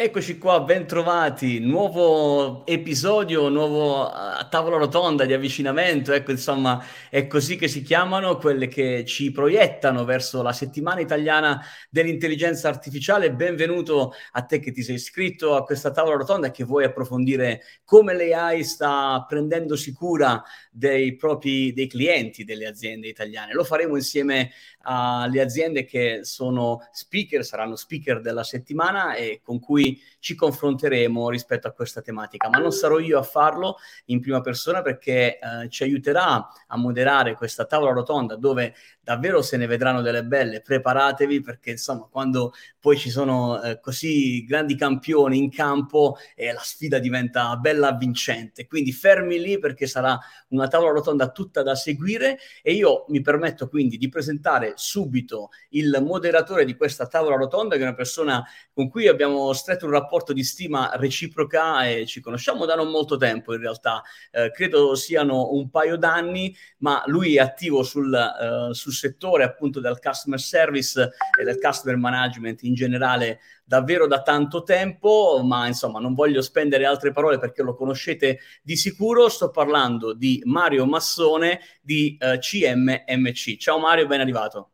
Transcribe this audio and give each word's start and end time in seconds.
Eccoci 0.00 0.38
qua, 0.38 0.60
bentrovati, 0.60 1.58
nuovo 1.58 2.64
episodio, 2.66 3.48
nuovo 3.48 4.08
a 4.08 4.46
tavola 4.48 4.76
rotonda 4.76 5.24
di 5.24 5.32
avvicinamento, 5.32 6.12
ecco 6.12 6.30
insomma 6.30 6.80
è 7.10 7.26
così 7.26 7.56
che 7.56 7.66
si 7.66 7.82
chiamano 7.82 8.36
quelle 8.36 8.68
che 8.68 9.04
ci 9.04 9.32
proiettano 9.32 10.04
verso 10.04 10.40
la 10.40 10.52
settimana 10.52 11.00
italiana 11.00 11.60
dell'intelligenza 11.90 12.68
artificiale. 12.68 13.32
Benvenuto 13.32 14.12
a 14.30 14.42
te 14.42 14.60
che 14.60 14.70
ti 14.70 14.84
sei 14.84 14.94
iscritto 14.94 15.56
a 15.56 15.64
questa 15.64 15.90
tavola 15.90 16.14
rotonda 16.14 16.46
e 16.46 16.50
che 16.52 16.62
vuoi 16.62 16.84
approfondire 16.84 17.62
come 17.84 18.14
l'AI 18.14 18.62
sta 18.62 19.24
prendendosi 19.28 19.92
cura 19.92 20.40
dei 20.70 21.16
propri 21.16 21.72
dei 21.72 21.88
clienti 21.88 22.44
delle 22.44 22.68
aziende 22.68 23.08
italiane. 23.08 23.52
Lo 23.52 23.64
faremo 23.64 23.96
insieme 23.96 24.52
alle 24.82 25.40
aziende 25.40 25.84
che 25.84 26.20
sono 26.22 26.86
speaker, 26.92 27.44
saranno 27.44 27.74
speaker 27.74 28.20
della 28.20 28.44
settimana 28.44 29.14
e 29.14 29.40
con 29.42 29.58
cui 29.58 29.86
ci 30.18 30.34
confronteremo 30.34 31.30
rispetto 31.30 31.68
a 31.68 31.72
questa 31.72 32.00
tematica. 32.00 32.48
Ma 32.48 32.58
non 32.58 32.72
sarò 32.72 32.98
io 32.98 33.18
a 33.18 33.22
farlo 33.22 33.76
in 34.06 34.20
prima 34.20 34.40
persona 34.40 34.82
perché 34.82 35.38
eh, 35.38 35.68
ci 35.68 35.84
aiuterà 35.84 36.48
a 36.66 36.76
moderare 36.76 37.34
questa 37.34 37.64
tavola 37.64 37.92
rotonda 37.92 38.36
dove 38.36 38.74
davvero 39.08 39.40
se 39.40 39.56
ne 39.56 39.66
vedranno 39.66 40.02
delle 40.02 40.22
belle. 40.22 40.60
Preparatevi 40.60 41.40
perché 41.40 41.70
insomma 41.70 42.06
quando 42.10 42.52
poi 42.78 42.98
ci 42.98 43.08
sono 43.08 43.62
eh, 43.62 43.80
così 43.80 44.44
grandi 44.44 44.76
campioni 44.76 45.38
in 45.38 45.50
campo 45.50 46.18
eh, 46.34 46.52
la 46.52 46.60
sfida 46.60 46.98
diventa 46.98 47.56
bella 47.56 47.92
vincente. 47.92 48.66
Quindi 48.66 48.92
fermi 48.92 49.40
lì 49.40 49.58
perché 49.58 49.86
sarà 49.86 50.18
una 50.48 50.68
tavola 50.68 50.92
rotonda 50.92 51.30
tutta 51.30 51.62
da 51.62 51.74
seguire 51.74 52.38
e 52.62 52.74
io 52.74 53.06
mi 53.08 53.22
permetto 53.22 53.68
quindi 53.68 53.96
di 53.96 54.10
presentare 54.10 54.74
subito 54.76 55.48
il 55.70 56.02
moderatore 56.02 56.66
di 56.66 56.76
questa 56.76 57.06
tavola 57.06 57.36
rotonda, 57.36 57.76
che 57.76 57.80
è 57.80 57.84
una 57.84 57.94
persona 57.94 58.44
con 58.74 58.90
cui 58.90 59.08
abbiamo 59.08 59.54
stretto 59.54 59.86
un 59.86 59.92
rapporto 59.92 60.34
di 60.34 60.44
stima 60.44 60.90
reciproca 60.96 61.88
e 61.88 62.04
ci 62.04 62.20
conosciamo 62.20 62.66
da 62.66 62.74
non 62.74 62.90
molto 62.90 63.16
tempo 63.16 63.54
in 63.54 63.60
realtà, 63.60 64.02
eh, 64.32 64.50
credo 64.50 64.94
siano 64.94 65.52
un 65.52 65.70
paio 65.70 65.96
d'anni, 65.96 66.54
ma 66.78 67.02
lui 67.06 67.36
è 67.36 67.40
attivo 67.40 67.82
sul, 67.82 68.12
uh, 68.12 68.72
sul 68.72 68.96
settore 68.98 69.44
appunto 69.44 69.80
del 69.80 69.98
customer 70.00 70.40
service 70.40 71.10
e 71.40 71.44
del 71.44 71.58
customer 71.58 71.96
management 71.96 72.62
in 72.64 72.74
generale 72.74 73.40
davvero 73.64 74.06
da 74.06 74.22
tanto 74.22 74.62
tempo, 74.62 75.40
ma 75.44 75.66
insomma 75.66 76.00
non 76.00 76.14
voglio 76.14 76.42
spendere 76.42 76.86
altre 76.86 77.12
parole 77.12 77.38
perché 77.38 77.62
lo 77.62 77.74
conoscete 77.74 78.40
di 78.62 78.76
sicuro, 78.76 79.28
sto 79.28 79.50
parlando 79.50 80.14
di 80.14 80.40
Mario 80.44 80.86
Massone 80.86 81.60
di 81.80 82.18
uh, 82.20 82.38
CMMC. 82.38 83.56
Ciao 83.56 83.78
Mario, 83.78 84.06
ben 84.06 84.20
arrivato. 84.20 84.72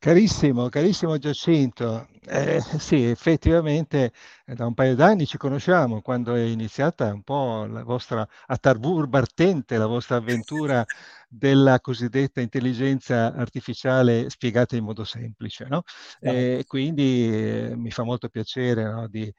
Carissimo, 0.00 0.68
carissimo 0.68 1.18
Giacinto, 1.18 2.06
eh, 2.26 2.60
sì, 2.78 3.02
effettivamente 3.06 4.12
eh, 4.46 4.54
da 4.54 4.64
un 4.66 4.72
paio 4.72 4.94
d'anni 4.94 5.26
ci 5.26 5.36
conosciamo, 5.38 6.02
quando 6.02 6.34
è 6.34 6.40
iniziata 6.42 7.12
un 7.12 7.22
po' 7.24 7.64
la 7.64 7.82
vostra 7.82 8.24
attarbur 8.46 9.08
battente, 9.08 9.76
la 9.76 9.86
vostra 9.86 10.14
avventura 10.16 10.84
della 11.26 11.80
cosiddetta 11.80 12.40
intelligenza 12.40 13.34
artificiale 13.34 14.30
spiegata 14.30 14.76
in 14.76 14.84
modo 14.84 15.02
semplice, 15.02 15.66
no? 15.68 15.82
E 16.20 16.62
quindi 16.68 17.32
eh, 17.70 17.74
mi 17.76 17.90
fa 17.90 18.04
molto 18.04 18.28
piacere 18.28 18.84
no, 18.84 19.08
di 19.08 19.22
eh, 19.24 19.34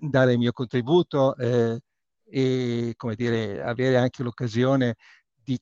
dare 0.00 0.32
il 0.32 0.38
mio 0.38 0.52
contributo 0.52 1.36
eh, 1.36 1.78
e, 2.24 2.94
come 2.96 3.14
dire, 3.16 3.62
avere 3.62 3.98
anche 3.98 4.22
l'occasione 4.22 4.94
di 5.34 5.60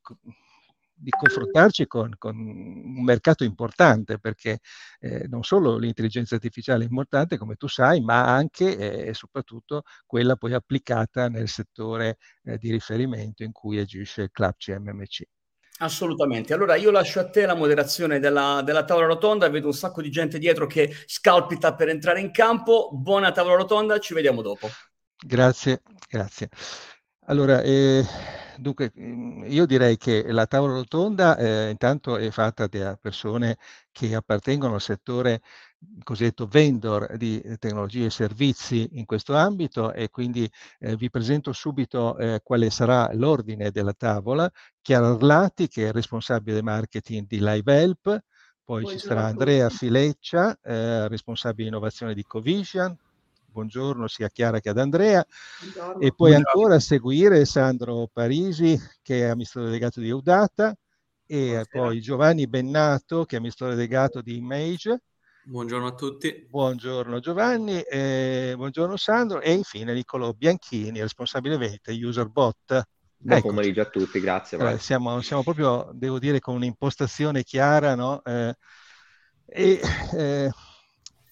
di 1.03 1.11
confrontarci 1.11 1.86
con, 1.86 2.14
con, 2.17 2.36
un 2.36 3.03
mercato 3.03 3.42
importante, 3.42 4.19
perché 4.19 4.61
eh, 5.00 5.27
non 5.28 5.42
solo 5.42 5.77
l'intelligenza 5.77 6.36
artificiale 6.36 6.84
è 6.84 6.86
importante, 6.86 7.39
come 7.39 7.56
tu 7.56 7.67
sai, 7.67 8.00
ma 8.00 8.25
anche 8.27 8.77
eh, 8.77 9.08
e 9.08 9.14
soprattutto 9.14 9.83
quella 10.06 10.36
poi 10.36 10.53
applicata 10.55 11.28
nel 11.28 11.48
settore 11.48 12.19
eh, 12.45 12.56
di 12.56 12.70
riferimento 12.70 13.42
in 13.42 13.53
cui 13.53 13.78
agisce 13.78 14.23
il 14.23 14.30
Club 14.30 14.55
CMMC. 14.57 15.23
Assolutamente. 15.79 16.55
Allora 16.55 16.77
io 16.77 16.92
lascio 16.92 17.18
a 17.18 17.29
te 17.29 17.45
la 17.45 17.55
moderazione 17.55 18.20
della, 18.20 18.62
della, 18.64 18.85
tavola 18.85 19.07
rotonda, 19.07 19.48
vedo 19.48 19.67
un 19.67 19.73
sacco 19.73 20.01
di 20.01 20.11
gente 20.11 20.39
dietro 20.39 20.67
che 20.67 20.95
scalpita 21.07 21.74
per 21.74 21.89
entrare 21.89 22.20
in 22.20 22.30
campo. 22.30 22.91
Buona 22.92 23.33
tavola 23.33 23.57
rotonda, 23.57 23.98
ci 23.98 24.14
vediamo 24.14 24.42
dopo. 24.42 24.68
Grazie, 25.24 25.83
grazie. 26.08 26.48
Allora, 27.27 27.63
eh, 27.63 28.05
dunque, 28.57 28.93
mm, 28.99 29.45
io 29.45 29.65
direi 29.65 29.97
che 29.97 30.31
la 30.33 30.47
tavola 30.47 30.75
rotonda 30.75 31.37
eh, 31.37 31.71
intanto 31.71 32.17
è 32.17 32.31
fatta 32.31 32.67
da 32.67 32.97
persone 33.01 33.59
che 33.93 34.15
appartengono 34.15 34.75
al 34.75 34.81
settore 34.81 35.41
cosiddetto 36.03 36.47
vendor 36.47 37.17
di 37.17 37.41
tecnologie 37.59 38.07
e 38.07 38.11
servizi 38.11 38.89
in 38.93 39.05
questo 39.05 39.35
ambito 39.37 39.93
e 39.93 40.11
quindi 40.11 40.51
eh, 40.81 40.97
vi 40.97 41.11
presento 41.11 41.53
subito 41.53 42.17
eh, 42.19 42.41
quale 42.43 42.71
sarà 42.71 43.09
l'ordine 43.15 43.71
della 43.71 43.93
tavola. 43.93 44.51
Chiara 44.81 45.09
Arlati, 45.11 45.69
che 45.69 45.89
è 45.89 45.93
responsabile 45.93 46.61
marketing 46.63 47.27
di 47.29 47.39
LiveHelp, 47.39 48.05
poi 48.65 48.83
Buongiorno 48.83 48.99
ci 48.99 48.99
sarà 48.99 49.25
Andrea 49.27 49.69
Fileccia, 49.71 50.59
eh, 50.61 51.09
responsabile 51.09 51.69
innovazione 51.69 52.15
di 52.15 52.25
Covision, 52.25 52.97
buongiorno 53.52 54.08
sia 54.08 54.27
a 54.27 54.30
Chiara 54.30 54.61
che 54.61 54.70
ad 54.70 54.79
Andrea. 54.79 55.24
Buongiorno. 55.61 56.01
E 56.01 56.13
poi 56.14 56.30
buongiorno. 56.30 56.46
ancora 56.48 56.74
a 56.74 56.80
seguire 56.80 57.45
Sandro 57.45 58.08
Parisi, 58.13 58.77
che 59.02 59.20
è 59.20 59.24
amministratore 59.24 59.73
delegato 59.73 60.01
di 60.01 60.08
Eudata, 60.08 60.74
e 61.27 61.36
Buonasera. 61.36 61.64
poi 61.70 62.01
Giovanni 62.01 62.48
Bennato, 62.48 63.24
che 63.24 63.35
è 63.35 63.39
amministratore 63.39 63.77
delegato 63.77 64.23
di 64.23 64.36
Image. 64.36 65.02
Buongiorno 65.45 65.89
a 65.89 65.95
tutti. 65.95 66.46
Buongiorno 66.48 67.20
Giovanni, 67.20 67.80
eh, 67.80 68.55
buongiorno 68.57 68.96
Sandro 68.96 69.41
e 69.41 69.52
infine 69.52 69.92
Niccolò 69.92 70.33
Bianchini, 70.33 71.01
responsabile 71.01 71.57
vendita 71.57 71.92
UserBot. 71.92 72.83
Buon 73.17 73.39
ecco. 73.39 73.48
pomeriggio 73.48 73.83
a 73.83 73.86
tutti, 73.86 74.20
grazie. 74.20 74.58
Eh, 74.58 74.79
siamo, 74.79 75.20
siamo, 75.20 75.42
proprio, 75.42 75.91
devo 75.95 76.18
dire, 76.18 76.41
con 76.41 76.55
un'impostazione 76.55 77.45
chiara, 77.45 77.95
no? 77.95 78.23
Eh, 78.24 78.55
e 79.46 79.80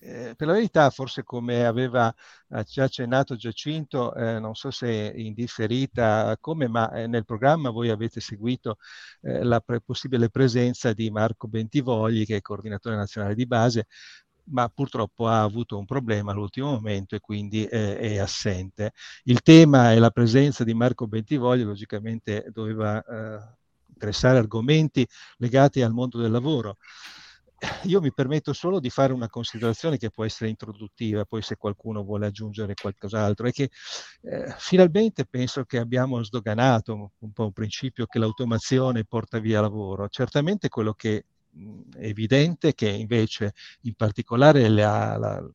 eh, 0.00 0.30
eh, 0.30 0.34
per 0.34 0.46
la 0.46 0.54
verità, 0.54 0.90
forse 0.90 1.22
come 1.22 1.64
aveva 1.66 2.14
eh, 2.50 2.64
già 2.64 2.84
accennato 2.84 3.36
Giacinto, 3.36 4.14
eh, 4.14 4.38
non 4.38 4.54
so 4.54 4.70
se 4.70 5.12
in 5.14 5.34
differita 5.34 6.36
come, 6.40 6.68
ma 6.68 6.90
eh, 6.92 7.06
nel 7.06 7.24
programma 7.24 7.70
voi 7.70 7.90
avete 7.90 8.20
seguito 8.20 8.78
eh, 9.22 9.42
la 9.44 9.60
pre- 9.60 9.80
possibile 9.80 10.30
presenza 10.30 10.92
di 10.92 11.10
Marco 11.10 11.48
Bentivogli, 11.48 12.24
che 12.24 12.36
è 12.36 12.40
coordinatore 12.40 12.96
nazionale 12.96 13.34
di 13.34 13.46
base, 13.46 13.86
ma 14.44 14.68
purtroppo 14.68 15.28
ha 15.28 15.42
avuto 15.42 15.78
un 15.78 15.84
problema 15.84 16.32
all'ultimo 16.32 16.70
momento 16.70 17.14
e 17.14 17.20
quindi 17.20 17.64
eh, 17.66 17.98
è 17.98 18.18
assente. 18.18 18.92
Il 19.24 19.42
tema 19.42 19.92
è 19.92 19.98
la 19.98 20.10
presenza 20.10 20.64
di 20.64 20.74
Marco 20.74 21.06
Bentivogli, 21.06 21.62
logicamente 21.62 22.46
doveva 22.52 23.02
interessare 23.86 24.38
argomenti 24.38 25.06
legati 25.36 25.82
al 25.82 25.92
mondo 25.92 26.18
del 26.18 26.30
lavoro 26.30 26.78
io 27.84 28.00
mi 28.00 28.12
permetto 28.12 28.52
solo 28.52 28.80
di 28.80 28.90
fare 28.90 29.12
una 29.12 29.28
considerazione 29.28 29.98
che 29.98 30.10
può 30.10 30.24
essere 30.24 30.50
introduttiva, 30.50 31.24
poi 31.24 31.42
se 31.42 31.56
qualcuno 31.56 32.02
vuole 32.02 32.26
aggiungere 32.26 32.74
qualcos'altro, 32.74 33.46
è 33.46 33.52
che 33.52 33.70
eh, 34.22 34.54
finalmente 34.58 35.26
penso 35.26 35.64
che 35.64 35.78
abbiamo 35.78 36.22
sdoganato 36.22 37.12
un 37.18 37.32
po' 37.32 37.44
un 37.44 37.52
principio 37.52 38.06
che 38.06 38.18
l'automazione 38.18 39.04
porta 39.04 39.38
via 39.38 39.60
lavoro. 39.60 40.08
Certamente 40.08 40.68
quello 40.68 40.94
che 40.94 41.24
mh, 41.50 41.80
è 41.96 42.06
evidente 42.06 42.68
è 42.68 42.74
che 42.74 42.88
invece 42.88 43.52
in 43.82 43.94
particolare 43.94 44.68
la, 44.68 45.16
la, 45.16 45.50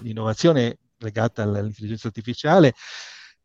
l'innovazione 0.00 0.78
legata 0.98 1.42
all'intelligenza 1.42 2.08
artificiale 2.08 2.74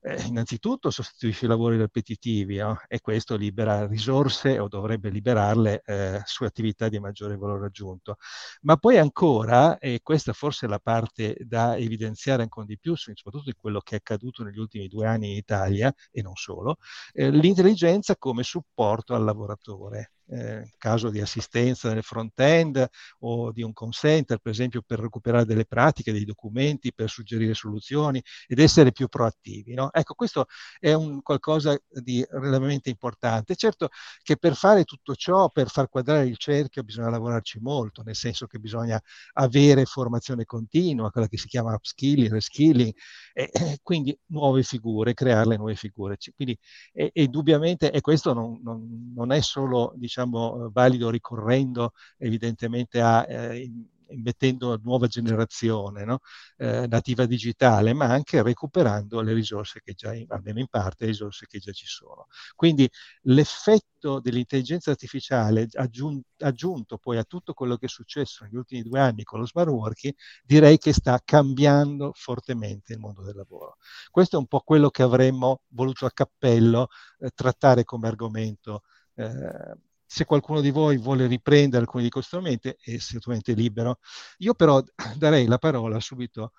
eh, 0.04 0.22
innanzitutto 0.26 0.90
sostituisce 0.90 1.46
i 1.46 1.48
lavori 1.48 1.78
ripetitivi 1.78 2.58
no? 2.58 2.82
e 2.88 3.00
questo 3.00 3.36
libera 3.36 3.88
risorse 3.88 4.60
o 4.60 4.68
dovrebbe 4.68 5.10
liberarle 5.10 5.82
eh, 5.86 6.22
su 6.26 6.44
attività 6.44 6.90
di 6.90 7.00
maggiore 7.00 7.38
valore 7.38 7.68
aggiunto. 7.68 8.18
Ma 8.62 8.76
poi 8.78 8.98
ancora, 8.98 9.78
e 9.78 10.02
questa 10.04 10.34
forse 10.34 10.66
è 10.66 10.70
la 10.70 10.80
parte 10.80 11.36
da 11.40 11.78
evidenziare 11.78 12.44
ancora 12.44 12.66
di 12.66 12.78
più, 12.78 12.96
soprattutto 12.96 13.44
di 13.46 13.56
quello 13.56 13.80
che 13.80 13.96
è 13.96 13.98
accaduto 14.00 14.44
negli 14.44 14.60
ultimi 14.60 14.88
due 14.88 15.08
anni 15.08 15.32
in 15.32 15.38
Italia 15.38 15.94
e 16.12 16.22
non 16.22 16.36
solo, 16.36 16.78
eh, 17.14 17.30
l'intelligenza 17.30 18.18
come 18.18 18.44
supporto 18.44 19.16
al 19.16 19.24
lavoratore 19.24 20.12
eh, 20.28 20.72
caso 20.78 21.10
di 21.10 21.20
assistenza 21.22 21.94
nel 21.94 22.04
front-end 22.04 22.88
o 23.20 23.52
di 23.52 23.62
un 23.62 23.74
consenter, 23.74 24.40
per 24.40 24.52
esempio, 24.52 24.82
per 24.86 25.00
recuperare 25.00 25.46
delle 25.46 25.66
pratiche, 25.66 26.12
dei 26.12 26.26
documenti, 26.26 26.94
per 26.94 27.10
suggerire 27.10 27.54
soluzioni 27.54 28.22
ed 28.48 28.60
essere 28.60 28.92
più 28.92 29.08
proattivi. 29.08 29.74
No? 29.74 29.92
Ecco, 29.92 30.14
questo 30.14 30.46
è 30.80 30.94
un 30.94 31.22
qualcosa 31.22 31.78
di 31.90 32.26
relativamente 32.30 32.90
importante. 32.90 33.56
Certo 33.56 33.90
che 34.22 34.38
per 34.38 34.56
fare 34.56 34.84
tutto 34.84 35.16
ciò, 35.16 35.50
per 35.50 35.70
far 35.70 35.90
quadrare 35.90 36.26
il 36.28 36.38
cerchio, 36.38 36.84
bisogna 36.84 37.10
lavorarci 37.10 37.60
molto, 37.60 38.02
nel 38.04 38.16
senso 38.16 38.46
che 38.48 38.60
bisogna 38.60 39.02
avere 39.34 39.86
formazione 39.86 40.46
continua, 40.46 41.12
quella 41.12 41.28
che 41.28 41.38
si 41.38 41.48
chiama 41.48 41.74
upskilling, 41.74 42.32
reskilling, 42.32 42.94
e, 43.34 43.50
e 43.52 43.80
quindi 43.82 44.18
nuove 44.28 44.64
figure, 44.64 45.14
crearle 45.14 45.58
nuove 45.58 45.76
figure. 45.76 46.18
Quindi, 46.36 46.58
e, 46.94 47.10
e 47.14 47.24
indubbiamente, 47.24 47.92
e 47.92 48.02
questo 48.02 48.34
non, 48.34 48.60
non, 48.64 49.12
non 49.16 49.32
è 49.32 49.42
solo, 49.42 49.94
diciamo, 49.96 50.13
diciamo, 50.14 50.70
valido 50.72 51.10
ricorrendo 51.10 51.94
evidentemente 52.18 53.02
a 53.02 53.26
eh, 53.28 53.72
mettendo 54.16 54.80
nuova 54.84 55.08
generazione 55.08 56.06
no? 56.06 56.20
eh, 56.58 56.86
nativa 56.88 57.26
digitale, 57.26 57.94
ma 57.94 58.06
anche 58.06 58.44
recuperando 58.44 59.22
le 59.22 59.34
risorse 59.34 59.82
che 59.84 59.94
già, 59.94 60.12
almeno 60.28 60.60
in 60.60 60.68
parte, 60.68 61.06
le 61.06 61.12
risorse 61.12 61.48
che 61.48 61.58
già 61.58 61.72
ci 61.72 61.88
sono. 61.88 62.28
Quindi 62.56 62.88
l'effetto 63.24 64.20
dell'intelligenza 64.20 64.92
artificiale 64.92 65.68
aggiun- 65.74 66.22
aggiunto 66.40 66.98
poi 67.00 67.18
a 67.18 67.24
tutto 67.24 67.54
quello 67.54 67.76
che 67.78 67.88
è 67.88 67.90
successo 67.90 68.44
negli 68.44 68.56
ultimi 68.56 68.84
due 68.84 69.00
anni 69.00 69.24
con 69.24 69.40
lo 69.40 69.48
smart 69.48 69.70
working, 69.70 70.14
direi 70.44 70.78
che 70.78 70.94
sta 70.94 71.20
cambiando 71.24 72.12
fortemente 72.14 72.94
il 72.94 73.00
mondo 73.00 73.24
del 73.24 73.36
lavoro. 73.36 73.78
Questo 74.12 74.36
è 74.36 74.40
un 74.40 74.48
po' 74.48 74.60
quello 74.60 74.90
che 74.90 75.02
avremmo 75.04 75.62
voluto 75.70 76.06
a 76.06 76.12
cappello 76.12 76.90
eh, 77.20 77.32
trattare 77.34 77.84
come 77.84 78.08
argomento. 78.08 78.84
Eh, 79.16 79.76
se 80.14 80.26
qualcuno 80.26 80.62
di 80.62 80.70
voi 80.70 80.98
vuole 80.98 81.26
riprendere 81.26 81.82
alcuni 81.82 82.04
di 82.04 82.12
questi 82.12 82.36
strumenti 82.36 82.70
è 82.70 82.94
assolutamente 82.94 83.54
libero. 83.54 83.98
Io 84.40 84.54
però 84.54 84.80
darei 85.18 85.48
la 85.48 85.58
parola 85.58 86.00
subito 86.00 86.52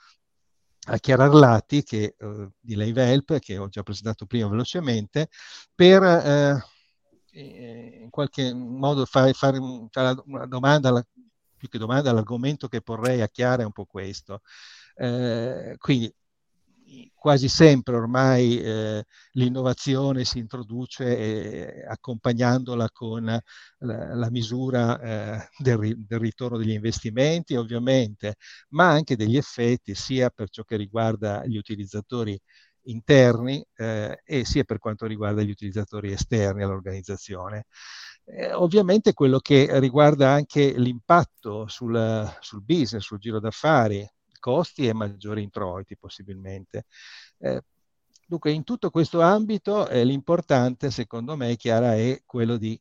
a 0.88 0.98
Chiara 0.98 1.26
Arlati 1.26 1.84
che, 1.84 2.16
eh, 2.18 2.48
di 2.58 2.74
Live 2.74 3.00
Help, 3.00 3.38
che 3.38 3.56
ho 3.56 3.68
già 3.68 3.84
presentato 3.84 4.26
prima 4.26 4.48
velocemente, 4.48 5.28
per 5.72 6.02
eh, 6.02 6.64
in 8.02 8.10
qualche 8.10 8.52
modo 8.52 9.04
fare, 9.04 9.32
fare 9.34 9.58
una 9.58 10.46
domanda, 10.46 11.06
più 11.56 11.68
che 11.68 11.78
domanda, 11.78 12.12
l'argomento 12.12 12.66
che 12.66 12.82
porrei 12.82 13.20
a 13.20 13.28
Chiara 13.28 13.62
è 13.62 13.66
un 13.66 13.72
po' 13.72 13.84
questo. 13.84 14.40
Eh, 14.96 15.76
quindi 15.78 16.12
quasi 17.14 17.49
sempre 17.49 17.96
ormai 17.96 18.61
eh, 18.61 19.05
l'innovazione 19.32 20.25
si 20.25 20.38
introduce 20.38 21.17
eh, 21.17 21.87
accompagnandola 21.88 22.91
con 22.93 23.25
la, 23.25 24.14
la 24.14 24.31
misura 24.31 25.00
eh, 25.00 25.49
del, 25.58 26.05
del, 26.06 26.19
ritorno 26.19 26.58
degli 26.58 26.70
investimenti, 26.70 27.56
ovviamente, 27.56 28.35
ma 28.70 28.91
anche 28.91 29.17
degli 29.17 29.37
effetti 29.37 29.94
sia 29.94 30.31
per 30.31 30.50
ciò 30.50 30.62
che 30.64 30.76
riguarda 30.76 31.44
gli 31.46 31.56
utilizzatori 31.56 32.38
interni 32.87 33.64
eh, 33.76 34.20
e 34.25 34.44
sia 34.44 34.64
per 34.64 34.79
quanto 34.79 35.06
riguarda 35.06 35.43
gli 35.43 35.50
utilizzatori 35.50 36.12
esterni 36.12 36.62
all'organizzazione. 36.62 37.67
Eh, 38.26 38.52
ovviamente 38.52 39.12
quello 39.12 39.38
che 39.38 39.79
riguarda 39.79 40.31
anche 40.31 40.73
l'impatto 40.79 41.67
sul, 41.69 42.37
sul 42.41 42.62
business, 42.62 43.02
sul 43.02 43.19
giro 43.19 43.38
d'affari, 43.41 44.06
costi 44.44 44.87
e 44.87 44.93
maggiori 44.93 45.43
introiti 45.43 45.96
possibilmente. 45.96 46.85
Eh, 47.38 47.62
dunque, 48.26 48.50
in 48.50 48.62
tutto 48.62 48.91
questo 48.91 49.23
ambito 49.23 49.88
eh, 49.88 50.05
l'importante, 50.05 50.91
secondo 50.91 51.35
me, 51.35 51.56
Chiara, 51.56 51.94
è 51.94 52.23
quello 52.26 52.58
di 52.58 52.79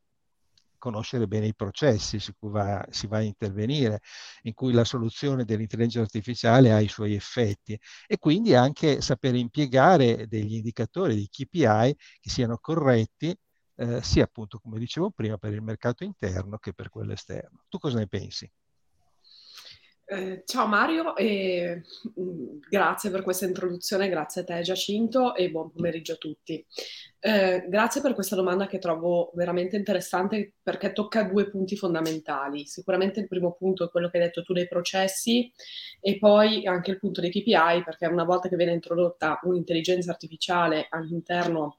conoscere 0.77 1.25
bene 1.27 1.47
i 1.47 1.55
processi 1.55 2.19
su 2.19 2.33
cui 2.37 2.49
va, 2.49 2.85
si 2.89 3.07
va 3.07 3.17
a 3.19 3.21
intervenire, 3.21 4.01
in 4.43 4.53
cui 4.53 4.73
la 4.73 4.83
soluzione 4.83 5.45
dell'intelligenza 5.45 6.01
artificiale 6.01 6.73
ha 6.73 6.81
i 6.81 6.89
suoi 6.89 7.13
effetti 7.15 7.79
e 8.05 8.17
quindi 8.19 8.53
anche 8.55 8.99
sapere 8.99 9.37
impiegare 9.37 10.27
degli 10.27 10.55
indicatori, 10.55 11.15
dei 11.15 11.29
KPI 11.29 11.95
che 12.19 12.29
siano 12.29 12.57
corretti 12.59 13.33
eh, 13.75 14.01
sia 14.03 14.25
appunto, 14.25 14.59
come 14.59 14.79
dicevo 14.79 15.11
prima, 15.11 15.37
per 15.37 15.53
il 15.53 15.61
mercato 15.61 16.03
interno 16.03 16.57
che 16.57 16.73
per 16.73 16.89
quello 16.89 17.13
esterno. 17.13 17.63
Tu 17.69 17.77
cosa 17.77 17.99
ne 17.99 18.07
pensi? 18.07 18.51
Eh, 20.05 20.43
ciao 20.45 20.67
Mario 20.67 21.15
e 21.15 21.81
mm, 22.19 22.59
grazie 22.69 23.09
per 23.09 23.23
questa 23.23 23.45
introduzione, 23.45 24.09
grazie 24.09 24.41
a 24.41 24.43
te 24.43 24.61
Giacinto 24.61 25.33
e 25.33 25.49
buon 25.49 25.71
pomeriggio 25.71 26.13
a 26.13 26.17
tutti. 26.17 26.65
Eh, 27.19 27.65
grazie 27.69 28.01
per 28.01 28.13
questa 28.13 28.35
domanda 28.35 28.67
che 28.67 28.79
trovo 28.79 29.31
veramente 29.33 29.77
interessante 29.77 30.55
perché 30.61 30.91
tocca 30.91 31.23
due 31.23 31.49
punti 31.49 31.77
fondamentali. 31.77 32.65
Sicuramente 32.67 33.21
il 33.21 33.29
primo 33.29 33.53
punto 33.53 33.85
è 33.85 33.89
quello 33.89 34.09
che 34.09 34.17
hai 34.17 34.23
detto 34.25 34.43
tu 34.43 34.51
dei 34.51 34.67
processi 34.67 35.51
e 36.01 36.17
poi 36.17 36.67
anche 36.67 36.91
il 36.91 36.99
punto 36.99 37.21
dei 37.21 37.31
KPI 37.31 37.83
perché 37.85 38.05
una 38.07 38.25
volta 38.25 38.49
che 38.49 38.57
viene 38.57 38.73
introdotta 38.73 39.39
un'intelligenza 39.43 40.11
artificiale 40.11 40.87
all'interno 40.89 41.77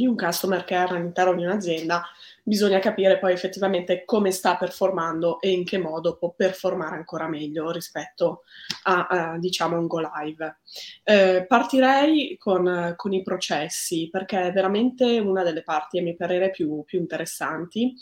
di 0.00 0.06
un 0.06 0.16
customer 0.16 0.64
care 0.64 0.96
all'interno 0.96 1.34
di 1.34 1.44
un'azienda, 1.44 2.02
bisogna 2.50 2.80
capire 2.80 3.20
poi 3.20 3.32
effettivamente 3.32 4.04
come 4.04 4.32
sta 4.32 4.56
performando 4.56 5.40
e 5.40 5.50
in 5.50 5.64
che 5.64 5.78
modo 5.78 6.16
può 6.16 6.32
performare 6.36 6.96
ancora 6.96 7.28
meglio 7.28 7.70
rispetto 7.70 8.42
a, 8.82 9.06
a 9.06 9.38
diciamo, 9.38 9.78
un 9.78 9.86
go 9.86 10.00
live. 10.00 10.58
Eh, 11.02 11.44
partirei 11.48 12.36
con, 12.38 12.94
con, 12.96 13.12
i 13.12 13.22
processi 13.22 14.08
perché 14.10 14.42
è 14.42 14.52
veramente 14.52 15.18
una 15.18 15.42
delle 15.42 15.62
parti, 15.62 15.98
a 15.98 16.02
mio 16.02 16.14
parere, 16.14 16.50
più, 16.50 16.84
più 16.84 17.00
interessanti. 17.00 17.94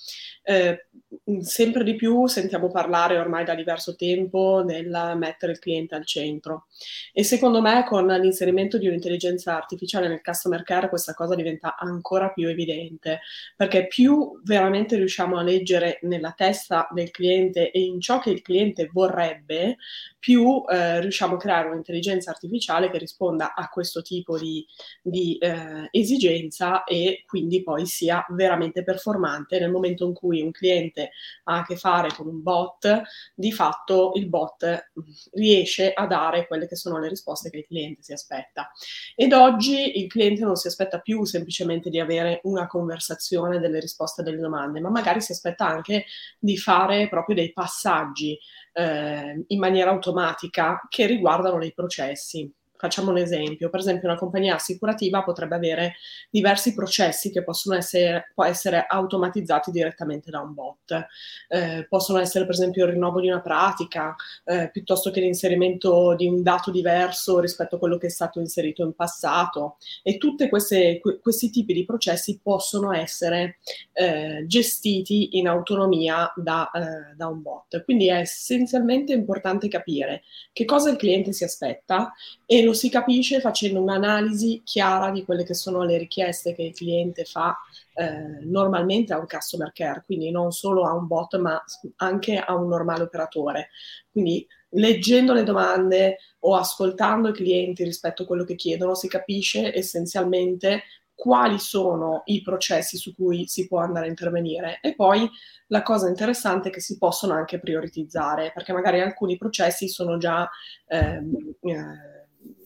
Eh, 0.42 0.88
sempre 1.40 1.84
di 1.84 1.94
più 1.94 2.26
sentiamo 2.26 2.70
parlare 2.70 3.18
ormai 3.18 3.44
da 3.44 3.54
diverso 3.54 3.94
tempo 3.96 4.62
del 4.64 5.14
mettere 5.16 5.52
il 5.52 5.58
cliente 5.58 5.94
al 5.94 6.04
centro 6.04 6.66
e 7.12 7.24
secondo 7.24 7.62
me 7.62 7.84
con 7.86 8.06
l'inserimento 8.06 8.76
di 8.78 8.88
un'intelligenza 8.88 9.56
artificiale 9.56 10.08
nel 10.08 10.22
customer 10.22 10.62
care 10.62 10.88
questa 10.88 11.14
cosa 11.14 11.34
diventa 11.34 11.76
ancora 11.78 12.30
più 12.30 12.48
evidente 12.48 13.20
perché 13.56 13.86
più 13.86 14.40
veramente 14.44 14.96
riusciamo 14.96 15.38
a 15.38 15.42
leggere 15.42 15.98
nella 16.02 16.32
testa 16.36 16.88
del 16.90 17.10
cliente 17.10 17.70
e 17.70 17.80
in 17.80 18.00
ciò 18.00 18.18
che 18.18 18.30
il 18.30 18.42
cliente 18.42 18.88
vorrebbe, 18.92 19.76
più 20.18 20.64
eh, 20.68 21.00
riusciamo 21.00 21.36
a 21.36 21.38
creare 21.38 21.68
un'intelligenza 21.68 22.30
artificiale 22.30 22.57
che 22.58 22.99
risponda 22.99 23.55
a 23.55 23.69
questo 23.69 24.02
tipo 24.02 24.38
di, 24.38 24.66
di 25.02 25.37
eh, 25.38 25.88
esigenza 25.90 26.84
e 26.84 27.25
quindi 27.26 27.62
poi 27.62 27.87
sia 27.87 28.25
veramente 28.31 28.84
performante 28.84 29.58
nel 29.58 29.70
momento 29.70 30.06
in 30.06 30.14
cui 30.14 30.43
un 30.43 30.50
cliente 30.50 31.10
ha 31.44 31.58
a 31.58 31.64
che 31.64 31.76
fare 31.76 32.08
con 32.14 32.26
un 32.26 32.43
bot, 32.43 33.02
di 33.34 33.52
fatto 33.52 34.12
il 34.16 34.28
bot 34.28 34.90
riesce 35.32 35.93
a 35.93 36.06
dare 36.06 36.46
quelle 36.46 36.66
che 36.66 36.76
sono 36.76 36.99
le 36.99 37.08
risposte 37.08 37.50
che 37.50 37.58
il 37.58 37.66
cliente 37.66 38.02
si 38.02 38.12
aspetta. 38.12 38.70
Ed 39.14 39.32
oggi 39.32 39.99
il 39.99 40.08
cliente 40.08 40.44
non 40.44 40.56
si 40.56 40.66
aspetta 40.66 41.00
più 41.00 41.25
semplicemente 41.25 41.90
di 41.90 42.00
avere 42.00 42.40
una 42.44 42.66
conversazione 42.66 43.58
delle 43.58 43.81
risposte 43.81 44.22
delle 44.22 44.40
domande, 44.40 44.81
ma 44.81 44.90
magari 44.90 45.20
si 45.20 45.32
aspetta 45.32 45.66
anche 45.66 46.04
di 46.38 46.56
fare 46.56 47.08
proprio 47.08 47.34
dei 47.34 47.52
passaggi 47.52 48.38
eh, 48.72 49.44
in 49.46 49.58
maniera 49.58 49.90
automatica 49.90 50.86
che 50.88 51.06
riguardano 51.06 51.58
dei 51.58 51.72
processi. 51.72 52.50
Facciamo 52.78 53.10
un 53.10 53.19
esempio, 53.19 53.70
per 53.70 53.80
esempio 53.80 54.08
una 54.08 54.16
compagnia 54.16 54.54
assicurativa 54.54 55.25
potrebbe 55.25 55.56
avere 55.56 55.94
diversi 56.30 56.75
processi 56.75 57.32
che 57.32 57.42
possono 57.42 57.76
essere, 57.76 58.32
essere 58.46 58.86
automatizzati 58.88 59.72
direttamente 59.72 60.30
da 60.30 60.40
un 60.40 60.54
bot. 60.54 61.06
Eh, 61.48 61.86
possono 61.88 62.20
essere 62.20 62.44
per 62.44 62.54
esempio 62.54 62.84
il 62.86 62.92
rinnovo 62.92 63.20
di 63.20 63.28
una 63.28 63.40
pratica, 63.40 64.14
eh, 64.44 64.70
piuttosto 64.70 65.10
che 65.10 65.20
l'inserimento 65.20 66.14
di 66.14 66.26
un 66.26 66.42
dato 66.44 66.70
diverso 66.70 67.40
rispetto 67.40 67.76
a 67.76 67.78
quello 67.80 67.99
che 67.99 68.06
è 68.06 68.11
stato 68.11 68.38
inserito 68.38 68.85
in 68.85 68.94
passato 68.94 69.78
e 70.04 70.16
tutti 70.16 70.49
questi 70.49 71.50
tipi 71.50 71.73
di 71.73 71.85
processi 71.85 72.38
possono 72.40 72.92
essere 72.92 73.58
eh, 73.92 74.44
gestiti 74.47 75.37
in 75.37 75.49
autonomia 75.49 76.32
da, 76.37 76.70
eh, 76.70 77.14
da 77.16 77.26
un 77.26 77.42
bot. 77.42 77.82
Quindi 77.82 78.08
è 78.08 78.18
essenzialmente 78.18 79.12
importante 79.12 79.66
capire 79.66 80.23
che 80.52 80.64
cosa 80.64 80.90
il 80.90 80.97
cliente 80.97 81.32
si 81.32 81.42
aspetta 81.42 82.12
e 82.47 82.62
lo 82.68 82.75
si 82.75 82.90
capisce 82.90 83.40
facendo 83.40 83.80
un'analisi 83.80 84.62
chiara 84.62 85.10
di 85.10 85.25
quelle 85.25 85.44
che 85.44 85.54
sono 85.54 85.82
le 85.82 85.96
richieste 85.96 86.54
che 86.54 86.62
il 86.62 86.75
cliente 86.75 87.25
fa 87.25 87.56
eh, 87.94 88.44
normalmente 88.44 89.14
a 89.14 89.18
un 89.18 89.26
customer 89.26 89.72
care, 89.72 90.02
quindi 90.04 90.30
non 90.30 90.52
solo 90.52 90.84
a 90.84 90.92
un 90.92 91.06
bot 91.06 91.38
ma 91.38 91.62
anche 91.96 92.37
a 92.38 92.54
un 92.54 92.68
normale 92.68 93.04
operatore. 93.04 93.70
Quindi 94.10 94.46
leggendo 94.70 95.32
le 95.32 95.44
domande 95.44 96.18
o 96.40 96.54
ascoltando 96.54 97.28
i 97.28 97.32
clienti 97.32 97.84
rispetto 97.84 98.22
a 98.22 98.26
quello 98.26 98.44
che 98.44 98.54
chiedono 98.54 98.94
si 98.94 99.08
capisce 99.08 99.75
essenzialmente 99.75 100.82
quali 101.14 101.58
sono 101.58 102.22
i 102.26 102.42
processi 102.42 102.96
su 102.96 103.12
cui 103.14 103.48
si 103.48 103.66
può 103.66 103.80
andare 103.80 104.06
a 104.06 104.10
intervenire 104.10 104.78
e 104.80 104.94
poi 104.94 105.28
la 105.66 105.82
cosa 105.82 106.08
interessante 106.08 106.68
è 106.68 106.72
che 106.72 106.80
si 106.80 106.96
possono 106.96 107.32
anche 107.32 107.58
prioritizzare 107.58 108.52
perché 108.54 108.72
magari 108.72 109.00
alcuni 109.00 109.37
processi 109.37 109.88
sono 109.88 110.16
già 110.16 110.48
ehm, 110.87 111.54
eh, 111.62 112.17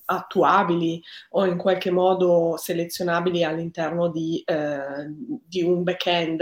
attuabili 0.04 1.02
o 1.30 1.46
in 1.46 1.56
qualche 1.56 1.90
modo 1.90 2.56
selezionabili 2.56 3.44
all'interno 3.44 4.08
di, 4.08 4.42
eh, 4.44 5.06
di 5.08 5.62
un 5.62 5.82
back-end 5.82 6.40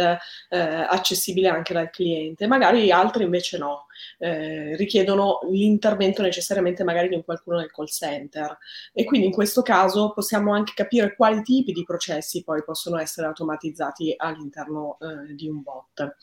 eh, 0.48 0.58
accessibile 0.58 1.48
anche 1.48 1.72
dal 1.72 1.90
cliente. 1.90 2.46
Magari 2.46 2.90
altri 2.90 3.24
invece 3.24 3.58
no, 3.58 3.86
eh, 4.18 4.76
richiedono 4.76 5.40
l'intervento 5.50 6.22
necessariamente 6.22 6.84
magari 6.84 7.08
di 7.08 7.14
un 7.14 7.24
qualcuno 7.24 7.58
nel 7.58 7.70
call 7.70 7.86
center 7.86 8.58
e 8.92 9.04
quindi 9.04 9.26
in 9.26 9.32
questo 9.32 9.62
caso 9.62 10.12
possiamo 10.12 10.52
anche 10.52 10.72
capire 10.74 11.14
quali 11.14 11.42
tipi 11.42 11.72
di 11.72 11.84
processi 11.84 12.42
poi 12.42 12.62
possono 12.64 12.98
essere 12.98 13.26
automatizzati 13.26 14.14
all'interno 14.16 14.98
eh, 15.00 15.34
di 15.34 15.48
un 15.48 15.62
bot. 15.62 16.16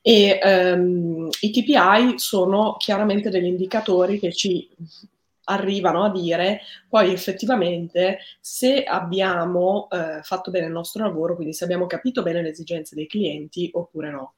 E 0.00 0.38
ehm, 0.40 1.28
i 1.40 1.50
KPI 1.50 2.18
sono 2.18 2.76
chiaramente 2.78 3.28
degli 3.28 3.46
indicatori 3.46 4.18
che 4.18 4.32
ci 4.32 4.68
arrivano 5.48 6.04
a 6.04 6.10
dire 6.10 6.60
poi 6.88 7.12
effettivamente 7.12 8.18
se 8.40 8.84
abbiamo 8.84 9.88
eh, 9.90 10.20
fatto 10.22 10.50
bene 10.50 10.66
il 10.66 10.72
nostro 10.72 11.04
lavoro, 11.04 11.34
quindi 11.34 11.52
se 11.52 11.64
abbiamo 11.64 11.86
capito 11.86 12.22
bene 12.22 12.42
le 12.42 12.50
esigenze 12.50 12.94
dei 12.94 13.06
clienti 13.06 13.70
oppure 13.72 14.10
no. 14.10 14.34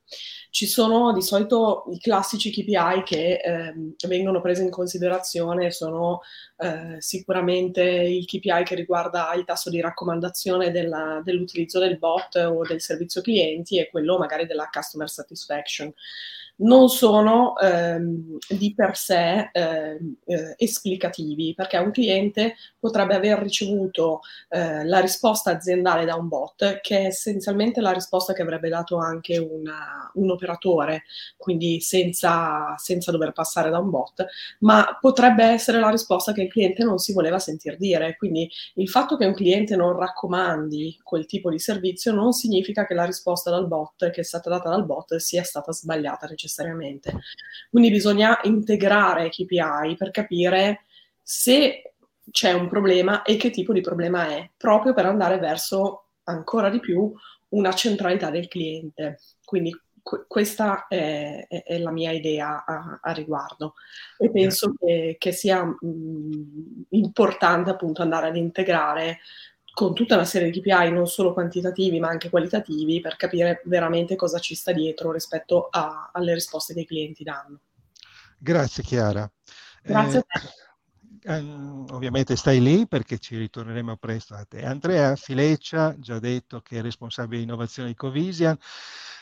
Ci 0.50 0.66
sono 0.66 1.12
di 1.12 1.22
solito 1.22 1.84
i 1.90 1.98
classici 1.98 2.50
KPI 2.50 3.02
che 3.04 3.34
eh, 3.34 3.74
vengono 4.06 4.40
presi 4.40 4.62
in 4.62 4.70
considerazione, 4.70 5.70
sono 5.70 6.20
eh, 6.56 6.96
sicuramente 7.00 7.82
il 7.82 8.24
KPI 8.24 8.62
che 8.64 8.74
riguarda 8.74 9.32
il 9.34 9.44
tasso 9.44 9.70
di 9.70 9.80
raccomandazione 9.80 10.70
della, 10.70 11.20
dell'utilizzo 11.22 11.78
del 11.78 11.98
bot 11.98 12.36
o 12.36 12.66
del 12.66 12.80
servizio 12.80 13.20
clienti 13.20 13.78
e 13.78 13.90
quello 13.90 14.18
magari 14.18 14.46
della 14.46 14.68
customer 14.72 15.08
satisfaction 15.08 15.92
non 16.58 16.88
sono 16.88 17.56
ehm, 17.58 18.38
di 18.48 18.74
per 18.74 18.96
sé 18.96 19.50
eh, 19.52 19.98
eh, 20.24 20.54
esplicativi, 20.56 21.54
perché 21.54 21.76
un 21.76 21.90
cliente 21.90 22.54
potrebbe 22.78 23.14
aver 23.14 23.38
ricevuto 23.38 24.20
eh, 24.48 24.84
la 24.84 25.00
risposta 25.00 25.50
aziendale 25.50 26.04
da 26.04 26.16
un 26.16 26.28
bot, 26.28 26.80
che 26.80 27.00
è 27.00 27.04
essenzialmente 27.06 27.80
la 27.80 27.92
risposta 27.92 28.32
che 28.32 28.42
avrebbe 28.42 28.68
dato 28.68 28.96
anche 28.98 29.38
una, 29.38 30.10
un 30.14 30.30
operatore, 30.30 31.04
quindi 31.36 31.80
senza, 31.80 32.74
senza, 32.76 33.10
dover 33.10 33.32
passare 33.32 33.70
da 33.70 33.78
un 33.78 33.90
bot, 33.90 34.26
ma 34.60 34.98
potrebbe 35.00 35.44
essere 35.44 35.78
la 35.78 35.90
risposta 35.90 36.32
che 36.32 36.42
il 36.42 36.50
cliente 36.50 36.84
non 36.84 36.98
si 36.98 37.12
voleva 37.12 37.38
sentir 37.38 37.76
dire. 37.76 38.16
Quindi 38.16 38.50
il 38.74 38.88
fatto 38.88 39.16
che 39.16 39.26
un 39.26 39.34
cliente 39.34 39.76
non 39.76 39.96
raccomandi 39.96 40.98
quel 41.02 41.26
tipo 41.26 41.50
di 41.50 41.58
servizio 41.58 42.12
non 42.12 42.32
significa 42.32 42.86
che 42.86 42.94
la 42.94 43.04
risposta 43.04 43.50
dal 43.50 43.66
bot, 43.66 44.10
che 44.10 44.20
è 44.20 44.24
stata 44.24 44.50
data 44.50 44.68
dal 44.68 44.84
bot, 44.84 45.16
sia 45.16 45.42
stata 45.42 45.72
sbagliata 45.72 46.26
necessariamente 46.26 46.47
necessariamente. 46.48 47.20
Quindi 47.70 47.90
bisogna 47.90 48.40
integrare 48.42 49.28
KPI 49.28 49.96
per 49.96 50.10
capire 50.10 50.86
se 51.22 51.92
c'è 52.30 52.52
un 52.52 52.68
problema 52.68 53.22
e 53.22 53.36
che 53.36 53.50
tipo 53.50 53.72
di 53.72 53.82
problema 53.82 54.28
è, 54.28 54.50
proprio 54.56 54.94
per 54.94 55.06
andare 55.06 55.38
verso 55.38 56.06
ancora 56.24 56.70
di 56.70 56.80
più 56.80 57.12
una 57.50 57.72
centralità 57.72 58.30
del 58.30 58.48
cliente. 58.48 59.20
Quindi 59.44 59.78
qu- 60.02 60.26
questa 60.26 60.86
è, 60.88 61.46
è, 61.46 61.78
la 61.78 61.90
mia 61.90 62.12
idea 62.12 62.64
a, 62.64 62.98
a 63.00 63.12
riguardo 63.12 63.74
e 64.18 64.30
penso 64.30 64.74
che, 64.78 65.16
che 65.18 65.32
sia 65.32 65.64
mh, 65.64 66.86
importante 66.90 67.70
appunto 67.70 68.02
andare 68.02 68.28
ad 68.28 68.36
integrare 68.36 69.20
con 69.78 69.94
tutta 69.94 70.16
una 70.16 70.24
serie 70.24 70.50
di 70.50 70.60
KPI, 70.60 70.90
non 70.90 71.06
solo 71.06 71.32
quantitativi 71.32 72.00
ma 72.00 72.08
anche 72.08 72.30
qualitativi, 72.30 72.98
per 72.98 73.14
capire 73.14 73.62
veramente 73.66 74.16
cosa 74.16 74.40
ci 74.40 74.56
sta 74.56 74.72
dietro 74.72 75.12
rispetto 75.12 75.68
a, 75.70 76.10
alle 76.12 76.34
risposte 76.34 76.74
che 76.74 76.80
i 76.80 76.84
clienti 76.84 77.22
danno. 77.22 77.60
Grazie 78.36 78.82
Chiara. 78.82 79.30
Grazie 79.80 80.18
eh, 80.18 80.24
a 80.26 80.40
te. 80.40 81.30
Um, 81.30 81.86
ovviamente 81.90 82.34
stai 82.34 82.60
lì 82.60 82.88
perché 82.88 83.18
ci 83.18 83.36
ritorneremo 83.36 83.96
presto 83.98 84.34
a 84.34 84.44
te. 84.44 84.64
Andrea 84.64 85.14
Fileccia, 85.14 85.94
già 85.96 86.18
detto 86.18 86.60
che 86.60 86.78
è 86.78 86.82
responsabile 86.82 87.38
di 87.38 87.44
innovazione 87.44 87.90
di 87.90 87.94
Covisian, 87.94 88.58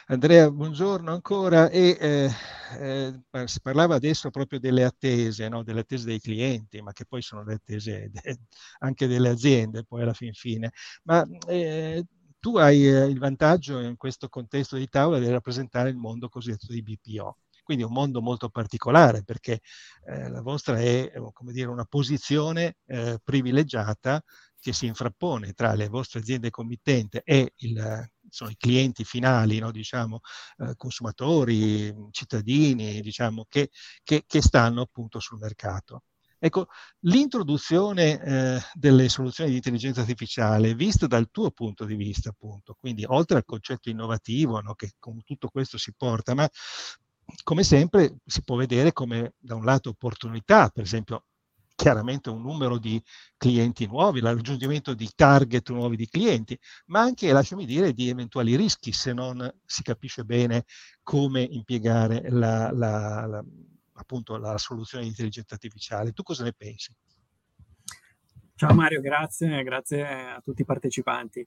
Andrea, 0.09 0.51
buongiorno 0.51 1.13
ancora. 1.13 1.69
E, 1.69 1.97
eh, 2.01 2.31
eh, 2.79 3.47
si 3.49 3.61
parlava 3.61 3.97
adesso 3.97 4.31
proprio 4.31 4.61
delle 4.61 4.85
attese, 4.85 5.49
no? 5.49 5.63
delle 5.65 5.81
attese 5.81 6.05
dei 6.07 6.21
clienti, 6.21 6.81
ma 6.81 6.93
che 6.93 7.05
poi 7.07 7.23
sono 7.23 7.43
le 7.43 7.55
attese 7.55 8.09
de- 8.13 8.39
anche 8.81 9.07
delle 9.09 9.31
aziende, 9.31 9.85
poi 9.85 10.03
alla 10.03 10.13
fin 10.13 10.33
fine. 10.33 10.71
Ma 11.05 11.25
eh, 11.49 12.05
tu 12.39 12.57
hai 12.57 12.87
eh, 12.87 13.07
il 13.07 13.19
vantaggio 13.19 13.81
in 13.81 13.97
questo 13.97 14.29
contesto 14.29 14.77
di 14.77 14.89
tavola 14.89 15.19
di 15.19 15.29
rappresentare 15.29 15.89
il 15.91 15.97
mondo 15.97 16.29
cosiddetto 16.29 16.73
di 16.73 16.83
BPO 16.83 17.39
quindi 17.67 17.83
un 17.83 17.93
mondo 17.93 18.23
molto 18.23 18.49
particolare 18.49 19.25
perché 19.25 19.59
eh, 20.05 20.29
la 20.29 20.41
vostra 20.41 20.79
è 20.79 21.11
come 21.33 21.51
dire, 21.53 21.67
una 21.69 21.85
posizione 21.85 22.77
eh, 22.87 23.19
privilegiata 23.25 24.23
che 24.61 24.73
si 24.73 24.87
infrappone 24.87 25.53
tra 25.53 25.75
le 25.75 25.89
vostre 25.89 26.21
aziende 26.21 26.51
committente 26.51 27.23
e 27.25 27.53
il, 27.57 28.09
sono 28.37 28.51
i 28.51 28.57
clienti 28.57 29.03
finali, 29.03 29.59
no? 29.59 29.71
diciamo, 29.71 30.21
eh, 30.59 30.75
consumatori, 30.77 31.95
cittadini, 32.11 33.01
diciamo, 33.01 33.47
che, 33.49 33.71
che, 34.03 34.25
che, 34.27 34.43
stanno 34.43 34.83
appunto 34.83 35.21
sul 35.21 35.39
mercato. 35.39 36.03
Ecco, 36.39 36.67
l'introduzione 37.01 38.21
eh, 38.23 38.61
delle 38.75 39.09
soluzioni 39.09 39.51
di 39.51 39.57
intelligenza 39.57 40.03
artificiale, 40.03 40.75
vista 40.75 41.07
dal 41.07 41.31
tuo 41.31 41.51
punto 41.51 41.87
di 41.87 41.95
vista, 41.97 42.29
appunto, 42.29 42.77
quindi 42.79 43.05
oltre 43.07 43.39
al 43.39 43.45
concetto 43.47 43.89
innovativo 43.89 44.61
no, 44.61 44.75
che 44.75 44.93
con 44.99 45.23
tutto 45.25 45.49
questo 45.49 45.79
si 45.79 45.95
porta, 45.97 46.35
ma 46.35 46.47
come 47.43 47.63
sempre 47.63 48.19
si 48.25 48.43
può 48.45 48.57
vedere 48.57 48.93
come 48.93 49.33
da 49.39 49.55
un 49.55 49.65
lato 49.65 49.89
opportunità, 49.89 50.69
per 50.69 50.85
esempio 50.85 51.25
chiaramente 51.77 52.31
un 52.31 52.43
numero 52.43 52.79
di 52.79 53.01
clienti 53.37 53.87
nuovi, 53.87 54.19
il 54.19 54.25
raggiungimento 54.25 54.95
di 54.95 55.09
target 55.15 55.71
nuovi 55.71 55.97
di 55.97 56.09
clienti, 56.09 56.59
ma 56.87 57.03
anche, 57.03 57.31
lasciami 57.31 57.67
dire, 57.67 57.93
di 57.93 58.09
eventuali 58.09 58.57
rischi 58.57 58.91
se 58.93 59.13
non 59.13 59.49
si 59.65 59.83
capisce 59.83 60.25
bene 60.25 60.65
come 61.03 61.43
impiegare 61.43 62.29
la, 62.31 62.73
la, 62.73 63.27
la, 63.27 63.45
appunto, 63.93 64.39
la 64.39 64.57
soluzione 64.59 65.05
di 65.05 65.11
intelligenza 65.11 65.55
artificiale. 65.55 66.13
Tu 66.13 66.23
cosa 66.23 66.43
ne 66.43 66.53
pensi? 66.53 66.93
Ciao 68.57 68.73
Mario, 68.73 69.03
grazie, 69.03 69.63
grazie 69.63 70.03
a 70.07 70.41
tutti 70.43 70.63
i 70.63 70.65
partecipanti. 70.65 71.47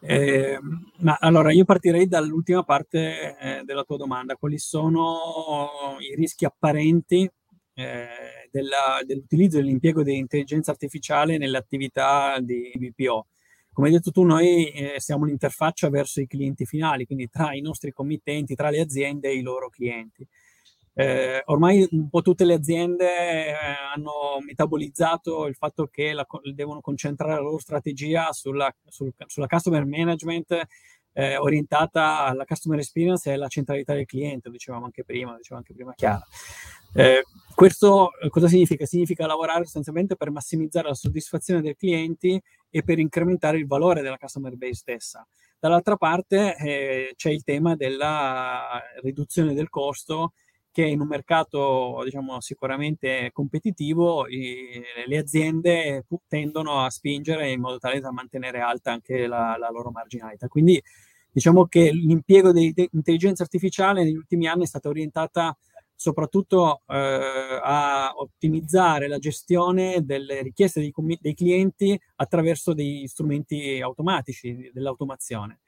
Eh, 0.00 0.58
ma 0.98 1.16
allora 1.20 1.52
io 1.52 1.64
partirei 1.64 2.08
dall'ultima 2.08 2.64
parte 2.64 3.36
eh, 3.38 3.62
della 3.64 3.84
tua 3.84 3.96
domanda. 3.96 4.34
Quali 4.34 4.58
sono 4.58 5.96
i 6.00 6.16
rischi 6.16 6.44
apparenti 6.44 7.30
eh, 7.74 8.39
della, 8.50 9.00
dell'utilizzo 9.04 9.58
e 9.58 9.62
dell'impiego 9.62 10.02
di 10.02 10.16
intelligenza 10.16 10.70
artificiale 10.70 11.38
nelle 11.38 11.56
attività 11.56 12.38
di 12.40 12.72
BPO. 12.76 13.26
Come 13.72 13.88
hai 13.88 13.94
detto 13.94 14.10
tu, 14.10 14.24
noi 14.24 14.70
eh, 14.70 15.00
siamo 15.00 15.24
l'interfaccia 15.24 15.88
verso 15.88 16.20
i 16.20 16.26
clienti 16.26 16.66
finali, 16.66 17.06
quindi 17.06 17.28
tra 17.28 17.54
i 17.54 17.60
nostri 17.60 17.92
committenti, 17.92 18.54
tra 18.54 18.68
le 18.70 18.80
aziende 18.80 19.28
e 19.28 19.36
i 19.36 19.42
loro 19.42 19.68
clienti. 19.68 20.26
Eh, 20.92 21.40
ormai 21.46 21.86
un 21.92 22.10
po' 22.10 22.20
tutte 22.20 22.44
le 22.44 22.54
aziende 22.54 23.06
eh, 23.06 23.54
hanno 23.94 24.38
metabolizzato 24.44 25.46
il 25.46 25.54
fatto 25.54 25.86
che 25.86 26.12
la, 26.12 26.26
devono 26.52 26.80
concentrare 26.80 27.34
la 27.34 27.40
loro 27.40 27.58
strategia 27.58 28.32
sulla, 28.32 28.74
sul, 28.88 29.12
sulla 29.26 29.46
customer 29.46 29.86
management 29.86 30.66
eh, 31.12 31.36
orientata 31.36 32.24
alla 32.24 32.44
customer 32.44 32.78
experience 32.78 33.30
e 33.30 33.34
alla 33.34 33.48
centralità 33.48 33.94
del 33.94 34.06
cliente, 34.06 34.48
lo 34.48 34.52
dicevamo 34.52 34.84
anche 34.84 35.04
prima, 35.04 35.32
lo 35.32 35.56
anche 35.56 35.72
prima 35.72 35.94
Chiara. 35.94 36.26
Eh, 36.92 37.22
questo 37.54 38.10
eh, 38.18 38.28
cosa 38.30 38.48
significa? 38.48 38.84
Significa 38.86 39.26
lavorare 39.26 39.64
sostanzialmente 39.64 40.16
per 40.16 40.30
massimizzare 40.30 40.88
la 40.88 40.94
soddisfazione 40.94 41.60
dei 41.60 41.76
clienti 41.76 42.40
e 42.70 42.82
per 42.82 42.98
incrementare 42.98 43.58
il 43.58 43.66
valore 43.66 44.02
della 44.02 44.18
customer 44.18 44.56
base 44.56 44.74
stessa. 44.74 45.26
Dall'altra 45.58 45.96
parte 45.96 46.56
eh, 46.56 47.12
c'è 47.16 47.30
il 47.30 47.44
tema 47.44 47.76
della 47.76 48.80
riduzione 49.02 49.52
del 49.52 49.68
costo 49.68 50.32
che 50.72 50.84
in 50.84 51.00
un 51.00 51.08
mercato 51.08 52.00
diciamo, 52.04 52.40
sicuramente 52.40 53.30
competitivo 53.32 54.26
i, 54.28 54.82
le 55.06 55.18
aziende 55.18 56.06
tendono 56.28 56.84
a 56.84 56.90
spingere 56.90 57.50
in 57.50 57.60
modo 57.60 57.78
tale 57.78 58.00
da 58.00 58.12
mantenere 58.12 58.60
alta 58.60 58.92
anche 58.92 59.26
la, 59.26 59.56
la 59.58 59.68
loro 59.70 59.90
marginalità. 59.90 60.48
Quindi 60.48 60.80
diciamo 61.32 61.66
che 61.66 61.90
l'impiego 61.92 62.52
di 62.52 62.72
intelligenza 62.92 63.42
artificiale 63.42 64.02
negli 64.02 64.16
ultimi 64.16 64.46
anni 64.46 64.62
è 64.62 64.66
stata 64.66 64.88
orientata 64.88 65.56
soprattutto 66.00 66.80
eh, 66.86 67.60
a 67.62 68.10
ottimizzare 68.16 69.06
la 69.06 69.18
gestione 69.18 70.02
delle 70.02 70.40
richieste 70.40 70.80
dei, 70.80 70.94
dei, 71.20 71.34
clienti 71.34 72.00
attraverso 72.16 72.72
degli 72.72 73.06
strumenti 73.06 73.82
automatici 73.82 74.70
dell'automazione. 74.72 75.58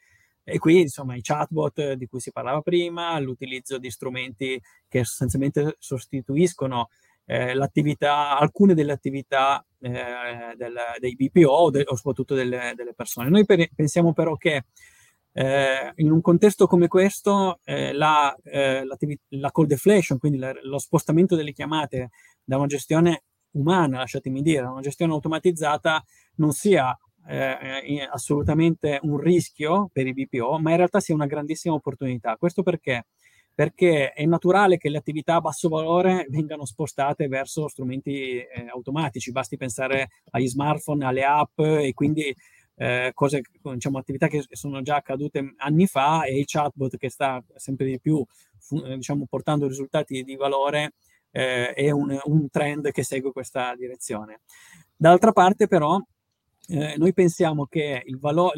E 0.42 0.58
qui, 0.58 0.80
insomma, 0.80 1.16
i 1.16 1.20
chatbot 1.20 1.92
di 1.92 2.06
cui 2.06 2.18
si 2.18 2.32
parlava 2.32 2.62
prima, 2.62 3.18
l'utilizzo 3.18 3.76
di 3.76 3.90
strumenti 3.90 4.58
che 4.88 5.04
sostanzialmente 5.04 5.76
sostituiscono 5.78 6.88
eh, 7.26 7.54
alcune 8.08 8.72
delle 8.72 8.92
attività 8.92 9.62
eh, 9.80 10.54
del, 10.56 10.74
dei 10.98 11.14
BPO 11.14 11.70
de, 11.70 11.84
o 11.86 11.94
soprattutto 11.94 12.34
delle, 12.34 12.72
delle, 12.74 12.94
persone. 12.94 13.28
Noi 13.28 13.44
per, 13.44 13.68
pensiamo 13.74 14.14
però 14.14 14.36
che 14.36 14.64
eh, 15.32 15.92
in 15.96 16.10
un 16.10 16.20
contesto 16.20 16.66
come 16.66 16.88
questo 16.88 17.60
eh, 17.64 17.92
la, 17.92 18.34
eh, 18.44 18.84
la, 18.84 19.50
call 19.50 19.66
deflation, 19.66 20.18
quindi 20.18 20.38
la, 20.38 20.52
lo 20.62 20.78
spostamento 20.78 21.36
delle 21.36 21.52
chiamate 21.52 22.10
da 22.44 22.58
una 22.58 22.66
gestione 22.66 23.24
umana, 23.52 23.98
lasciatemi 23.98 24.42
dire, 24.42 24.64
a 24.64 24.70
una 24.70 24.80
gestione 24.80 25.12
automatizzata, 25.12 26.02
non 26.36 26.52
sia 26.52 26.96
eh, 27.26 28.08
assolutamente 28.10 28.98
un 29.02 29.18
rischio 29.18 29.88
per 29.92 30.06
i 30.06 30.12
BPO, 30.12 30.58
ma 30.58 30.70
in 30.70 30.76
realtà 30.76 31.00
sia 31.00 31.14
una 31.14 31.26
grandissima 31.26 31.74
opportunità. 31.74 32.36
Questo 32.36 32.62
perché? 32.62 33.06
Perché 33.54 34.12
è 34.12 34.24
naturale 34.24 34.78
che 34.78 34.88
le 34.88 34.96
attività 34.98 35.36
a 35.36 35.40
basso 35.40 35.68
valore 35.68 36.26
vengano 36.30 36.64
spostate 36.64 37.28
verso 37.28 37.68
strumenti 37.68 38.38
eh, 38.38 38.66
automatici, 38.72 39.30
basti 39.30 39.56
pensare 39.56 40.08
agli 40.30 40.48
smartphone, 40.48 41.04
alle 41.04 41.24
app 41.24 41.58
e 41.58 41.92
quindi 41.94 42.34
eh, 42.82 43.12
cose, 43.14 43.42
diciamo, 43.62 43.98
attività 43.98 44.26
che 44.26 44.44
sono 44.50 44.82
già 44.82 44.96
accadute 44.96 45.54
anni 45.58 45.86
fa 45.86 46.24
e 46.24 46.36
il 46.36 46.46
chatbot 46.46 46.96
che 46.96 47.10
sta 47.10 47.40
sempre 47.54 47.86
di 47.86 48.00
più 48.00 48.24
fu- 48.58 48.82
diciamo, 48.82 49.24
portando 49.30 49.68
risultati 49.68 50.24
di 50.24 50.34
valore 50.34 50.94
eh, 51.30 51.74
è 51.74 51.90
un, 51.90 52.18
un, 52.24 52.50
trend 52.50 52.90
che 52.90 53.04
segue 53.04 53.30
questa 53.30 53.76
direzione. 53.76 54.40
D'altra 54.96 55.30
parte 55.30 55.68
però 55.68 55.96
eh, 56.66 56.96
noi 56.96 57.12
pensiamo 57.12 57.66
che 57.66 58.02
valo- 58.18 58.52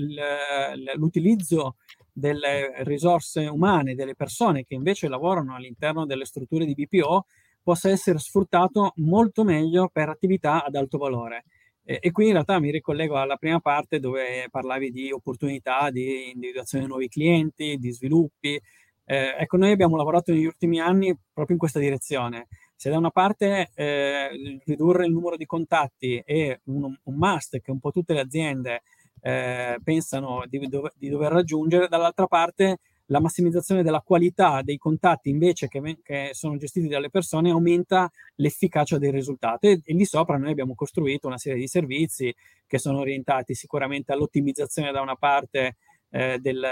l'utilizzo 0.95 1.77
delle 2.11 2.83
risorse 2.85 3.47
umane, 3.47 3.95
delle 3.95 4.15
persone 4.15 4.65
che 4.65 4.75
invece 4.75 5.09
lavorano 5.09 5.55
all'interno 5.55 6.07
delle 6.07 6.25
strutture 6.25 6.65
di 6.65 6.75
BPO 6.75 7.27
possa 7.63 7.91
essere 7.91 8.19
sfruttato 8.19 8.93
molto 8.97 9.45
meglio 9.45 9.91
per 9.93 10.09
attività 10.09 10.65
ad 10.65 10.77
alto 10.77 10.97
valore. 10.97 11.45
E, 11.85 11.99
e 12.01 12.11
qui 12.11 12.27
in 12.27 12.33
realtà 12.33 12.59
mi 12.59 12.71
ricollego 12.71 13.17
alla 13.17 13.37
prima 13.37 13.61
parte 13.61 14.01
dove 14.01 14.49
parlavi 14.51 14.91
di 14.91 15.13
opportunità 15.13 15.91
di 15.91 16.31
individuazione 16.33 16.85
di 16.85 16.91
nuovi 16.91 17.09
clienti, 17.09 17.77
di 17.79 17.91
sviluppi. 17.93 18.61
Eh, 19.07 19.37
ecco, 19.39 19.59
noi 19.59 19.73
abbiamo 19.73 19.97
lavorato 19.97 20.33
negli 20.33 20.47
ultimi 20.47 20.81
anni 20.81 21.15
proprio 21.33 21.55
in 21.55 21.59
questa 21.59 21.79
direzione. 21.79 22.47
Se 22.75 22.91
da 22.91 22.97
una 22.99 23.11
parte 23.11 23.71
eh, 23.75 24.61
ridurre 24.65 25.07
il 25.07 25.13
numero 25.13 25.37
di 25.37 25.47
contatti 25.47 26.21
è 26.25 26.59
un, 26.65 26.85
un, 27.03 27.15
must 27.15 27.61
che 27.61 27.71
un 27.71 27.79
po' 27.79 27.91
tutte 27.91 28.15
le 28.15 28.21
aziende 28.21 28.83
eh, 29.21 29.79
pensano 29.83 30.45
di, 30.49 30.69
di 30.97 31.09
dover 31.09 31.33
raggiungere, 31.33 31.89
dall'altra 31.89 32.27
parte 32.27 32.79
la 33.07 33.21
massimizzazione 33.21 33.83
della 33.83 34.01
qualità 34.01 34.63
dei 34.63 34.79
contatti 34.79 35.29
invece 35.29 35.69
che, 35.69 35.99
che, 36.03 36.31
sono 36.33 36.57
gestiti 36.57 36.89
dalle 36.89 37.11
persone 37.11 37.51
aumenta 37.51 38.11
l'efficacia 38.37 38.99
dei 38.99 39.11
risultati. 39.11 39.69
E, 39.69 39.81
e 39.85 39.95
lì 39.95 40.05
sopra 40.05 40.37
noi 40.37 40.51
abbiamo 40.51 40.75
costruito 40.75 41.27
una 41.27 41.39
serie 41.39 41.59
di 41.59 41.69
servizi 41.69 42.35
che 42.67 42.79
sono 42.79 42.99
orientati 42.99 43.55
sicuramente 43.55 44.13
all'ottimizzazione 44.13 44.93
da 44.93 45.01
una 45.01 45.17
parte 45.17 45.77
eh, 46.11 46.39
del, 46.39 46.65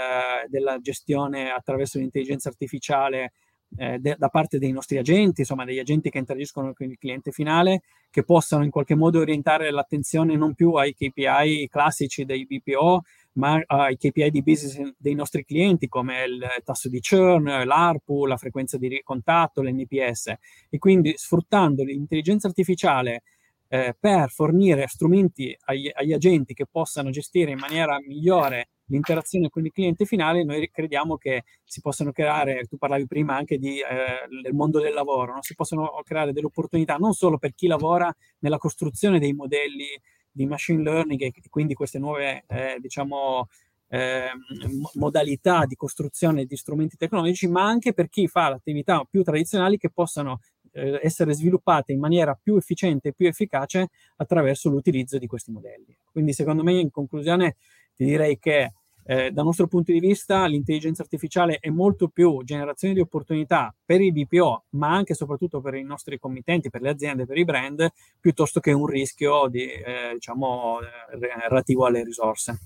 della 0.47 0.79
gestione 0.79 1.51
attraverso 1.51 1.99
l'intelligenza 1.99 2.49
artificiale 2.49 3.33
eh, 3.77 3.97
de- 3.99 4.15
da 4.17 4.29
parte 4.29 4.59
dei 4.59 4.71
nostri 4.71 4.97
agenti, 4.97 5.41
insomma 5.41 5.65
degli 5.65 5.79
agenti 5.79 6.09
che 6.09 6.17
interagiscono 6.17 6.73
con 6.73 6.89
il 6.89 6.97
cliente 6.97 7.31
finale, 7.31 7.81
che 8.09 8.23
possano 8.23 8.63
in 8.63 8.69
qualche 8.69 8.95
modo 8.95 9.19
orientare 9.19 9.71
l'attenzione 9.71 10.35
non 10.35 10.53
più 10.53 10.73
ai 10.73 10.93
KPI 10.93 11.67
classici 11.69 12.25
dei 12.25 12.45
BPO, 12.45 13.01
ma 13.33 13.61
ai 13.65 13.97
KPI 13.97 14.29
di 14.29 14.43
business 14.43 14.93
dei 14.97 15.15
nostri 15.15 15.43
clienti 15.43 15.87
come 15.87 16.23
il 16.25 16.47
tasso 16.63 16.89
di 16.89 16.99
churn, 16.99 17.45
l'ARPU, 17.65 18.25
la 18.25 18.37
frequenza 18.37 18.77
di 18.77 19.01
contatto, 19.03 19.61
l'NPS 19.61 20.33
e 20.69 20.77
quindi 20.77 21.13
sfruttando 21.15 21.83
l'intelligenza 21.83 22.47
artificiale 22.47 23.23
eh, 23.73 23.95
per 23.99 24.29
fornire 24.29 24.85
strumenti 24.87 25.57
agli, 25.65 25.89
agli, 25.91 26.13
agenti 26.13 26.53
che 26.53 26.67
possano 26.69 27.09
gestire 27.09 27.51
in 27.51 27.57
maniera 27.57 27.97
migliore 28.05 28.67
l'interazione 28.85 29.49
con 29.49 29.65
il 29.65 29.71
cliente 29.71 30.05
finale, 30.05 30.43
noi 30.43 30.69
crediamo 30.69 31.17
che 31.17 31.43
si 31.63 31.81
possano 31.81 32.11
creare, 32.11 32.65
tu 32.69 32.77
parlavi 32.77 33.07
prima 33.07 33.35
anche 33.35 33.57
di, 33.57 33.79
eh, 33.79 34.27
del 34.43 34.53
mondo 34.53 34.79
del 34.79 34.93
lavoro, 34.93 35.33
no? 35.33 35.41
si 35.41 35.55
possono 35.55 35.89
creare 36.03 36.33
delle 36.33 36.45
opportunità 36.45 36.97
non 36.97 37.13
solo 37.13 37.39
per 37.39 37.55
chi 37.55 37.65
lavora 37.65 38.15
nella 38.39 38.59
costruzione 38.59 39.17
dei 39.17 39.33
modelli 39.33 39.87
di 40.33 40.45
machine 40.45 40.81
learning 40.81 41.21
e 41.21 41.33
quindi 41.49 41.73
queste 41.73 41.99
nuove, 41.99 42.43
eh, 42.47 42.77
diciamo, 42.79 43.47
eh, 43.89 44.29
modalità 44.95 45.65
di 45.65 45.75
costruzione 45.75 46.45
di 46.45 46.57
strumenti 46.57 46.97
tecnologici, 46.97 47.47
ma 47.47 47.63
anche 47.63 47.93
per 47.93 48.09
chi 48.09 48.27
fa 48.27 48.47
attività 48.47 49.05
più 49.09 49.21
tradizionali 49.23 49.77
che 49.77 49.91
possano 49.91 50.39
eh, 50.71 50.99
essere 51.03 51.33
sviluppate 51.33 51.93
in 51.93 51.99
maniera 51.99 52.33
più 52.41 52.55
efficiente 52.55 53.09
e 53.09 53.13
più 53.13 53.27
efficace 53.27 53.89
attraverso 54.17 54.69
l'utilizzo 54.69 55.19
di 55.19 55.27
questi 55.27 55.51
modelli. 55.51 55.95
Quindi 56.11 56.33
secondo 56.33 56.63
me 56.63 56.73
in 56.79 56.89
conclusione 56.89 57.55
ti 57.95 58.05
direi 58.05 58.39
che 58.39 58.73
eh, 59.05 59.31
dal 59.31 59.45
nostro 59.45 59.67
punto 59.67 59.91
di 59.91 59.99
vista 59.99 60.45
l'intelligenza 60.45 61.01
artificiale 61.01 61.57
è 61.59 61.69
molto 61.69 62.07
più 62.07 62.41
generazione 62.43 62.93
di 62.93 62.99
opportunità 62.99 63.73
per 63.83 64.01
i 64.01 64.11
BPO, 64.11 64.65
ma 64.71 64.93
anche 64.93 65.13
e 65.13 65.15
soprattutto 65.15 65.61
per 65.61 65.75
i 65.75 65.83
nostri 65.83 66.17
committenti, 66.19 66.69
per 66.69 66.81
le 66.81 66.89
aziende, 66.89 67.25
per 67.25 67.37
i 67.37 67.45
brand, 67.45 67.91
piuttosto 68.19 68.59
che 68.59 68.71
un 68.71 68.85
rischio 68.85 69.47
di, 69.47 69.65
eh, 69.65 70.11
diciamo, 70.13 70.79
eh, 70.81 71.47
relativo 71.47 71.85
alle 71.85 72.03
risorse. 72.03 72.59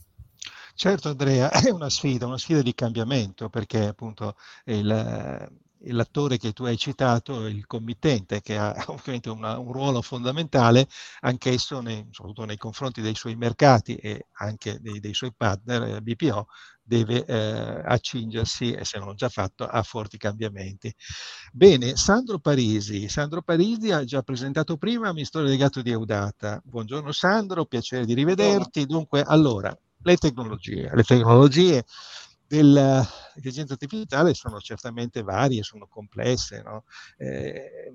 Certo 0.75 1.09
Andrea, 1.09 1.49
è 1.51 1.71
una 1.71 1.89
sfida, 1.89 2.27
una 2.27 2.37
sfida 2.37 2.61
di 2.61 2.75
cambiamento 2.75 3.49
perché 3.49 3.87
appunto 3.87 4.35
il, 4.65 5.49
l'attore 5.85 6.37
che 6.37 6.53
tu 6.53 6.63
hai 6.65 6.77
citato, 6.77 7.45
il 7.45 7.65
committente, 7.65 8.41
che 8.41 8.57
ha 8.57 8.73
ovviamente 8.87 9.29
una, 9.29 9.57
un 9.57 9.71
ruolo 9.71 10.01
fondamentale, 10.01 10.87
anch'esso 11.21 11.81
nei, 11.81 12.07
soprattutto 12.11 12.45
nei 12.45 12.57
confronti 12.57 13.01
dei 13.01 13.15
suoi 13.15 13.35
mercati 13.35 13.95
e 13.95 14.27
anche 14.33 14.79
dei, 14.79 14.99
dei 14.99 15.13
suoi 15.13 15.33
partner 15.35 15.83
eh, 15.83 16.01
BPO, 16.01 16.47
deve 16.81 17.25
eh, 17.25 17.81
accingersi, 17.85 18.71
e 18.71 18.85
se 18.85 18.97
non 18.97 19.15
già 19.15 19.27
fatto, 19.27 19.65
a 19.65 19.83
forti 19.83 20.17
cambiamenti. 20.17 20.93
Bene, 21.51 21.97
Sandro 21.97 22.39
Parisi. 22.39 23.09
Sandro 23.09 23.41
Parisi 23.41 23.91
ha 23.91 24.03
già 24.05 24.21
presentato 24.21 24.77
prima 24.77 25.09
amministratore 25.09 25.51
delegato 25.51 25.81
di 25.81 25.91
Eudata. 25.91 26.61
Buongiorno 26.63 27.11
Sandro, 27.11 27.65
piacere 27.65 28.05
di 28.05 28.13
rivederti. 28.13 28.85
Dunque, 28.85 29.21
allora, 29.21 29.77
le 30.03 30.15
tecnologie. 30.15 30.89
Le 30.93 31.03
tecnologie 31.03 31.83
dell'intelligenza 32.47 33.73
artificiale 33.73 34.33
sono 34.33 34.59
certamente 34.59 35.21
varie, 35.21 35.63
sono 35.63 35.87
complesse, 35.87 36.61
no? 36.61 36.85
eh, 37.17 37.93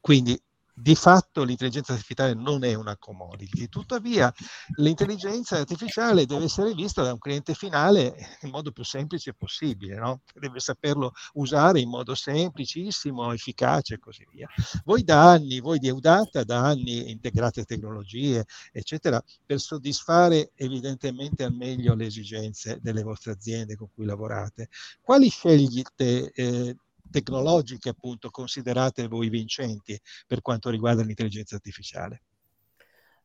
quindi 0.00 0.40
di 0.80 0.94
fatto 0.94 1.42
l'intelligenza 1.42 1.92
artificiale 1.92 2.34
non 2.34 2.64
è 2.64 2.74
una 2.74 2.96
commodity, 2.96 3.68
tuttavia 3.68 4.32
l'intelligenza 4.76 5.56
artificiale 5.58 6.24
deve 6.26 6.44
essere 6.44 6.72
vista 6.72 7.02
da 7.02 7.12
un 7.12 7.18
cliente 7.18 7.54
finale 7.54 8.38
in 8.42 8.50
modo 8.50 8.72
più 8.72 8.82
semplice 8.84 9.34
possibile, 9.34 9.96
no? 9.96 10.22
deve 10.34 10.58
saperlo 10.60 11.12
usare 11.34 11.80
in 11.80 11.88
modo 11.88 12.14
semplicissimo, 12.14 13.32
efficace 13.32 13.94
e 13.94 13.98
così 13.98 14.26
via. 14.32 14.48
Voi 14.84 15.04
da 15.04 15.30
anni, 15.30 15.60
voi 15.60 15.78
di 15.78 15.88
Eudata, 15.88 16.44
da 16.44 16.60
anni 16.60 17.10
integrate 17.10 17.64
tecnologie, 17.64 18.44
eccetera, 18.72 19.22
per 19.44 19.60
soddisfare 19.60 20.52
evidentemente 20.54 21.44
al 21.44 21.52
meglio 21.52 21.94
le 21.94 22.06
esigenze 22.06 22.78
delle 22.80 23.02
vostre 23.02 23.32
aziende 23.32 23.76
con 23.76 23.88
cui 23.92 24.06
lavorate. 24.06 24.68
Quali 25.00 25.28
scegliete 25.28 26.30
eh, 26.32 26.76
tecnologiche 27.10 27.90
appunto 27.90 28.30
considerate 28.30 29.08
voi 29.08 29.28
vincenti 29.28 29.98
per 30.26 30.40
quanto 30.40 30.70
riguarda 30.70 31.02
l'intelligenza 31.02 31.56
artificiale? 31.56 32.22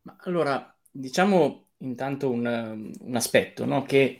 Ma 0.02 0.18
allora, 0.22 0.76
diciamo 0.92 1.66
intanto 1.80 2.30
un, 2.30 2.94
un 3.00 3.16
aspetto, 3.16 3.66
no? 3.66 3.84
che 3.84 4.20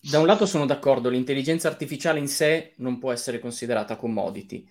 da 0.00 0.18
un 0.20 0.26
lato 0.26 0.46
sono 0.46 0.66
d'accordo, 0.66 1.08
l'intelligenza 1.08 1.68
artificiale 1.68 2.18
in 2.18 2.28
sé 2.28 2.74
non 2.76 2.98
può 2.98 3.12
essere 3.12 3.38
considerata 3.38 3.96
commodity. 3.96 4.68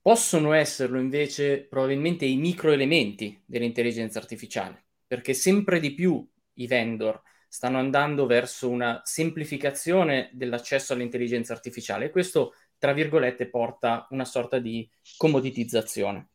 Possono 0.00 0.52
esserlo 0.52 0.98
invece 0.98 1.62
probabilmente 1.62 2.24
i 2.24 2.36
microelementi 2.36 3.42
dell'intelligenza 3.44 4.18
artificiale, 4.18 4.84
perché 5.06 5.34
sempre 5.34 5.80
di 5.80 5.92
più 5.92 6.26
i 6.54 6.66
vendor 6.66 7.20
stanno 7.48 7.78
andando 7.78 8.26
verso 8.26 8.70
una 8.70 9.02
semplificazione 9.04 10.30
dell'accesso 10.32 10.92
all'intelligenza 10.92 11.52
artificiale 11.52 12.06
e 12.06 12.10
questo 12.10 12.54
tra 12.80 12.94
virgolette, 12.94 13.50
porta 13.50 14.06
una 14.10 14.24
sorta 14.24 14.58
di 14.58 14.90
comoditizzazione. 15.18 16.30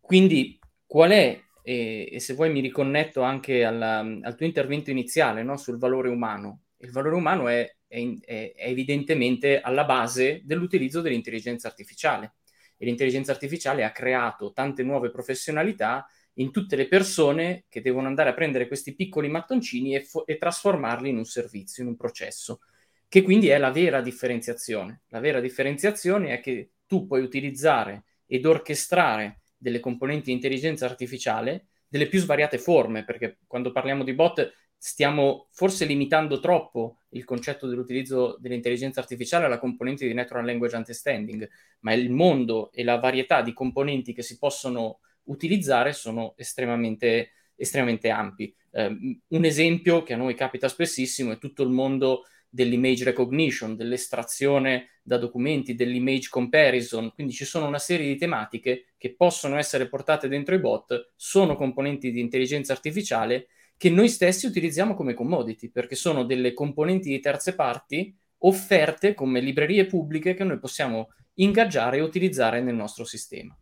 Quindi, 0.00 0.58
qual 0.84 1.12
è, 1.12 1.40
e, 1.62 2.08
e 2.10 2.18
se 2.18 2.34
vuoi 2.34 2.50
mi 2.50 2.58
riconnetto 2.58 3.22
anche 3.22 3.64
alla, 3.64 4.00
al 4.00 4.34
tuo 4.34 4.44
intervento 4.44 4.90
iniziale 4.90 5.44
no, 5.44 5.56
sul 5.56 5.78
valore 5.78 6.08
umano, 6.08 6.62
il 6.78 6.90
valore 6.90 7.14
umano 7.14 7.46
è, 7.46 7.76
è, 7.86 8.02
è, 8.24 8.52
evidentemente 8.56 9.60
alla 9.60 9.84
base 9.84 10.40
dell'utilizzo 10.44 11.00
dell'intelligenza 11.00 11.68
artificiale. 11.68 12.34
E 12.76 12.84
l'intelligenza 12.84 13.30
artificiale 13.30 13.84
ha 13.84 13.92
creato 13.92 14.52
tante 14.52 14.82
nuove 14.82 15.10
professionalità 15.10 16.08
in 16.34 16.50
tutte 16.50 16.74
le 16.74 16.88
persone 16.88 17.66
che 17.68 17.80
devono 17.80 18.08
andare 18.08 18.30
a 18.30 18.34
prendere 18.34 18.66
questi 18.66 18.96
piccoli 18.96 19.28
mattoncini 19.28 19.94
e, 19.94 20.02
fo- 20.02 20.26
e 20.26 20.38
trasformarli 20.38 21.08
in 21.08 21.18
un 21.18 21.24
servizio, 21.24 21.84
in 21.84 21.90
un 21.90 21.96
processo 21.96 22.60
che 23.08 23.22
quindi 23.22 23.48
è 23.48 23.58
la 23.58 23.70
vera 23.70 24.00
differenziazione. 24.00 25.02
La 25.08 25.20
vera 25.20 25.40
differenziazione 25.40 26.32
è 26.32 26.40
che 26.40 26.72
tu 26.86 27.06
puoi 27.06 27.22
utilizzare 27.22 28.04
ed 28.26 28.44
orchestrare 28.44 29.40
delle 29.56 29.80
componenti 29.80 30.26
di 30.26 30.32
intelligenza 30.32 30.84
artificiale 30.84 31.66
delle 31.88 32.08
più 32.08 32.20
svariate 32.20 32.58
forme, 32.58 33.04
perché 33.04 33.38
quando 33.46 33.72
parliamo 33.72 34.04
di 34.04 34.12
bot 34.12 34.52
stiamo 34.76 35.48
forse 35.50 35.86
limitando 35.86 36.38
troppo 36.38 36.98
il 37.10 37.24
concetto 37.24 37.66
dell'utilizzo 37.66 38.36
dell'intelligenza 38.38 39.00
artificiale 39.00 39.46
alla 39.46 39.58
componente 39.58 40.06
di 40.06 40.14
natural 40.14 40.44
language 40.44 40.76
understanding, 40.76 41.48
ma 41.80 41.92
il 41.94 42.10
mondo 42.10 42.70
e 42.72 42.84
la 42.84 42.98
varietà 42.98 43.42
di 43.42 43.52
componenti 43.52 44.12
che 44.12 44.22
si 44.22 44.38
possono 44.38 45.00
utilizzare 45.24 45.92
sono 45.92 46.34
estremamente, 46.36 47.30
estremamente 47.56 48.10
ampi. 48.10 48.54
Eh, 48.70 49.20
un 49.26 49.44
esempio 49.44 50.02
che 50.02 50.12
a 50.12 50.16
noi 50.16 50.34
capita 50.34 50.68
spessissimo 50.68 51.32
è 51.32 51.38
tutto 51.38 51.62
il 51.62 51.70
mondo 51.70 52.24
dell'image 52.48 53.04
recognition, 53.04 53.76
dell'estrazione 53.76 55.00
da 55.02 55.18
documenti, 55.18 55.74
dell'image 55.74 56.28
comparison, 56.30 57.12
quindi 57.12 57.32
ci 57.32 57.44
sono 57.44 57.66
una 57.66 57.78
serie 57.78 58.06
di 58.06 58.16
tematiche 58.16 58.94
che 58.96 59.14
possono 59.14 59.56
essere 59.56 59.88
portate 59.88 60.28
dentro 60.28 60.54
i 60.54 60.58
bot, 60.58 61.12
sono 61.16 61.56
componenti 61.56 62.10
di 62.10 62.20
intelligenza 62.20 62.72
artificiale 62.72 63.48
che 63.76 63.90
noi 63.90 64.08
stessi 64.08 64.46
utilizziamo 64.46 64.94
come 64.94 65.14
commodity, 65.14 65.70
perché 65.70 65.94
sono 65.94 66.24
delle 66.24 66.52
componenti 66.52 67.10
di 67.10 67.20
terze 67.20 67.54
parti 67.54 68.16
offerte 68.38 69.14
come 69.14 69.40
librerie 69.40 69.86
pubbliche 69.86 70.34
che 70.34 70.44
noi 70.44 70.58
possiamo 70.58 71.10
ingaggiare 71.34 71.98
e 71.98 72.02
utilizzare 72.02 72.60
nel 72.60 72.74
nostro 72.74 73.04
sistema. 73.04 73.56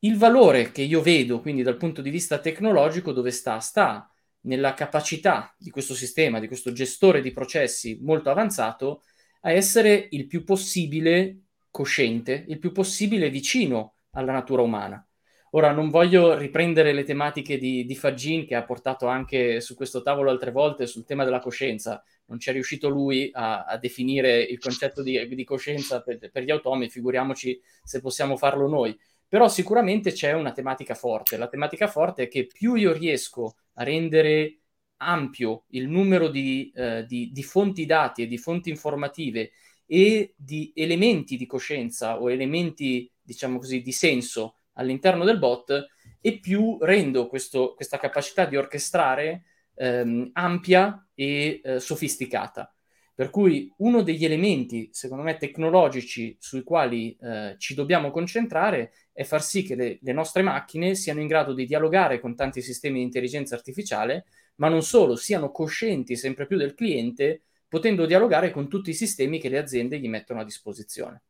il 0.00 0.18
valore 0.18 0.70
che 0.70 0.82
io 0.82 1.00
vedo, 1.00 1.40
quindi 1.40 1.62
dal 1.62 1.78
punto 1.78 2.02
di 2.02 2.10
vista 2.10 2.38
tecnologico, 2.38 3.12
dove 3.12 3.30
sta? 3.30 3.58
Sta 3.60 4.08
nella 4.44 4.74
capacità 4.74 5.54
di 5.58 5.70
questo 5.70 5.94
sistema, 5.94 6.40
di 6.40 6.46
questo 6.46 6.72
gestore 6.72 7.20
di 7.20 7.32
processi 7.32 7.98
molto 8.00 8.30
avanzato, 8.30 9.02
a 9.42 9.52
essere 9.52 10.08
il 10.10 10.26
più 10.26 10.44
possibile 10.44 11.40
cosciente, 11.70 12.44
il 12.48 12.58
più 12.58 12.72
possibile 12.72 13.30
vicino 13.30 13.96
alla 14.12 14.32
natura 14.32 14.62
umana. 14.62 15.06
Ora 15.50 15.70
non 15.70 15.88
voglio 15.88 16.36
riprendere 16.36 16.92
le 16.92 17.04
tematiche 17.04 17.58
di, 17.58 17.84
di 17.84 17.94
Fagin 17.94 18.44
che 18.44 18.56
ha 18.56 18.64
portato 18.64 19.06
anche 19.06 19.60
su 19.60 19.76
questo 19.76 20.02
tavolo 20.02 20.30
altre 20.30 20.50
volte 20.50 20.86
sul 20.86 21.04
tema 21.04 21.22
della 21.24 21.38
coscienza. 21.38 22.02
Non 22.26 22.40
ci 22.40 22.50
è 22.50 22.52
riuscito 22.52 22.88
lui 22.88 23.30
a, 23.32 23.64
a 23.64 23.76
definire 23.76 24.40
il 24.42 24.58
concetto 24.58 25.00
di, 25.00 25.28
di 25.28 25.44
coscienza 25.44 26.02
per, 26.02 26.18
per, 26.30 26.42
gli 26.42 26.50
automi, 26.50 26.88
figuriamoci 26.88 27.60
se 27.84 28.00
possiamo 28.00 28.36
farlo 28.36 28.66
noi. 28.66 28.98
Però 29.28 29.48
sicuramente 29.48 30.10
c'è 30.10 30.32
una 30.32 30.50
tematica 30.50 30.94
forte. 30.94 31.36
La 31.36 31.48
tematica 31.48 31.86
forte 31.86 32.24
è 32.24 32.28
che 32.28 32.46
più 32.46 32.74
io 32.74 32.92
riesco 32.92 33.46
a 33.46 33.63
rendere 33.76 34.58
ampio 34.98 35.64
il 35.70 35.88
numero 35.88 36.28
di, 36.28 36.72
eh, 36.74 37.04
di, 37.06 37.30
di 37.32 37.42
fonti 37.42 37.86
dati 37.86 38.22
e 38.22 38.26
di 38.26 38.38
fonti 38.38 38.70
informative 38.70 39.52
e 39.86 40.34
di 40.36 40.72
elementi 40.74 41.36
di 41.36 41.46
coscienza 41.46 42.20
o 42.20 42.30
elementi, 42.30 43.10
diciamo 43.20 43.58
così, 43.58 43.82
di 43.82 43.92
senso 43.92 44.56
all'interno 44.74 45.24
del 45.24 45.38
bot 45.38 45.88
e 46.20 46.38
più 46.38 46.78
rendo 46.80 47.26
questo, 47.28 47.74
questa 47.74 47.98
capacità 47.98 48.46
di 48.46 48.56
orchestrare 48.56 49.44
ehm, 49.74 50.30
ampia 50.32 51.06
e 51.14 51.60
eh, 51.62 51.80
sofisticata. 51.80 52.74
Per 53.14 53.30
cui 53.30 53.72
uno 53.78 54.02
degli 54.02 54.24
elementi, 54.24 54.88
secondo 54.90 55.22
me, 55.22 55.36
tecnologici 55.36 56.36
sui 56.40 56.64
quali 56.64 57.16
eh, 57.20 57.54
ci 57.58 57.74
dobbiamo 57.74 58.10
concentrare 58.10 58.92
è 59.14 59.24
far 59.24 59.42
sì 59.42 59.62
che 59.62 59.74
le, 59.74 59.98
le, 60.02 60.12
nostre 60.12 60.42
macchine 60.42 60.94
siano 60.94 61.20
in 61.20 61.26
grado 61.26 61.54
di 61.54 61.64
dialogare 61.64 62.20
con 62.20 62.36
tanti 62.36 62.60
sistemi 62.60 62.98
di 62.98 63.04
intelligenza 63.04 63.54
artificiale, 63.54 64.26
ma 64.56 64.68
non 64.68 64.82
solo, 64.82 65.16
siano 65.16 65.50
coscienti 65.50 66.16
sempre 66.16 66.46
più 66.46 66.58
del 66.58 66.74
cliente, 66.74 67.44
potendo 67.68 68.04
dialogare 68.04 68.50
con 68.50 68.68
tutti 68.68 68.90
i 68.90 68.94
sistemi 68.94 69.40
che 69.40 69.48
le 69.48 69.58
aziende 69.58 69.98
gli 69.98 70.08
mettono 70.08 70.40
a 70.40 70.44
disposizione 70.44 71.22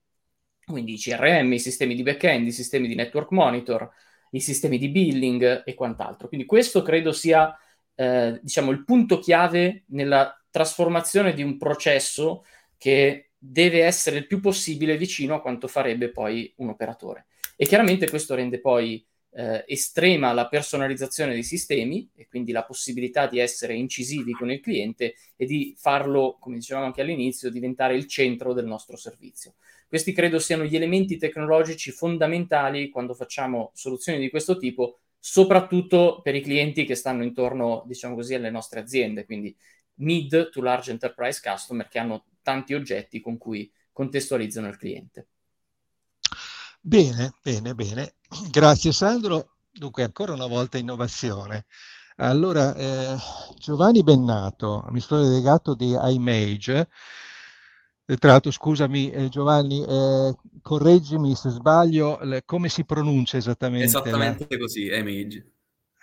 quindi 0.65 0.95
i 0.95 0.99
CRM, 0.99 1.53
i 1.53 1.59
sistemi 1.59 1.95
di 1.95 2.03
back-end, 2.03 2.47
i 2.47 2.53
sistemi 2.53 2.89
di 2.89 2.95
network 2.95 3.31
monitor, 3.31 3.91
i 4.31 4.41
sistemi 4.41 4.79
di 4.79 4.89
billing 4.89 5.63
e 5.65 5.75
quant'altro. 5.75 6.29
Quindi 6.29 6.47
questo 6.47 6.83
credo 6.83 7.13
sia 7.13 7.57
eh, 7.95 8.39
diciamo, 8.43 8.71
il 8.71 8.85
punto 8.85 9.19
chiave 9.19 9.85
nella 9.89 10.37
trasformazione 10.51 11.35
di 11.35 11.43
un 11.43 11.57
processo 11.57 12.45
che 12.77 13.31
deve 13.37 13.85
essere 13.85 14.17
il 14.17 14.27
più 14.27 14.41
possibile 14.41 14.97
vicino 14.97 15.35
a 15.35 15.41
quanto 15.41 15.69
farebbe 15.69 16.11
poi 16.11 16.53
un 16.57 16.71
operatore. 16.71 17.27
E 17.57 17.67
chiaramente 17.67 18.09
questo 18.09 18.35
rende 18.35 18.61
poi 18.61 19.05
eh, 19.35 19.65
estrema 19.67 20.33
la 20.33 20.49
personalizzazione 20.49 21.33
dei 21.33 21.43
sistemi 21.43 22.09
e 22.15 22.27
quindi 22.27 22.53
la 22.53 22.65
possibilità 22.65 23.27
di 23.27 23.39
essere 23.39 23.75
incisivi 23.75 24.33
con 24.33 24.51
il 24.51 24.61
cliente 24.61 25.15
e 25.37 25.47
di 25.47 25.75
farlo, 25.77 26.37
come 26.41 26.57
dicevamo 26.57 26.87
anche 26.87 27.01
all'inizio, 27.01 27.51
diventare 27.51 27.95
il 27.95 28.07
centro 28.07 28.53
del 28.53 28.67
nostro 28.67 28.97
servizio. 28.97 29.55
Questi 29.89 30.13
credo 30.13 30.39
siano 30.39 30.65
gli 30.65 30.77
elementi 30.77 31.17
tecnologici 31.17 31.91
fondamentali 31.91 32.89
quando 32.89 33.15
facciamo 33.15 33.71
soluzioni 33.75 34.19
di 34.19 34.31
questo 34.31 34.57
tipo, 34.57 35.01
soprattutto 35.19 36.21
per 36.23 36.35
i 36.35 36.41
clienti 36.41 36.85
che 36.85 36.95
stanno 36.95 37.23
intorno, 37.23 37.85
diciamo 37.87 38.15
così, 38.15 38.35
alle 38.35 38.51
nostre 38.51 38.81
aziende, 38.81 39.25
quindi 39.25 39.55
mid 39.97 40.51
to 40.51 40.61
large 40.61 40.91
enterprise 40.91 41.41
customer 41.43 41.89
che 41.89 41.99
hanno 41.99 42.27
tanti 42.43 42.75
oggetti 42.75 43.21
con 43.21 43.39
cui 43.39 43.71
contestualizzano 43.93 44.69
il 44.69 44.77
cliente. 44.77 45.29
Bene, 46.87 47.33
bene, 47.43 47.75
bene. 47.75 48.17
Grazie 48.51 48.93
Sandro. 48.93 49.55
Dunque, 49.73 50.03
ancora 50.03 50.35
una 50.35 50.45
volta 50.47 50.77
innovazione. 50.77 51.65
Allora, 52.17 52.75
eh, 52.75 53.17
Giovanni 53.57 54.03
Bennato, 54.03 54.83
amministratore 54.83 55.31
delegato 55.31 55.75
di 55.75 55.97
iMage, 55.99 56.89
eh, 58.05 58.17
tra 58.19 58.33
l'altro, 58.33 58.51
scusami 58.51 59.11
eh, 59.11 59.29
Giovanni, 59.31 59.83
eh, 59.83 60.37
correggimi 60.61 61.35
se 61.35 61.49
sbaglio, 61.49 62.19
le, 62.21 62.45
come 62.45 62.69
si 62.69 62.85
pronuncia 62.85 63.39
esattamente? 63.39 63.87
Esattamente 63.87 64.47
la... 64.51 64.59
così, 64.59 64.95
Image. 64.95 65.53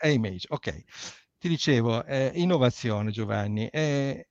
Image, 0.01 0.47
ok. 0.49 0.83
Ti 1.37 1.47
dicevo, 1.47 2.03
eh, 2.05 2.31
innovazione 2.33 3.11
Giovanni. 3.11 3.67
Eh, 3.67 4.29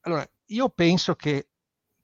allora, 0.00 0.30
io 0.48 0.68
penso 0.68 1.14
che 1.14 1.48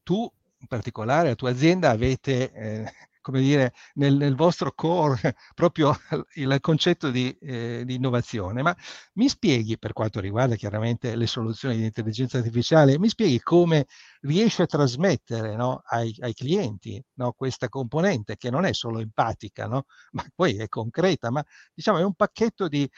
tu, 0.03 0.27
in 0.57 0.67
particolare, 0.67 1.29
la 1.29 1.35
tua 1.35 1.51
azienda, 1.51 1.91
avete 1.91 2.51
eh, 2.51 2.93
come 3.29 3.43
dire, 3.43 3.75
nel, 3.95 4.17
nel, 4.17 4.35
vostro 4.35 4.73
core 4.73 5.21
proprio 5.55 5.95
il 6.37 6.57
concetto 6.61 7.11
di, 7.11 7.31
eh, 7.43 7.83
di, 7.85 7.97
innovazione. 7.97 8.62
Ma 8.62 8.75
mi 9.14 9.29
spieghi, 9.29 9.79
per 9.79 9.93
quanto 9.93 10.19
riguarda 10.19 10.55
chiaramente 10.55 11.14
le 11.14 11.27
soluzioni 11.27 11.77
di 11.77 11.85
intelligenza 11.85 12.38
artificiale, 12.38 12.99
mi 12.99 13.11
spieghi 13.11 13.38
come 13.41 13.87
riesce 14.23 14.62
a 14.62 14.67
trasmettere 14.67 15.57
no, 15.57 15.83
ai, 15.88 16.17
ai, 16.21 16.33
clienti 16.33 17.03
no, 17.17 17.33
questa 17.33 17.69
componente 17.69 18.37
che 18.38 18.49
non 18.49 18.64
è 18.64 18.73
solo 18.73 18.99
empatica, 19.01 19.67
no, 19.67 19.85
ma 20.12 20.25
poi 20.35 20.57
è 20.57 20.67
concreta, 20.69 21.31
ma 21.31 21.45
diciamo 21.75 21.99
è 21.99 22.05
un 22.05 22.14
pacchetto 22.14 22.67
di, 22.67 22.88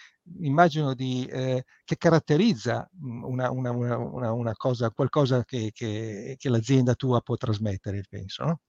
immagino, 0.43 0.95
di, 0.95 1.27
eh, 1.27 1.64
che 1.83 1.97
caratterizza 1.97 2.88
una, 3.01 3.51
una, 3.51 3.71
una, 3.73 4.33
una, 4.33 4.55
cosa, 4.55 4.93
qualcosa 4.93 5.45
che, 5.45 5.71
che, 5.73 6.37
che 6.38 6.49
l'azienda 6.49 6.95
tua 6.95 7.21
può 7.21 7.35
trasmettere, 7.35 8.05
penso. 8.09 8.45
No? 8.45 8.61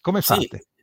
Come 0.00 0.22
fate? 0.22 0.58
Sì. 0.58 0.77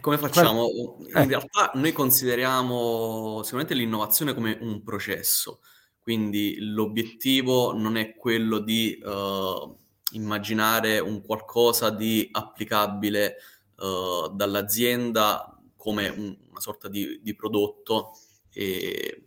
Come 0.00 0.18
facciamo? 0.18 0.68
In 0.98 1.16
eh. 1.16 1.26
realtà 1.26 1.70
noi 1.74 1.92
consideriamo 1.92 3.40
sicuramente 3.42 3.74
l'innovazione 3.74 4.34
come 4.34 4.56
un 4.60 4.82
processo, 4.82 5.60
quindi 6.00 6.56
l'obiettivo 6.60 7.72
non 7.72 7.96
è 7.96 8.14
quello 8.14 8.58
di 8.58 8.98
uh, 9.02 9.76
immaginare 10.12 10.98
un 10.98 11.22
qualcosa 11.22 11.90
di 11.90 12.28
applicabile 12.32 13.36
uh, 13.76 14.28
dall'azienda 14.28 15.58
come 15.76 16.08
un, 16.08 16.36
una 16.50 16.60
sorta 16.60 16.88
di, 16.88 17.20
di 17.22 17.34
prodotto 17.34 18.12
e 18.52 19.26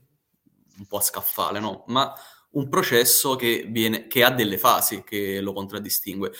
un 0.77 0.85
po' 0.85 0.97
a 0.97 1.01
scaffale, 1.01 1.59
no? 1.59 1.83
Ma 1.87 2.13
un 2.51 2.69
processo 2.69 3.35
che, 3.35 3.67
viene, 3.69 4.07
che 4.07 4.23
ha 4.23 4.31
delle 4.31 4.57
fasi 4.57 5.03
che 5.03 5.41
lo 5.41 5.53
contraddistingue. 5.53 6.31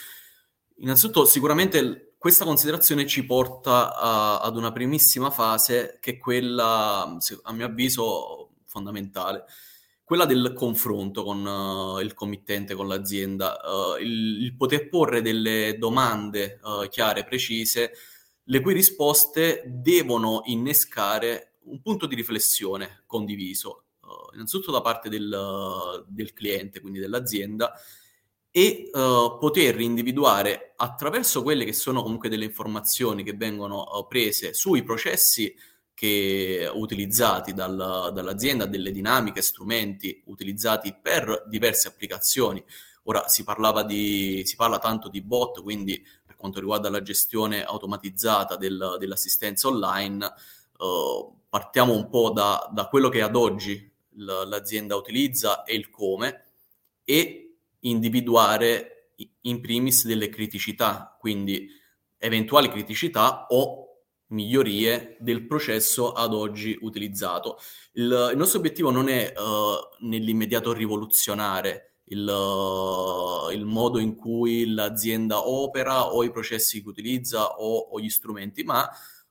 Innanzitutto, 0.78 1.26
sicuramente 1.26 2.07
questa 2.18 2.46
considerazione 2.46 3.06
ci 3.06 3.26
porta 3.26 3.96
a, 3.96 4.40
ad 4.40 4.58
una 4.58 4.72
primissima 4.72 5.30
fase 5.30 5.98
che 6.02 6.12
è 6.12 6.18
quella, 6.18 7.18
a 7.44 7.54
mio 7.54 7.66
avviso, 7.66 8.54
fondamentale, 8.66 9.46
quella 10.04 10.26
del 10.26 10.54
confronto 10.54 11.24
con 11.24 11.46
uh, 11.46 12.00
il 12.00 12.14
committente, 12.14 12.76
con 12.76 12.88
l'azienda, 12.88 13.60
uh, 13.62 14.02
il, 14.02 14.42
il, 14.42 14.56
poter 14.56 14.88
porre 14.88 15.22
delle 15.22 15.76
domande 15.78 16.60
uh, 16.64 16.88
chiare, 16.88 17.26
precise, 17.26 17.92
le 18.44 18.62
cui 18.62 18.74
risposte 18.74 19.64
devono 19.66 20.44
innescare 20.46 21.58
un 21.64 21.82
punto 21.82 22.06
di 22.06 22.16
riflessione 22.16 23.04
condiviso, 23.06 23.84
innanzitutto 24.34 24.72
da 24.72 24.80
parte 24.80 25.10
del, 25.10 26.06
del 26.08 26.32
cliente, 26.32 26.80
quindi 26.80 27.00
dell'azienda, 27.00 27.74
e 28.58 28.90
uh, 28.92 29.38
poter 29.38 29.80
individuare 29.80 30.74
attraverso 30.78 31.44
quelle 31.44 31.64
che 31.64 31.74
sono 31.74 32.02
comunque 32.02 32.28
delle 32.28 32.46
informazioni 32.46 33.22
che 33.22 33.34
vengono 33.34 33.84
uh, 33.84 34.08
prese 34.08 34.56
sui 34.56 34.82
processi 34.82 35.56
che 35.94 36.68
utilizzati 36.74 37.54
dal, 37.54 38.10
dall'azienda, 38.12 38.66
delle 38.66 38.90
dinamiche, 38.92 39.44
strumenti 39.44 40.24
utilizzati 40.26 40.98
per 41.00 41.44
diverse 41.46 41.88
applicazioni. 41.88 42.64
Ora 43.04 43.28
si, 43.28 43.46
di, 43.86 44.42
si 44.44 44.56
parla 44.56 44.80
tanto 44.80 45.08
di 45.08 45.22
bot, 45.22 45.62
quindi 45.62 46.04
per 46.26 46.36
quanto 46.36 46.60
riguarda 46.60 46.90
la 46.90 47.04
gestione 47.04 47.64
automatizzata 47.64 48.56
del, 48.56 48.96
dell'assistenza 48.98 49.68
online, 49.68 50.34
uh, 50.80 51.32
partiamo 51.48 51.94
un 51.94 52.10
po' 52.10 52.32
da, 52.32 52.68
da 52.74 52.88
quello 52.88 53.10
che 53.10 53.22
ad 53.22 53.36
oggi 53.36 53.88
l'azienda 54.16 54.96
utilizza 54.96 55.64
e 55.64 55.76
il 55.76 55.92
come 55.92 56.46
e 57.04 57.47
individuare 57.82 59.14
in 59.42 59.62
primis 59.62 60.06
delle 60.06 60.30
criticità, 60.30 61.16
quindi 61.20 61.68
eventuali 62.18 62.70
criticità 62.70 63.46
o 63.50 63.88
migliorie 64.30 65.18
del 65.20 65.46
processo 65.46 66.12
ad 66.12 66.34
oggi 66.34 66.78
utilizzato. 66.82 67.60
Il, 67.94 68.30
il 68.32 68.38
nostro 68.38 68.60
obiettivo 68.60 68.92
non 68.92 69.08
è 69.08 69.34
uh, 69.36 70.06
nell'immediato 70.06 70.74
rivoluzionare 70.74 72.00
il, 72.06 72.28
uh, 72.28 73.52
il, 73.52 73.66
modo 73.66 74.00
in 74.00 74.16
cui 74.16 74.74
l'azienda 74.74 75.48
opera 75.48 76.14
o 76.14 76.24
i 76.24 76.32
processi 76.32 76.82
che 76.82 76.90
utilizza 76.90 77.56
o, 77.58 77.78
o 77.78 78.00
gli 78.00 78.10
strumenti, 78.10 78.64
ma 78.64 78.90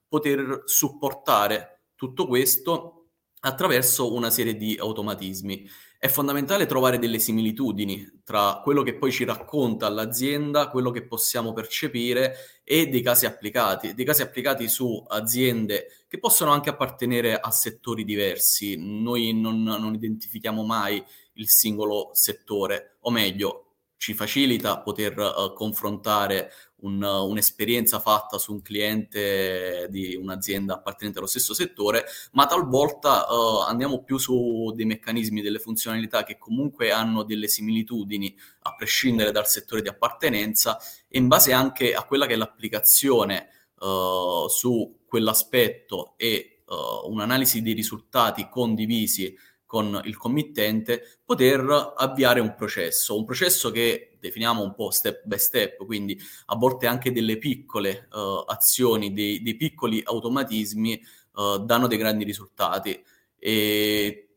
poter 0.08 0.62
supportare 0.64 1.90
tutto 1.94 2.26
questo 2.26 3.08
attraverso 3.40 4.12
una 4.12 4.30
serie 4.30 4.56
di 4.56 4.76
automatismi. 4.78 5.68
È 5.98 6.08
fondamentale 6.08 6.66
trovare 6.66 6.98
delle 6.98 7.18
similitudini 7.18 8.20
tra 8.22 8.60
quello 8.62 8.82
che 8.82 8.96
poi 8.96 9.10
ci 9.10 9.24
racconta 9.24 9.88
l'azienda, 9.88 10.68
quello 10.68 10.90
che 10.90 11.06
possiamo 11.06 11.52
percepire 11.52 12.60
e 12.64 12.86
dei 12.88 13.00
casi 13.00 13.24
applicati, 13.24 13.94
dei 13.94 14.04
casi 14.04 14.20
applicati 14.20 14.68
su 14.68 15.02
aziende 15.08 16.04
che 16.06 16.18
possono 16.18 16.52
anche 16.52 16.68
appartenere 16.68 17.38
a 17.38 17.50
settori 17.50 18.04
diversi. 18.04 18.76
Noi 18.76 19.32
non, 19.32 19.62
non 19.62 19.94
identifichiamo 19.94 20.64
mai 20.64 21.02
il 21.34 21.48
singolo 21.48 22.10
settore, 22.12 22.96
o 23.00 23.10
meglio, 23.10 23.62
ci 23.96 24.12
facilita 24.12 24.80
poter 24.80 25.18
uh, 25.18 25.52
confrontare 25.54 26.52
un, 26.80 27.02
un'esperienza 27.02 28.00
fatta 28.00 28.38
su 28.38 28.52
un 28.52 28.62
cliente 28.62 29.86
di 29.90 30.14
un'azienda 30.14 30.74
appartenente 30.74 31.18
allo 31.18 31.26
stesso 31.26 31.54
settore, 31.54 32.04
ma 32.32 32.46
talvolta 32.46 33.26
uh, 33.28 33.60
andiamo 33.66 34.02
più 34.02 34.18
su 34.18 34.72
dei 34.74 34.84
meccanismi, 34.84 35.40
delle 35.40 35.58
funzionalità 35.58 36.24
che 36.24 36.38
comunque 36.38 36.90
hanno 36.90 37.22
delle 37.22 37.48
similitudini 37.48 38.36
a 38.62 38.74
prescindere 38.74 39.32
dal 39.32 39.48
settore 39.48 39.82
di 39.82 39.88
appartenenza 39.88 40.78
e 41.08 41.18
in 41.18 41.28
base 41.28 41.52
anche 41.52 41.94
a 41.94 42.04
quella 42.04 42.26
che 42.26 42.34
è 42.34 42.36
l'applicazione 42.36 43.48
uh, 43.80 44.48
su 44.48 45.04
quell'aspetto 45.06 46.14
e 46.16 46.50
un'analisi 46.66 47.62
dei 47.62 47.74
risultati 47.74 48.48
condivisi 48.48 49.32
con 49.64 50.00
il 50.04 50.16
committente, 50.16 51.20
poter 51.24 51.94
avviare 51.96 52.40
un 52.40 52.54
processo, 52.54 53.16
un 53.16 53.24
processo 53.24 53.70
che 53.70 54.15
definiamo 54.26 54.62
un 54.62 54.74
po' 54.74 54.90
step 54.90 55.22
by 55.24 55.38
step, 55.38 55.84
quindi 55.84 56.18
a 56.46 56.56
volte 56.56 56.86
anche 56.86 57.12
delle 57.12 57.38
piccole 57.38 58.08
uh, 58.12 58.44
azioni, 58.46 59.12
dei, 59.12 59.42
dei, 59.42 59.56
piccoli 59.56 60.02
automatismi 60.04 61.02
uh, 61.34 61.58
danno 61.58 61.86
dei 61.86 61.98
grandi 61.98 62.24
risultati. 62.24 63.02
E 63.38 64.28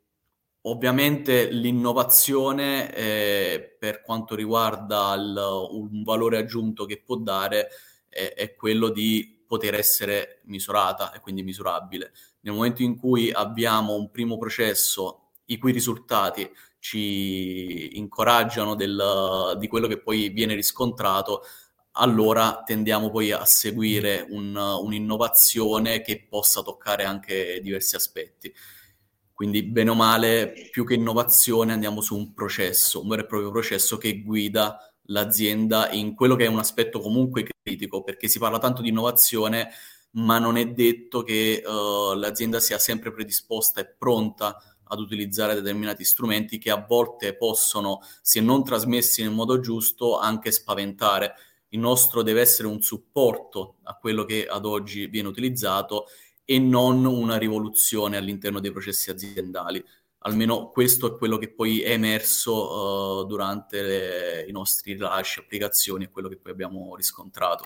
ovviamente 0.62 1.50
l'innovazione 1.50 2.94
eh, 2.94 3.76
per 3.80 4.02
quanto 4.02 4.36
riguarda 4.36 5.14
il, 5.16 5.68
un 5.72 6.04
valore 6.04 6.38
aggiunto 6.38 6.86
che 6.86 7.02
può 7.04 7.16
dare 7.18 7.70
è, 8.08 8.34
è 8.36 8.56
quello 8.56 8.90
di 8.90 9.44
poter 9.48 9.74
essere 9.74 10.42
misurata 10.44 11.12
e 11.12 11.20
quindi 11.20 11.42
misurabile. 11.44 12.12
Nel 12.42 12.54
momento 12.54 12.84
in 12.84 12.98
cui 12.98 13.32
abbiamo 13.32 13.96
un 13.96 14.12
primo 14.12 14.38
processo 14.38 15.30
i 15.46 15.58
cui 15.58 15.72
risultati 15.72 16.48
ci 16.80 17.98
incoraggiano 17.98 18.76
del, 18.76 19.56
di 19.60 19.68
quello 19.68 19.88
che 19.88 20.02
poi 20.02 20.30
viene 20.30 20.56
riscontrato, 20.56 21.44
allora 21.94 22.64
tendiamo 22.66 23.10
poi 23.10 23.32
a 23.32 23.46
seguire 23.46 24.26
un, 24.30 24.56
un'innovazione 24.56 26.02
che 26.02 26.26
possa 26.30 26.62
toccare 26.62 27.04
anche 27.04 27.60
diversi 27.62 27.96
aspetti. 27.96 28.54
Quindi, 29.34 29.64
bene 29.64 29.92
o 29.92 29.96
male, 29.96 30.52
più 30.70 30.86
che 30.86 30.96
innovazione, 30.96 31.72
andiamo 31.72 32.02
su 32.02 32.16
un 32.16 32.34
processo, 32.34 33.02
un 33.02 33.08
vero 33.08 33.22
e 33.22 33.26
proprio 33.26 33.52
processo 33.52 33.98
che 33.98 34.22
guida 34.22 34.94
l'azienda 35.04 35.90
in 35.92 36.14
quello 36.14 36.36
che 36.36 36.46
è 36.46 36.50
un 36.50 36.60
aspetto 36.60 37.00
comunque 37.00 37.48
critico, 37.64 38.04
perché 38.04 38.28
si 38.28 38.38
parla 38.38 38.60
tanto 38.60 38.82
di 38.82 38.90
innovazione, 38.90 39.70
ma 40.12 40.40
non 40.40 40.58
è 40.58 40.66
detto 40.68 41.24
che 41.24 41.64
uh, 41.66 42.16
l'azienda 42.16 42.60
sia 42.60 42.78
sempre 42.78 43.14
predisposta 43.14 43.80
e 43.80 43.86
pronta 43.86 44.58
ad 44.90 45.00
utilizzare 45.00 45.56
determinati 45.56 46.04
strumenti 46.04 46.60
che 46.60 46.70
a 46.70 46.86
volte 46.88 47.36
possono, 47.36 48.02
se 48.22 48.42
non 48.42 48.64
trasmessi 48.64 49.24
nel 49.24 49.32
modo 49.32 49.60
giusto, 49.60 50.20
anche 50.20 50.52
spaventare. 50.52 51.34
Il 51.70 51.80
nostro 51.80 52.22
deve 52.22 52.42
essere 52.42 52.68
un 52.68 52.82
supporto 52.82 53.78
a 53.84 53.96
quello 53.96 54.26
che 54.26 54.46
ad 54.48 54.66
oggi 54.66 55.08
viene 55.08 55.28
utilizzato 55.28 56.06
e 56.44 56.60
non 56.60 57.06
una 57.06 57.38
rivoluzione 57.38 58.18
all'interno 58.18 58.60
dei 58.60 58.72
processi 58.72 59.10
aziendali 59.10 59.84
almeno 60.20 60.70
questo 60.70 61.14
è 61.14 61.18
quello 61.18 61.38
che 61.38 61.52
poi 61.52 61.82
è 61.82 61.92
emerso 61.92 63.22
uh, 63.22 63.26
durante 63.26 63.82
le, 63.82 64.46
i 64.48 64.52
nostri 64.52 64.94
rilasci, 64.94 65.40
applicazioni 65.40 66.06
e 66.06 66.10
quello 66.10 66.28
che 66.28 66.38
poi 66.38 66.52
abbiamo 66.52 66.96
riscontrato. 66.96 67.66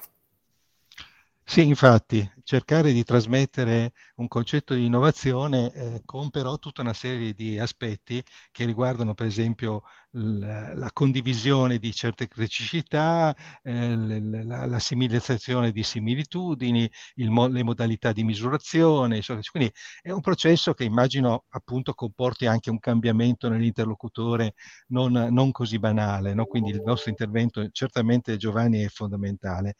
Sì, 1.45 1.65
infatti, 1.65 2.29
cercare 2.43 2.93
di 2.93 3.03
trasmettere 3.03 3.91
un 4.15 4.28
concetto 4.28 4.73
di 4.73 4.86
innovazione 4.86 5.71
eh, 5.73 6.02
con 6.06 6.30
però 6.30 6.58
tutta 6.58 6.82
una 6.82 6.93
serie 6.93 7.34
di 7.34 7.58
aspetti 7.58 8.23
che 8.52 8.65
riguardano 8.65 9.13
per 9.13 9.26
esempio 9.26 9.84
la, 10.15 10.76
la 10.76 10.91
condivisione 10.91 11.78
di 11.80 11.91
certe 11.91 12.28
criticità, 12.28 13.36
eh, 13.63 13.95
la, 13.95 14.65
la, 14.65 14.80
similizzazione 14.80 15.71
di 15.71 15.84
similitudini, 15.84 16.89
mo, 17.30 17.47
le 17.47 17.63
modalità 17.63 18.12
di 18.12 18.23
misurazione, 18.23 19.21
quindi 19.49 19.71
è 20.02 20.12
un 20.12 20.21
processo 20.21 20.73
che 20.73 20.84
immagino 20.84 21.45
appunto 21.49 21.93
comporti 21.93 22.45
anche 22.45 22.69
un 22.69 22.80
cambiamento 22.80 23.49
nell'interlocutore 23.49 24.54
non, 24.88 25.12
non 25.32 25.52
così 25.52 25.80
banale, 25.80 26.34
no? 26.34 26.45
quindi 26.45 26.71
il 26.71 26.82
nostro 26.84 27.10
intervento 27.10 27.67
certamente 27.71 28.38
Giovanni 28.38 28.84
è 28.84 28.89
fondamentale. 28.89 29.76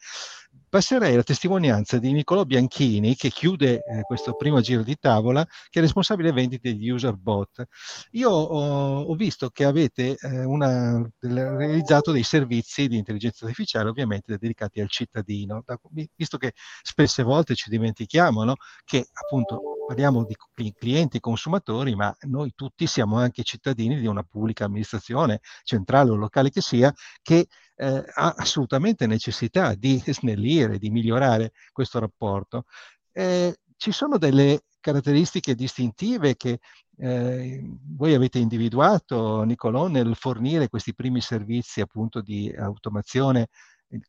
Passerei 0.68 1.14
alla 1.14 1.22
testimonianza 1.22 1.98
di 1.98 2.12
Niccolò 2.12 2.44
Bianchini 2.44 3.14
che 3.14 3.30
chiude 3.30 3.84
eh, 3.84 4.02
questo 4.02 4.23
primo 4.32 4.60
giro 4.60 4.82
di 4.82 4.96
tavola, 4.96 5.46
che 5.68 5.78
è 5.78 5.82
responsabile 5.82 6.32
vendite 6.32 6.74
di 6.74 6.90
user 6.90 7.16
bot. 7.16 7.64
Io 8.12 8.30
ho, 8.30 9.02
ho 9.02 9.14
visto 9.14 9.50
che 9.50 9.64
avete 9.64 10.16
eh, 10.18 10.44
una, 10.44 11.06
realizzato 11.20 12.12
dei 12.12 12.22
servizi 12.22 12.88
di 12.88 12.96
intelligenza 12.96 13.44
artificiale 13.44 13.88
ovviamente 13.90 14.38
dedicati 14.38 14.80
al 14.80 14.88
cittadino, 14.88 15.62
da, 15.64 15.78
visto 16.16 16.38
che 16.38 16.52
spesse 16.82 17.22
volte 17.22 17.54
ci 17.54 17.68
dimentichiamo 17.70 18.44
no? 18.44 18.54
che 18.84 19.06
appunto 19.12 19.74
parliamo 19.86 20.24
di 20.24 20.72
clienti 20.72 21.20
consumatori, 21.20 21.94
ma 21.94 22.14
noi 22.22 22.52
tutti 22.54 22.86
siamo 22.86 23.18
anche 23.18 23.42
cittadini 23.42 24.00
di 24.00 24.06
una 24.06 24.22
pubblica 24.22 24.64
amministrazione, 24.64 25.40
centrale 25.62 26.10
o 26.10 26.14
locale 26.14 26.50
che 26.50 26.60
sia, 26.60 26.92
che 27.22 27.46
eh, 27.76 28.04
ha 28.14 28.34
assolutamente 28.36 29.06
necessità 29.06 29.74
di 29.74 30.02
snellire, 30.06 30.78
di 30.78 30.90
migliorare 30.90 31.52
questo 31.72 31.98
rapporto. 31.98 32.64
Eh, 33.12 33.56
ci 33.76 33.92
sono 33.92 34.18
delle 34.18 34.62
caratteristiche 34.80 35.54
distintive 35.54 36.36
che 36.36 36.58
eh, 36.98 37.62
voi 37.96 38.14
avete 38.14 38.38
individuato, 38.38 39.42
Nicolò, 39.42 39.88
nel 39.88 40.14
fornire 40.14 40.68
questi 40.68 40.94
primi 40.94 41.20
servizi 41.20 41.80
appunto 41.80 42.20
di 42.20 42.52
automazione 42.56 43.48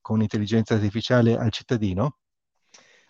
con 0.02 0.22
intelligenza 0.22 0.76
artificiale 0.76 1.38
al 1.38 1.52
cittadino? 1.52 2.18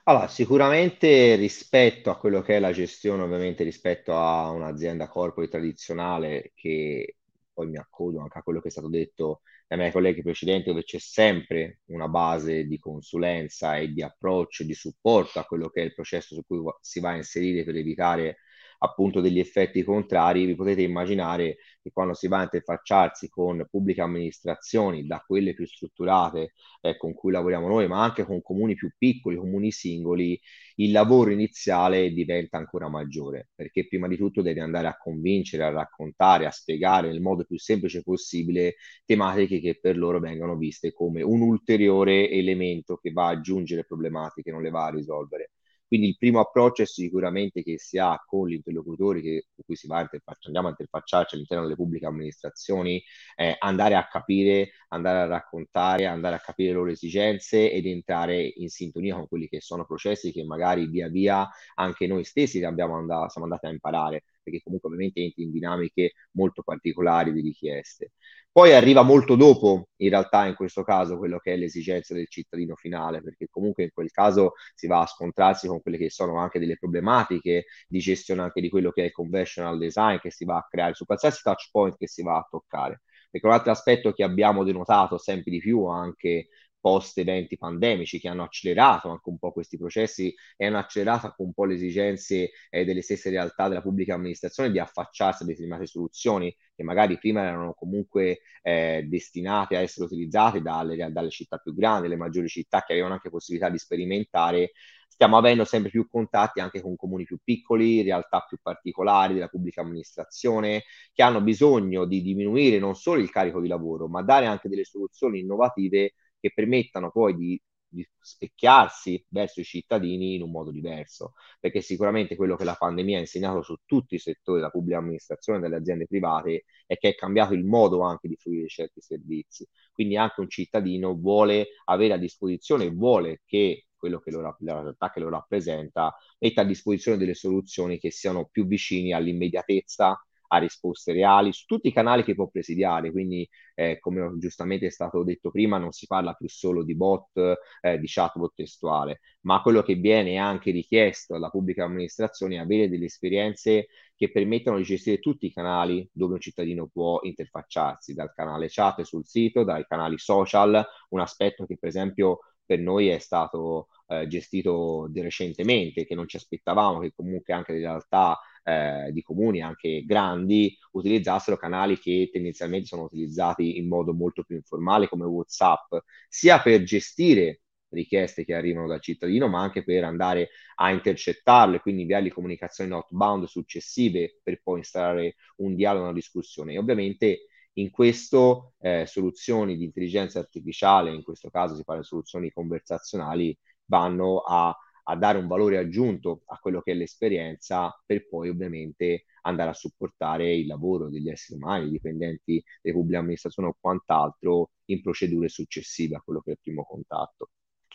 Allora, 0.07 0.27
sicuramente 0.27 1.35
rispetto 1.35 2.11
a 2.11 2.17
quello 2.17 2.41
che 2.41 2.57
è 2.57 2.59
la 2.59 2.71
gestione, 2.71 3.23
ovviamente 3.23 3.63
rispetto 3.63 4.15
a 4.15 4.51
un'azienda 4.51 5.07
corporate 5.07 5.51
tradizionale, 5.51 6.51
che 6.53 7.15
poi 7.55 7.67
mi 7.67 7.77
accodo 7.77 8.19
anche 8.21 8.37
a 8.37 8.43
quello 8.43 8.59
che 8.61 8.67
è 8.67 8.71
stato 8.71 8.89
detto 8.89 9.41
dai 9.67 9.79
miei 9.79 9.91
colleghi 9.91 10.21
precedenti, 10.21 10.69
dove 10.69 10.83
c'è 10.83 10.99
sempre 10.99 11.79
una 11.85 12.07
base 12.07 12.65
di 12.65 12.77
consulenza 12.77 13.77
e 13.77 13.91
di 13.91 14.03
approccio 14.03 14.63
di 14.63 14.73
supporto 14.75 15.39
a 15.39 15.45
quello 15.45 15.69
che 15.69 15.81
è 15.81 15.85
il 15.85 15.93
processo 15.93 16.35
su 16.35 16.43
cui 16.45 16.61
si 16.81 16.99
va 16.99 17.11
a 17.11 17.15
inserire 17.15 17.63
per 17.63 17.75
evitare 17.77 18.37
appunto 18.79 19.21
degli 19.21 19.39
effetti 19.39 19.83
contrari, 19.83 20.45
vi 20.45 20.55
potete 20.55 20.81
immaginare 20.81 21.57
che 21.81 21.91
quando 21.91 22.13
si 22.13 22.27
va 22.27 22.39
a 22.39 22.43
interfacciarsi 22.43 23.29
con 23.29 23.65
pubbliche 23.69 24.01
amministrazioni, 24.01 25.05
da 25.05 25.23
quelle 25.25 25.53
più 25.53 25.65
strutturate 25.65 26.53
eh, 26.81 26.97
con 26.97 27.13
cui 27.13 27.31
lavoriamo 27.31 27.67
noi, 27.67 27.87
ma 27.87 28.01
anche 28.03 28.25
con 28.25 28.41
comuni 28.41 28.75
più 28.75 28.89
piccoli, 28.97 29.37
comuni 29.37 29.71
singoli, 29.71 30.39
il 30.75 30.91
lavoro 30.91 31.31
iniziale 31.31 32.11
diventa 32.11 32.57
ancora 32.57 32.89
maggiore, 32.89 33.49
perché 33.55 33.87
prima 33.87 34.07
di 34.07 34.17
tutto 34.17 34.41
devi 34.41 34.59
andare 34.59 34.87
a 34.87 34.97
convincere, 34.97 35.63
a 35.63 35.69
raccontare, 35.69 36.45
a 36.45 36.51
spiegare 36.51 37.07
nel 37.09 37.21
modo 37.21 37.43
più 37.45 37.57
semplice 37.59 38.01
possibile 38.03 38.75
tematiche 39.05 39.59
che 39.59 39.79
per 39.79 39.97
loro 39.97 40.19
vengono 40.19 40.55
viste 40.57 40.93
come 40.93 41.21
un 41.21 41.41
ulteriore 41.41 42.29
elemento 42.29 42.97
che 42.97 43.11
va 43.11 43.27
ad 43.29 43.37
aggiungere 43.37 43.85
problematiche, 43.85 44.51
non 44.51 44.61
le 44.61 44.69
va 44.69 44.85
a 44.85 44.89
risolvere. 44.91 45.51
Quindi 45.87 46.07
il 46.07 46.17
primo 46.17 46.39
approccio 46.39 46.81
è 46.81 46.85
sicuramente 46.85 47.61
che 47.63 47.77
si 47.77 47.97
ha 47.97 48.21
con 48.25 48.47
gli 48.47 48.53
interlocutori 48.53 49.21
che, 49.21 49.45
con 49.53 49.63
cui 49.65 49.75
si 49.75 49.87
va 49.87 49.97
a 49.97 50.01
interfacciare, 50.01 50.45
andiamo 50.47 50.67
a 50.67 50.71
interfacciarci 50.71 51.35
all'interno 51.35 51.63
delle 51.63 51.75
pubbliche 51.75 52.05
amministrazioni, 52.07 53.01
eh, 53.35 53.55
andare 53.59 53.95
a 53.95 54.07
capire, 54.07 54.71
andare 54.89 55.19
a 55.19 55.25
raccontare, 55.25 56.05
andare 56.05 56.35
a 56.35 56.39
capire 56.39 56.69
le 56.69 56.75
loro 56.75 56.91
esigenze 56.91 57.71
ed 57.71 57.85
entrare 57.85 58.41
in 58.55 58.69
sintonia 58.69 59.15
con 59.15 59.27
quelli 59.27 59.47
che 59.47 59.61
sono 59.61 59.85
processi 59.85 60.31
che 60.31 60.43
magari 60.43 60.87
via 60.87 61.07
via 61.09 61.47
anche 61.75 62.07
noi 62.07 62.23
stessi 62.23 62.63
andato, 62.63 63.29
siamo 63.29 63.47
andati 63.47 63.65
a 63.67 63.69
imparare 63.69 64.23
perché 64.41 64.61
comunque 64.63 64.89
ovviamente 64.89 65.21
entri 65.21 65.43
in 65.43 65.51
dinamiche 65.51 66.13
molto 66.31 66.61
particolari 66.63 67.31
di 67.33 67.41
richieste. 67.41 68.11
Poi 68.55 68.73
arriva 68.73 69.01
molto 69.01 69.35
dopo, 69.35 69.89
in 69.97 70.07
realtà, 70.09 70.45
in 70.45 70.55
questo 70.55 70.81
caso, 70.83 71.17
quello 71.17 71.39
che 71.39 71.51
è 71.53 71.57
l'esigenza 71.57 72.13
del 72.13 72.29
cittadino 72.29 72.75
finale, 72.75 73.21
perché 73.21 73.47
comunque 73.49 73.83
in 73.83 73.89
quel 73.93 74.11
caso 74.11 74.53
si 74.73 74.87
va 74.87 75.01
a 75.01 75.05
scontrarsi 75.07 75.67
con 75.67 75.81
quelle 75.81 75.97
che 75.97 76.09
sono 76.09 76.37
anche 76.37 76.57
delle 76.57 76.77
problematiche 76.77 77.65
di 77.85 77.99
gestione 77.99 78.43
anche 78.43 78.61
di 78.61 78.69
quello 78.69 78.91
che 78.91 79.01
è 79.01 79.05
il 79.07 79.11
conventional 79.11 79.77
design 79.77 80.19
che 80.19 80.31
si 80.31 80.45
va 80.45 80.55
a 80.55 80.67
creare 80.69 80.93
su 80.93 81.03
qualsiasi 81.05 81.41
touch 81.43 81.67
point 81.69 81.97
che 81.97 82.07
si 82.07 82.23
va 82.23 82.37
a 82.37 82.47
toccare. 82.49 83.01
Perché 83.29 83.45
un 83.45 83.51
altro 83.53 83.71
aspetto 83.71 84.13
che 84.13 84.23
abbiamo 84.23 84.63
denotato 84.63 85.17
sempre 85.17 85.51
di 85.51 85.59
più 85.59 85.85
anche 85.87 86.47
post 86.85 87.17
eventi 87.17 87.57
pandemici 87.57 88.19
che 88.19 88.27
hanno 88.27 88.43
accelerato 88.43 89.09
anche 89.09 89.27
un 89.29 89.39
po' 89.39 89.51
questi 89.51 89.75
processi 89.75 90.31
e 90.55 90.67
hanno 90.67 90.77
accelerato 90.77 91.25
anche 91.25 91.41
un 91.41 91.51
po' 91.51 91.65
le 91.65 91.73
esigenze 91.73 92.51
eh, 92.69 92.85
delle 92.85 93.01
stesse 93.01 93.31
realtà 93.31 93.67
della 93.67 93.81
pubblica 93.81 94.13
amministrazione 94.13 94.69
di 94.69 94.77
affacciarsi 94.77 95.41
a 95.41 95.45
determinate 95.47 95.87
soluzioni 95.87 96.55
che 96.75 96.83
magari 96.83 97.17
prima 97.17 97.41
erano 97.41 97.73
comunque 97.73 98.41
eh, 98.61 99.03
destinate 99.09 99.75
a 99.75 99.79
essere 99.79 100.05
utilizzate 100.05 100.61
dalle, 100.61 101.11
dalle 101.11 101.31
città 101.31 101.57
più 101.57 101.73
grandi, 101.73 102.07
le 102.07 102.17
maggiori 102.17 102.47
città 102.47 102.83
che 102.83 102.91
avevano 102.93 103.15
anche 103.15 103.31
possibilità 103.31 103.71
di 103.71 103.79
sperimentare. 103.79 104.73
Stiamo 105.07 105.37
avendo 105.37 105.63
sempre 105.65 105.89
più 105.89 106.07
contatti 106.07 106.59
anche 106.59 106.81
con 106.81 106.95
comuni 106.95 107.23
più 107.23 107.39
piccoli, 107.43 108.03
realtà 108.03 108.45
più 108.47 108.59
particolari 108.61 109.33
della 109.33 109.47
pubblica 109.47 109.81
amministrazione, 109.81 110.83
che 111.13 111.23
hanno 111.23 111.41
bisogno 111.41 112.05
di 112.05 112.21
diminuire 112.21 112.77
non 112.77 112.93
solo 112.95 113.21
il 113.21 113.31
carico 113.31 113.59
di 113.59 113.69
lavoro, 113.69 114.07
ma 114.07 114.21
dare 114.21 114.45
anche 114.45 114.69
delle 114.69 114.83
soluzioni 114.83 115.39
innovative 115.39 116.13
che 116.45 116.51
permettano 116.53 117.09
poi 117.11 117.35
di, 117.35 117.61
di 117.87 118.07
specchiarsi 118.19 119.25
verso 119.29 119.61
i 119.61 119.63
cittadini 119.63 120.35
in 120.35 120.43
un 120.43 120.51
modo 120.51 120.71
diverso, 120.71 121.33
perché 121.59 121.81
sicuramente 121.81 122.35
quello 122.35 122.55
che 122.55 122.63
la 122.63 122.75
pandemia 122.75 123.17
ha 123.17 123.21
insegnato 123.21 123.61
su 123.63 123.75
tutti 123.85 124.15
i 124.15 124.19
settori 124.19 124.59
della 124.59 124.69
pubblica 124.69 124.99
amministrazione 124.99 125.57
e 125.59 125.61
delle 125.61 125.77
aziende 125.77 126.05
private 126.07 126.65
è 126.85 126.97
che 126.97 127.09
è 127.09 127.15
cambiato 127.15 127.53
il 127.53 127.63
modo 127.65 128.01
anche 128.01 128.27
di 128.27 128.35
fruire 128.35 128.67
certi 128.67 129.01
servizi. 129.01 129.67
Quindi 129.91 130.17
anche 130.17 130.41
un 130.41 130.49
cittadino 130.49 131.15
vuole 131.15 131.69
avere 131.85 132.13
a 132.13 132.17
disposizione, 132.17 132.89
vuole 132.91 133.41
che 133.45 133.87
quello 133.95 134.19
che 134.19 134.29
lo, 134.29 134.41
la 134.59 134.81
realtà 134.81 135.09
che 135.09 135.19
lo 135.19 135.29
rappresenta, 135.29 136.15
metta 136.39 136.61
a 136.61 136.65
disposizione 136.65 137.17
delle 137.17 137.33
soluzioni 137.33 137.97
che 137.97 138.11
siano 138.11 138.47
più 138.51 138.67
vicini 138.67 139.13
all'immediatezza, 139.13 140.19
a 140.55 140.59
risposte 140.59 141.13
reali 141.13 141.51
su 141.53 141.65
tutti 141.65 141.87
i 141.87 141.93
canali 141.93 142.23
che 142.23 142.35
può 142.35 142.47
presidiare. 142.47 143.11
Quindi, 143.11 143.47
eh, 143.75 143.99
come 143.99 144.37
giustamente 144.37 144.87
è 144.87 144.89
stato 144.89 145.23
detto 145.23 145.51
prima, 145.51 145.77
non 145.77 145.91
si 145.91 146.07
parla 146.07 146.33
più 146.33 146.47
solo 146.49 146.83
di 146.83 146.95
bot, 146.95 147.37
eh, 147.81 147.99
di 147.99 148.07
chatbot 148.07 148.53
testuale, 148.55 149.19
ma 149.41 149.61
quello 149.61 149.81
che 149.81 149.95
viene 149.95 150.37
anche 150.37 150.71
richiesto 150.71 151.35
alla 151.35 151.49
pubblica 151.49 151.83
amministrazione 151.85 152.55
è 152.55 152.59
avere 152.59 152.89
delle 152.89 153.05
esperienze 153.05 153.87
che 154.15 154.31
permettano 154.31 154.77
di 154.77 154.83
gestire 154.83 155.19
tutti 155.19 155.45
i 155.47 155.53
canali 155.53 156.07
dove 156.11 156.33
un 156.33 156.39
cittadino 156.39 156.87
può 156.91 157.19
interfacciarsi, 157.21 158.13
dal 158.13 158.33
canale 158.33 158.67
chat 158.69 159.01
sul 159.01 159.25
sito, 159.25 159.63
dai 159.63 159.85
canali 159.85 160.17
social, 160.17 160.85
un 161.09 161.19
aspetto 161.19 161.65
che 161.65 161.77
per 161.77 161.89
esempio 161.89 162.39
per 162.65 162.79
noi 162.79 163.09
è 163.09 163.19
stato 163.19 163.89
eh, 164.07 164.27
gestito 164.27 165.09
recentemente, 165.13 166.05
che 166.05 166.15
non 166.15 166.27
ci 166.27 166.37
aspettavamo 166.37 166.99
che 166.99 167.13
comunque 167.15 167.53
anche 167.53 167.73
le 167.73 167.79
realtà 167.79 168.39
eh, 168.65 169.11
di 169.11 169.21
comuni 169.21 169.61
anche 169.61 170.03
grandi 170.05 170.75
utilizzassero 170.91 171.55
canali 171.55 171.99
che 171.99 172.29
tendenzialmente 172.31 172.87
sono 172.87 173.03
utilizzati 173.03 173.77
in 173.77 173.87
modo 173.87 174.13
molto 174.13 174.43
più 174.43 174.55
informale 174.55 175.07
come 175.07 175.25
WhatsApp, 175.25 175.95
sia 176.27 176.59
per 176.59 176.83
gestire 176.83 177.61
richieste 177.89 178.43
che 178.43 178.53
arrivano 178.53 178.87
dal 178.87 179.01
cittadino, 179.01 179.47
ma 179.47 179.61
anche 179.61 179.83
per 179.83 180.03
andare 180.03 180.49
a 180.75 180.91
intercettarle, 180.91 181.79
quindi 181.79 182.01
inviargli 182.01 182.31
comunicazioni 182.31 182.91
outbound 182.91 183.45
successive 183.45 184.39
per 184.43 184.59
poi 184.61 184.79
installare 184.79 185.35
un 185.57 185.75
dialogo, 185.75 186.05
una 186.05 186.13
discussione. 186.13 186.73
E 186.73 186.77
ovviamente 186.77 187.47
in 187.73 187.89
questo 187.91 188.73
eh, 188.79 189.05
soluzioni 189.05 189.77
di 189.77 189.85
intelligenza 189.85 190.39
artificiale, 190.39 191.13
in 191.13 191.23
questo 191.23 191.49
caso 191.49 191.75
si 191.75 191.83
parla 191.83 192.01
di 192.01 192.07
soluzioni 192.07 192.51
conversazionali, 192.51 193.57
vanno 193.85 194.39
a, 194.39 194.75
a, 195.07 195.15
dare 195.15 195.37
un 195.37 195.47
valore 195.47 195.77
aggiunto 195.77 196.41
a 196.47 196.57
quello 196.57 196.81
che 196.81 196.91
è 196.91 196.95
l'esperienza 196.95 197.91
per 198.05 198.27
poi 198.27 198.49
ovviamente 198.49 199.25
andare 199.41 199.69
a 199.71 199.73
supportare 199.73 200.53
il 200.55 200.65
lavoro 200.67 201.09
degli 201.09 201.29
esseri 201.29 201.59
umani, 201.59 201.89
dipendenti 201.89 202.63
delle 202.81 202.95
pubbliche 202.95 203.17
amministrazioni 203.17 203.69
o 203.69 203.77
quant'altro 203.79 204.71
in 204.85 205.01
procedure 205.01 205.49
successive 205.49 206.15
a 206.15 206.21
quello 206.21 206.41
che 206.41 206.51
è 206.51 206.53
il 206.53 206.59
primo 206.61 206.83
contatto. 206.83 207.49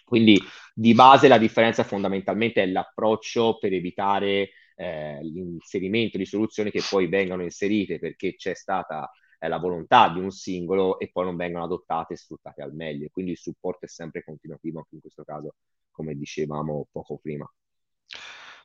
Quindi 0.04 0.40
di 0.74 0.92
base 0.92 1.28
la 1.28 1.38
differenza 1.38 1.84
fondamentalmente 1.84 2.62
è 2.62 2.66
l'approccio 2.66 3.58
per 3.58 3.72
evitare 3.72 4.50
eh, 4.74 5.20
l'inserimento 5.22 6.18
di 6.18 6.26
soluzioni 6.26 6.70
che 6.70 6.82
poi 6.88 7.06
vengano 7.06 7.42
inserite 7.42 7.98
perché 7.98 8.34
c'è 8.34 8.54
stata 8.54 9.08
eh, 9.38 9.48
la 9.48 9.58
volontà 9.58 10.08
di 10.10 10.18
un 10.18 10.30
singolo 10.30 10.98
e 10.98 11.10
poi 11.10 11.24
non 11.26 11.36
vengono 11.36 11.64
adottate 11.64 12.14
e 12.14 12.16
sfruttate 12.16 12.62
al 12.62 12.74
meglio. 12.74 13.08
Quindi 13.10 13.32
il 13.32 13.38
supporto 13.38 13.86
è 13.86 13.88
sempre 13.88 14.24
continuativo 14.24 14.78
anche 14.78 14.94
in 14.96 15.00
questo 15.00 15.22
caso, 15.24 15.54
come 16.00 16.14
dicevamo 16.16 16.88
poco 16.90 17.18
prima. 17.18 17.46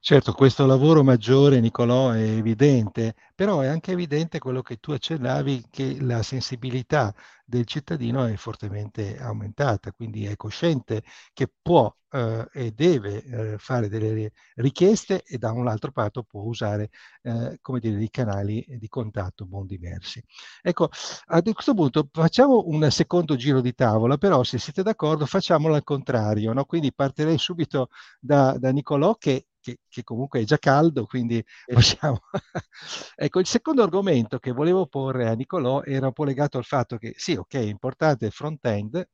Certo, 0.08 0.34
questo 0.34 0.68
lavoro 0.68 1.04
maggiore, 1.04 1.60
Nicolò, 1.60 2.12
è 2.12 2.22
evidente, 2.22 3.15
però 3.34 3.62
è 3.62 3.65
anche 3.68 3.91
evidente 3.94 4.38
quello 4.38 4.62
che 4.62 4.78
tu 4.78 4.91
accennavi, 4.91 5.65
che 5.72 5.98
la 6.00 6.22
sensibilità 6.22 7.12
del 7.44 7.65
cittadino 7.65 8.24
è 8.26 8.36
fortemente 8.36 9.18
aumentata, 9.18 9.91
quindi 9.91 10.26
è 10.28 10.36
cosciente 10.36 11.04
che 11.34 11.52
può 11.60 11.91
eh, 12.12 12.48
e 12.54 12.72
deve 12.74 13.24
eh, 13.24 13.58
fare 13.58 13.89
delle 13.89 14.32
richieste 14.58 15.24
e 15.24 15.39
da 15.39 15.52
un 15.52 15.68
altro 15.68 15.91
parte 15.91 16.24
può 16.24 16.41
usare 16.44 16.91
eh, 17.24 17.58
come 17.60 17.80
dire, 17.80 17.98
dei 17.98 18.12
canali 18.12 18.63
di 18.78 18.88
contatto 18.88 19.46
ben 19.48 19.65
diversi. 19.65 20.24
Ecco, 20.62 20.89
a 21.28 21.41
questo 21.41 21.74
punto 21.74 22.08
facciamo 22.12 22.63
un 22.68 22.89
secondo 22.91 23.36
giro 23.36 23.60
di 23.60 23.74
tavola, 23.74 24.18
però 24.18 24.44
se 24.44 24.60
siete 24.60 24.84
d'accordo 24.84 25.26
facciamolo 25.26 25.74
al 25.74 25.84
contrario, 25.84 26.54
no? 26.54 26.63
quindi 26.65 26.94
partirei 26.94 27.39
subito 27.39 27.89
da, 28.20 28.56
da 28.60 28.72
Nicolò 28.72 29.15
che 29.15 29.48
che, 29.65 29.80
che, 29.89 30.04
comunque 30.04 30.41
è 30.41 30.43
già 30.43 30.58
caldo, 30.60 31.06
quindi 31.08 31.43
possiamo... 31.65 32.19
ecco, 33.15 33.39
il 33.39 33.47
secondo 33.47 33.82
argomento 33.82 34.38
che 34.38 34.51
volevo 34.51 34.86
porre 34.86 35.28
a 35.28 35.34
Nicolò 35.34 35.82
era 35.82 36.06
un 36.06 36.13
po' 36.13 36.23
legato 36.23 36.60
al 36.60 36.65
fatto 36.65 36.97
che 36.97 37.13
sì, 37.17 37.34
ok, 37.34 37.56
è 37.56 37.60
importante 37.60 38.28
il 38.28 38.32
front-end, 38.32 39.08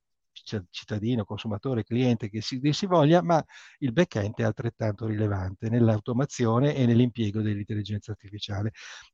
cittadino, 0.70 1.24
consumatore, 1.24 1.84
cliente 1.84 2.30
che 2.30 2.42
si, 2.42 2.60
si 2.72 2.86
voglia, 2.86 3.22
ma 3.22 3.44
il 3.80 3.94
back-end 3.94 4.36
è 4.36 4.44
altrettanto 4.44 5.06
rilevante 5.06 5.70
nell'automazione 5.70 6.76
e 6.76 6.86
nell'impiego 6.86 7.42
dell'intelligenza 7.42 8.12
artificiale. 8.12 8.72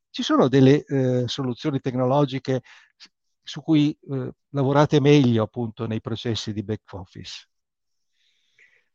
Ci 0.09 0.23
sono 0.23 0.47
delle 0.47 0.83
eh, 0.85 1.27
soluzioni 1.27 1.79
tecnologiche 1.79 2.61
su 3.43 3.61
cui 3.61 3.95
eh, 4.09 4.31
lavorate 4.49 4.99
meglio 4.99 5.43
appunto 5.43 5.85
nei 5.85 6.01
processi 6.01 6.51
di 6.51 6.63
back 6.63 6.93
office? 6.93 7.47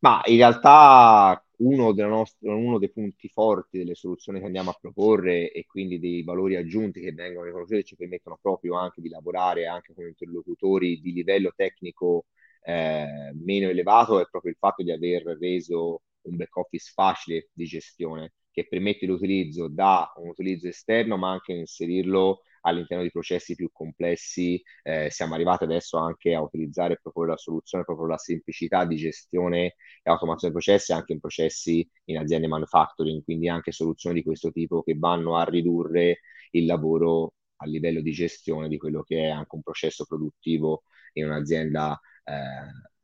Ma 0.02 0.20
in 0.24 0.36
realtà 0.36 1.44
uno, 1.62 1.92
nostra, 1.92 2.54
uno, 2.54 2.78
dei 2.78 2.90
punti 2.90 3.28
forti 3.28 3.78
delle 3.78 3.94
soluzioni 3.94 4.40
che 4.40 4.46
andiamo 4.46 4.70
a 4.70 4.78
proporre 4.80 5.50
e 5.52 5.64
quindi 5.66 5.98
dei 5.98 6.22
valori 6.24 6.56
aggiunti 6.56 7.00
che 7.00 7.12
vengono 7.12 7.46
riconosciuti 7.46 7.84
ci 7.84 7.96
permettono 7.96 8.38
proprio 8.40 8.76
anche 8.76 9.00
di 9.00 9.08
lavorare 9.08 9.66
anche 9.66 9.94
con 9.94 10.06
interlocutori 10.06 11.00
di 11.00 11.12
livello 11.12 11.52
tecnico 11.54 12.26
eh, 12.64 13.32
meno 13.34 13.68
elevato 13.68 14.20
è 14.20 14.26
proprio 14.30 14.52
il 14.52 14.58
fatto 14.58 14.82
di 14.82 14.92
aver 14.92 15.22
reso 15.38 16.02
un 16.22 16.36
back 16.36 16.56
office 16.56 16.90
facile 16.94 17.48
di 17.52 17.64
gestione 17.64 18.32
che 18.50 18.66
permette 18.68 19.06
l'utilizzo 19.06 19.68
da 19.68 20.12
un 20.16 20.28
utilizzo 20.28 20.68
esterno 20.68 21.16
ma 21.16 21.30
anche 21.30 21.52
inserirlo 21.52 22.42
all'interno 22.62 23.02
di 23.02 23.10
processi 23.10 23.54
più 23.54 23.70
complessi 23.72 24.62
eh, 24.82 25.08
siamo 25.10 25.34
arrivati 25.34 25.64
adesso 25.64 25.98
anche 25.98 26.34
a 26.34 26.40
utilizzare 26.40 26.98
proprio 27.00 27.24
la 27.26 27.36
soluzione, 27.36 27.84
proprio 27.84 28.06
la 28.06 28.18
semplicità 28.18 28.84
di 28.84 28.96
gestione 28.96 29.76
e 30.02 30.10
automazione 30.10 30.52
dei 30.52 30.62
processi 30.62 30.92
anche 30.92 31.12
in 31.12 31.20
processi 31.20 31.88
in 32.06 32.18
aziende 32.18 32.46
manufacturing, 32.48 33.22
quindi 33.24 33.48
anche 33.48 33.72
soluzioni 33.72 34.16
di 34.16 34.24
questo 34.24 34.50
tipo 34.50 34.82
che 34.82 34.96
vanno 34.98 35.36
a 35.36 35.44
ridurre 35.44 36.20
il 36.52 36.66
lavoro 36.66 37.34
a 37.56 37.66
livello 37.66 38.00
di 38.00 38.10
gestione 38.12 38.68
di 38.68 38.76
quello 38.76 39.02
che 39.02 39.24
è 39.24 39.28
anche 39.28 39.54
un 39.54 39.62
processo 39.62 40.04
produttivo 40.04 40.82
in 41.14 41.26
un'azienda 41.26 41.98
eh, 42.24 42.32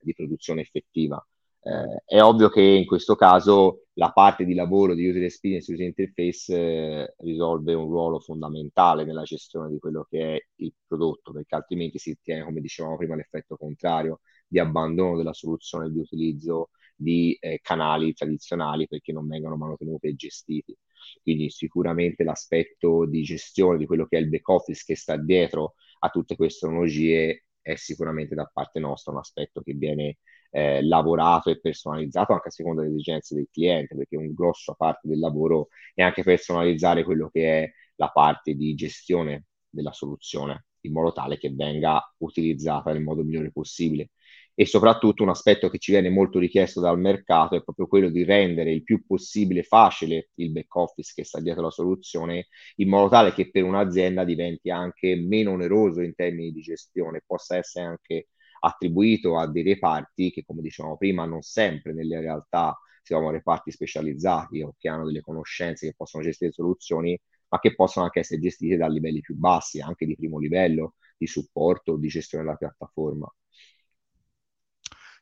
di 0.01 0.15
produzione 0.15 0.61
effettiva. 0.63 1.25
Eh, 1.69 2.03
è 2.17 2.23
ovvio 2.23 2.49
che 2.49 2.63
in 2.63 2.87
questo 2.87 3.15
caso 3.15 3.89
la 3.95 4.11
parte 4.13 4.45
di 4.47 4.55
lavoro 4.55 4.95
di 4.95 5.07
user 5.07 5.25
experience 5.25 5.71
user 5.71 5.87
interface 5.87 6.55
eh, 6.55 7.15
risolve 7.19 7.75
un 7.75 7.89
ruolo 7.89 8.21
fondamentale 8.21 9.05
nella 9.05 9.23
gestione 9.23 9.69
di 9.69 9.79
quello 9.79 10.07
che 10.09 10.37
è 10.37 10.47
il 10.57 10.73
prodotto, 10.87 11.33
perché 11.33 11.55
altrimenti 11.57 11.99
si 11.99 12.11
ottiene, 12.13 12.45
come 12.45 12.61
dicevamo 12.63 12.97
prima, 12.97 13.17
l'effetto 13.17 13.57
contrario 13.57 14.21
di 14.47 14.59
abbandono 14.59 15.17
della 15.19 15.35
soluzione 15.35 15.91
di 15.91 15.99
utilizzo 15.99 16.71
di 16.97 17.37
eh, 17.39 17.59
canali 17.63 18.15
tradizionali 18.15 18.87
perché 18.89 19.13
non 19.13 19.27
vengono 19.27 19.57
manutenuti 19.57 20.07
e 20.07 20.15
gestiti. 20.15 20.75
Quindi 21.23 21.51
sicuramente 21.51 22.25
l'aspetto 22.25 23.05
di 23.07 23.23
gestione 23.23 23.77
di 23.79 23.87
quello 23.87 24.07
che 24.07 24.17
è 24.19 24.21
il 24.21 24.29
back 24.29 24.49
office 24.49 24.83
che 24.87 24.97
sta 24.97 25.17
dietro 25.17 25.75
a 26.01 26.09
tutte 26.09 26.35
queste 26.37 26.67
tecnologie 26.67 27.45
è 27.61 27.75
sicuramente 27.77 28.35
da 28.35 28.51
parte 28.53 28.81
nostra 28.81 29.13
un 29.13 29.19
aspetto 29.19 29.61
che 29.61 29.75
viene 29.75 30.19
eh, 30.51 30.83
lavorato 30.83 31.51
e 31.51 31.61
personalizzato 31.61 32.33
anche 32.33 32.49
a 32.49 32.51
seconda 32.51 32.83
delle 32.83 32.95
esigenze 32.95 33.35
del 33.35 33.49
cliente, 33.51 33.97
perché 33.97 34.17
un 34.17 34.33
grosso 34.33 34.75
parte 34.77 35.09
del 35.09 35.19
lavoro 35.19 35.69
è 35.95 36.03
anche 36.03 36.23
personalizzare 36.23 37.05
quello 37.05 37.29
che 37.31 37.63
è 37.65 37.71
la 37.97 38.09
parte 38.11 38.55
di 38.55 38.75
gestione 38.75 39.47
della 39.69 39.93
soluzione, 39.93 40.67
in 40.83 40.93
modo 40.93 41.13
tale 41.13 41.39
che 41.39 41.51
venga 41.51 42.01
utilizzata 42.19 42.93
nel 42.93 43.03
modo 43.03 43.23
migliore 43.23 43.51
possibile. 43.53 44.11
E 44.55 44.67
soprattutto 44.67 45.23
un 45.23 45.29
aspetto 45.29 45.69
che 45.69 45.79
ci 45.79 45.93
viene 45.93 46.11
molto 46.11 46.41
richiesto 46.41 46.81
dal 46.81 46.99
mercato 46.99 47.55
è 47.55 47.63
proprio 47.63 47.87
quello 47.87 48.09
di 48.09 48.25
rendere 48.25 48.73
il 48.73 48.83
più 48.83 49.05
possibile 49.07 49.63
facile 49.63 50.31
il 50.35 50.51
back 50.51 50.75
office 50.75 51.13
che 51.15 51.25
sta 51.25 51.41
dietro 51.41 51.63
la 51.63 51.71
soluzione, 51.71 52.49
in 52.77 52.89
modo 52.89 53.09
tale 53.09 53.33
che 53.33 53.51
per 53.51 53.63
un'azienda 53.63 54.25
diventi 54.25 54.71
anche 54.71 55.15
meno 55.15 55.53
oneroso 55.53 56.01
in 56.01 56.13
termini 56.15 56.51
di 56.51 56.61
gestione, 56.61 57.23
possa 57.25 57.57
essere 57.57 57.85
anche 57.87 58.29
attribuito 58.61 59.39
a 59.39 59.47
dei 59.47 59.63
reparti 59.63 60.31
che, 60.31 60.45
come 60.45 60.63
dicevamo 60.63 60.97
prima, 60.97 61.25
non 61.25 61.43
sempre 61.43 61.93
nelle 61.93 62.21
realtà 62.21 62.79
si 63.03 63.13
trovano 63.13 63.33
reparti 63.33 63.71
specializzati 63.71 64.61
o 64.63 64.75
che 64.77 64.89
hanno 64.89 65.07
delle 65.07 65.21
conoscenze 65.21 65.87
che 65.87 65.95
possono 65.97 66.23
gestire 66.23 66.53
soluzioni, 66.53 67.19
ma 67.49 67.59
che 67.59 67.75
possono 67.75 68.05
anche 68.05 68.21
essere 68.21 68.41
gestite 68.41 68.77
da 68.77 68.89
livelli 68.89 69.21
più 69.21 69.35
bassi, 69.35 69.81
anche 69.81 70.05
di 70.07 70.15
primo 70.15 70.39
livello, 70.39 70.95
di 71.17 71.27
supporto, 71.27 71.97
di 71.97 72.09
gestione 72.09 72.45
della 72.45 72.57
piattaforma. 72.57 73.33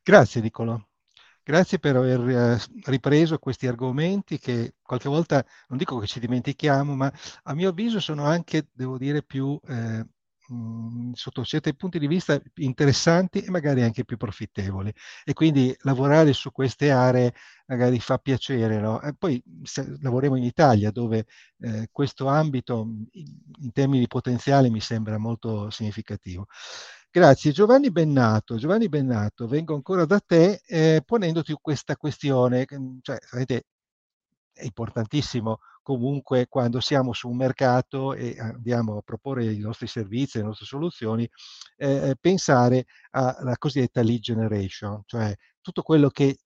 Grazie 0.02 0.40
Nicolò. 0.40 0.78
Grazie 1.42 1.78
per 1.78 1.94
aver 1.94 2.28
eh, 2.28 2.58
ripreso 2.86 3.38
questi 3.38 3.68
argomenti 3.68 4.36
che 4.36 4.74
qualche 4.82 5.08
volta 5.08 5.46
non 5.68 5.78
dico 5.78 5.96
che 5.98 6.08
ci 6.08 6.18
dimentichiamo, 6.18 6.96
ma 6.96 7.12
a 7.44 7.54
mio 7.54 7.68
avviso 7.68 8.00
sono 8.00 8.24
anche, 8.24 8.66
devo 8.72 8.98
dire, 8.98 9.22
più 9.22 9.56
eh, 9.68 10.04
mh, 10.48 11.12
sotto 11.12 11.44
certi 11.44 11.74
punti 11.74 11.98
di 11.98 12.06
vista 12.06 12.40
interessanti 12.56 13.40
e 13.40 13.50
magari 13.50 13.82
anche 13.82 14.04
più 14.04 14.16
profittevoli. 14.16 14.92
E 15.24 15.32
quindi 15.32 15.74
lavorare 15.80 16.32
su 16.32 16.52
queste 16.52 16.90
aree 16.90 17.34
magari 17.66 18.00
fa 18.00 18.18
piacere. 18.18 18.78
No? 18.80 19.00
Poi 19.18 19.42
lavoriamo 20.00 20.36
in 20.36 20.44
Italia 20.44 20.90
dove 20.90 21.26
eh, 21.60 21.88
questo 21.90 22.28
ambito 22.28 22.88
in, 23.12 23.34
in 23.60 23.72
termini 23.72 24.00
di 24.00 24.06
potenziale 24.08 24.70
mi 24.70 24.80
sembra 24.80 25.18
molto 25.18 25.70
significativo. 25.70 26.46
Grazie. 27.10 27.52
Giovanni 27.52 27.90
Bennato, 27.90 28.56
Giovanni 28.56 28.88
Bennato, 28.90 29.46
vengo 29.46 29.74
ancora 29.74 30.04
da 30.04 30.20
te 30.20 30.60
eh, 30.66 31.02
ponendoti 31.04 31.54
questa 31.62 31.96
questione, 31.96 32.66
cioè, 33.00 33.16
sapete, 33.22 33.64
è 34.52 34.64
importantissimo 34.64 35.60
comunque 35.86 36.48
quando 36.48 36.80
siamo 36.80 37.12
su 37.12 37.28
un 37.28 37.36
mercato 37.36 38.12
e 38.12 38.34
andiamo 38.40 38.96
a 38.96 39.02
proporre 39.02 39.44
i 39.52 39.58
nostri 39.60 39.86
servizi, 39.86 40.38
le 40.38 40.42
nostre 40.42 40.66
soluzioni, 40.66 41.30
eh, 41.76 42.08
eh 42.08 42.16
pensare 42.20 42.86
alla 43.12 43.56
cosiddetta 43.56 44.02
lead 44.02 44.18
generation, 44.18 45.02
cioè 45.06 45.32
tutto 45.60 45.82
quello 45.82 46.08
che 46.08 46.40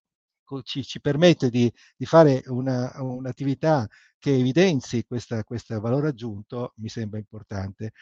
ci, 0.63 0.85
ci 0.85 1.01
permette 1.01 1.49
di, 1.49 1.73
di 1.97 2.05
fare 2.05 2.43
una, 2.49 2.93
un'attività 3.01 3.89
che 4.19 4.37
evidenzi 4.37 5.07
questo 5.07 5.43
valore 5.81 6.09
aggiunto 6.09 6.75
mi 6.77 6.91
sembra 6.91 7.19
importante. 7.19 7.93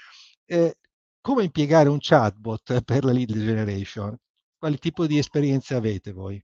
Eh, 0.44 0.76
come 1.20 1.44
impiegare 1.44 1.88
un 1.88 1.98
chatbot 2.00 2.82
per 2.82 3.04
la 3.04 3.12
lead 3.12 3.32
generation? 3.32 4.16
Quali 4.58 4.78
tipo 4.78 5.06
di 5.06 5.18
esperienze 5.18 5.76
avete 5.76 6.10
voi? 6.10 6.42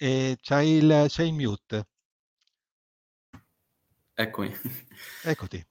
E 0.00 0.38
c'hai 0.40 0.76
il, 0.76 1.06
c'hai 1.08 1.26
il 1.26 1.34
mute. 1.34 1.88
Eccomi. 4.14 4.54
Eccoti. 5.24 5.66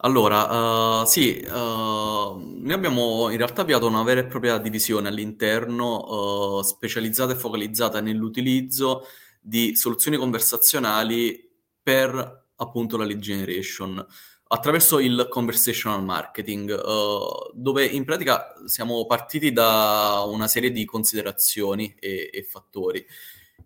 Allora, 0.00 1.00
uh, 1.00 1.04
sì, 1.04 1.44
uh, 1.44 1.50
noi 1.50 2.72
abbiamo 2.72 3.28
in 3.28 3.36
realtà 3.36 3.62
avviato 3.62 3.86
una 3.86 4.02
vera 4.04 4.20
e 4.20 4.26
propria 4.26 4.56
divisione 4.56 5.08
all'interno, 5.08 6.58
uh, 6.58 6.62
specializzata 6.62 7.32
e 7.32 7.36
focalizzata 7.36 8.00
nell'utilizzo 8.00 9.06
di 9.40 9.76
soluzioni 9.76 10.16
conversazionali 10.16 11.50
per 11.82 12.46
appunto 12.56 12.96
la 12.96 13.04
lead 13.04 13.18
generation 13.18 14.06
attraverso 14.50 14.98
il 14.98 15.26
conversational 15.28 16.02
marketing, 16.02 16.70
uh, 16.70 17.50
dove 17.52 17.84
in 17.84 18.04
pratica 18.04 18.54
siamo 18.64 19.04
partiti 19.04 19.52
da 19.52 20.24
una 20.26 20.46
serie 20.46 20.70
di 20.70 20.86
considerazioni 20.86 21.94
e, 21.98 22.30
e 22.32 22.42
fattori 22.44 23.04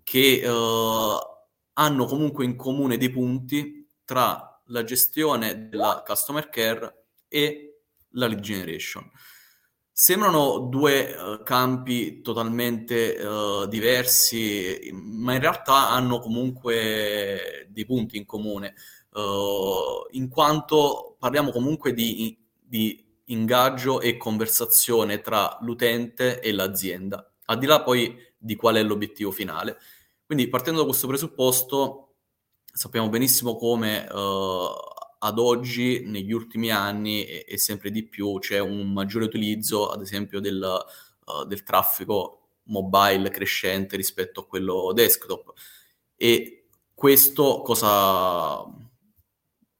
che 0.02 0.42
uh, 0.46 1.18
hanno 1.74 2.04
comunque 2.06 2.44
in 2.44 2.56
comune 2.56 2.96
dei 2.96 3.10
punti 3.10 3.88
tra 4.04 4.60
la 4.66 4.84
gestione 4.84 5.68
della 5.68 6.02
customer 6.06 6.48
care 6.48 7.04
e 7.28 7.80
la 8.10 8.26
lead 8.26 8.40
generation. 8.40 9.10
Sembrano 9.94 10.58
due 10.70 11.14
uh, 11.14 11.42
campi 11.42 12.22
totalmente 12.22 13.14
uh, 13.14 13.66
diversi, 13.66 14.90
ma 14.92 15.34
in 15.34 15.40
realtà 15.40 15.90
hanno 15.90 16.18
comunque 16.18 17.66
dei 17.68 17.84
punti 17.84 18.16
in 18.16 18.24
comune, 18.24 18.74
uh, 19.12 20.06
in 20.12 20.28
quanto 20.28 21.16
parliamo 21.18 21.50
comunque 21.50 21.92
di, 21.92 22.36
di, 22.58 23.10
ingaggio 23.26 24.00
e 24.00 24.16
conversazione 24.16 25.20
tra 25.20 25.56
l'utente 25.60 26.40
e 26.40 26.52
l'azienda, 26.52 27.31
al 27.52 27.58
di 27.58 27.66
là 27.66 27.82
poi 27.82 28.16
di 28.36 28.56
qual 28.56 28.76
è 28.76 28.82
l'obiettivo 28.82 29.30
finale. 29.30 29.78
Quindi 30.24 30.48
partendo 30.48 30.80
da 30.80 30.86
questo 30.86 31.06
presupposto, 31.06 32.14
sappiamo 32.64 33.08
benissimo 33.08 33.56
come 33.56 34.06
ad 35.24 35.38
oggi, 35.38 36.02
negli 36.04 36.32
ultimi 36.32 36.70
anni 36.70 37.24
e, 37.24 37.44
e, 37.46 37.58
sempre 37.58 37.90
di 37.90 38.08
più, 38.08 38.38
c'è 38.40 38.58
un 38.58 38.92
maggiore 38.92 39.24
utilizzo, 39.24 39.88
ad 39.90 40.00
esempio, 40.00 40.40
del, 40.40 40.84
uh, 41.26 41.44
del 41.44 41.62
traffico 41.62 42.58
mobile 42.64 43.30
crescente 43.30 43.96
rispetto 43.96 44.40
a 44.40 44.46
quello 44.46 44.92
desktop. 44.92 45.52
E 46.16 46.66
questo 46.92 47.62
cosa, 47.62 48.64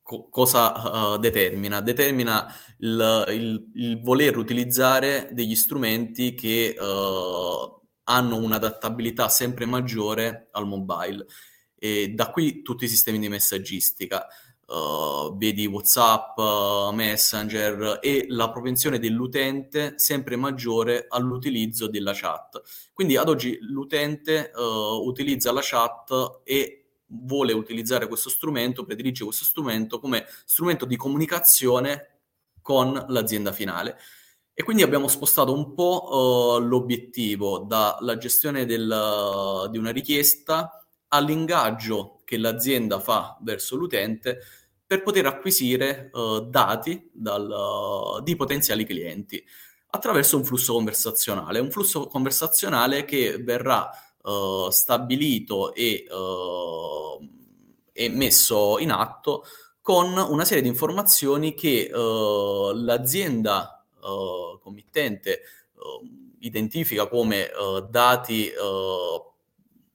co- 0.00 0.28
cosa 0.28 1.14
uh, 1.14 1.18
determina? 1.18 1.80
Determina 1.80 2.46
il, 2.83 3.24
il, 3.28 3.70
il, 3.74 4.01
voler 4.01 4.37
utilizzare 4.37 5.28
degli 5.33 5.55
strumenti 5.55 6.35
che 6.35 6.76
uh, 6.78 7.80
hanno 8.05 8.37
un'adattabilità 8.37 9.28
sempre 9.28 9.66
maggiore 9.66 10.49
al 10.53 10.66
mobile. 10.66 11.26
E 11.78 12.09
da 12.09 12.30
qui 12.30 12.62
tutti 12.62 12.85
i 12.85 12.89
sistemi 12.89 13.18
di 13.18 13.28
messaggistica 13.28 14.26
uh, 14.66 15.37
vedi 15.37 15.66
WhatsApp, 15.66 16.39
uh, 16.39 16.93
Messenger 16.93 17.99
e 18.01 18.26
la 18.28 18.51
propensione 18.51 18.99
dell'utente 18.99 19.95
sempre 19.97 20.37
maggiore 20.37 21.07
all'utilizzo 21.09 21.89
della 21.89 22.12
chat. 22.14 22.61
Quindi 22.93 23.16
ad 23.16 23.28
oggi 23.28 23.59
l'utente 23.61 24.51
uh, 24.55 24.61
utilizza 25.07 25.53
la 25.53 25.61
chat 25.62 26.41
e 26.45 26.78
vuole 27.07 27.53
utilizzare 27.53 28.09
questo 28.09 28.30
strumento, 28.30 28.85
predilige 28.85 29.24
questo 29.24 29.45
strumento 29.45 30.01
come 30.01 30.24
strumento 30.47 30.87
di 30.87 30.97
comunicazione 30.97 32.11
con 32.62 33.04
l'azienda 33.08 33.52
finale. 33.52 33.98
E 34.54 34.64
quindi 34.64 34.82
abbiamo 34.82 35.08
spostato 35.08 35.52
un 35.52 35.72
po' 35.72 36.58
uh, 36.58 36.58
l'obiettivo 36.60 37.60
dalla 37.60 38.18
gestione 38.18 38.66
del, 38.66 38.88
uh, 38.88 39.68
di 39.70 39.78
una 39.78 39.90
richiesta 39.90 40.86
all'ingaggio 41.08 42.20
che 42.24 42.36
l'azienda 42.36 43.00
fa 43.00 43.38
verso 43.40 43.76
l'utente 43.76 44.40
per 44.86 45.02
poter 45.02 45.24
acquisire 45.24 46.10
uh, 46.12 46.40
dati 46.40 47.10
dal, 47.12 48.20
di 48.22 48.36
potenziali 48.36 48.84
clienti 48.84 49.42
attraverso 49.94 50.36
un 50.36 50.44
flusso 50.44 50.74
conversazionale, 50.74 51.58
un 51.58 51.70
flusso 51.70 52.06
conversazionale 52.06 53.04
che 53.04 53.38
verrà 53.38 53.90
stabilito 54.70 55.74
e, 55.74 56.06
e, 57.92 58.08
messo 58.08 58.78
in 58.78 58.92
atto 58.92 59.44
con 59.83 60.16
una 60.16 60.45
serie 60.45 60.62
di 60.62 60.68
informazioni 60.68 61.55
che 61.55 61.91
l'azienda 61.93 63.85
committente 64.61 65.41
identifica 66.39 67.09
come 67.09 67.51
dati 67.91 68.51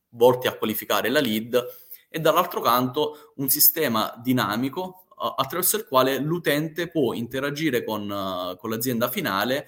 volti 0.10 0.48
a 0.48 0.58
qualificare 0.58 1.10
la 1.10 1.20
lead 1.20 1.66
e 2.10 2.20
dall'altro 2.20 2.62
canto 2.62 3.34
un 3.36 3.50
sistema 3.50 4.14
dinamico 4.22 5.06
uh, 5.10 5.34
attraverso 5.36 5.78
il 5.78 5.86
quale 5.86 6.18
l'utente 6.18 6.90
può 6.90 7.14
interagire 7.14 7.84
con, 7.84 8.10
uh, 8.10 8.58
con 8.58 8.70
l'azienda 8.70 9.10
finale 9.10 9.68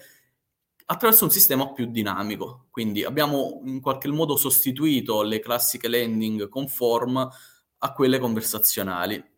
attraverso 0.86 1.24
un 1.24 1.30
sistema 1.30 1.72
più 1.72 1.86
dinamico. 1.86 2.66
Quindi 2.70 3.04
abbiamo 3.04 3.60
in 3.64 3.80
qualche 3.80 4.08
modo 4.08 4.36
sostituito 4.36 5.22
le 5.22 5.38
classiche 5.38 5.88
landing 5.88 6.48
con 6.48 6.66
form 6.66 7.28
a 7.82 7.92
quelle 7.92 8.18
conversazionali 8.18 9.29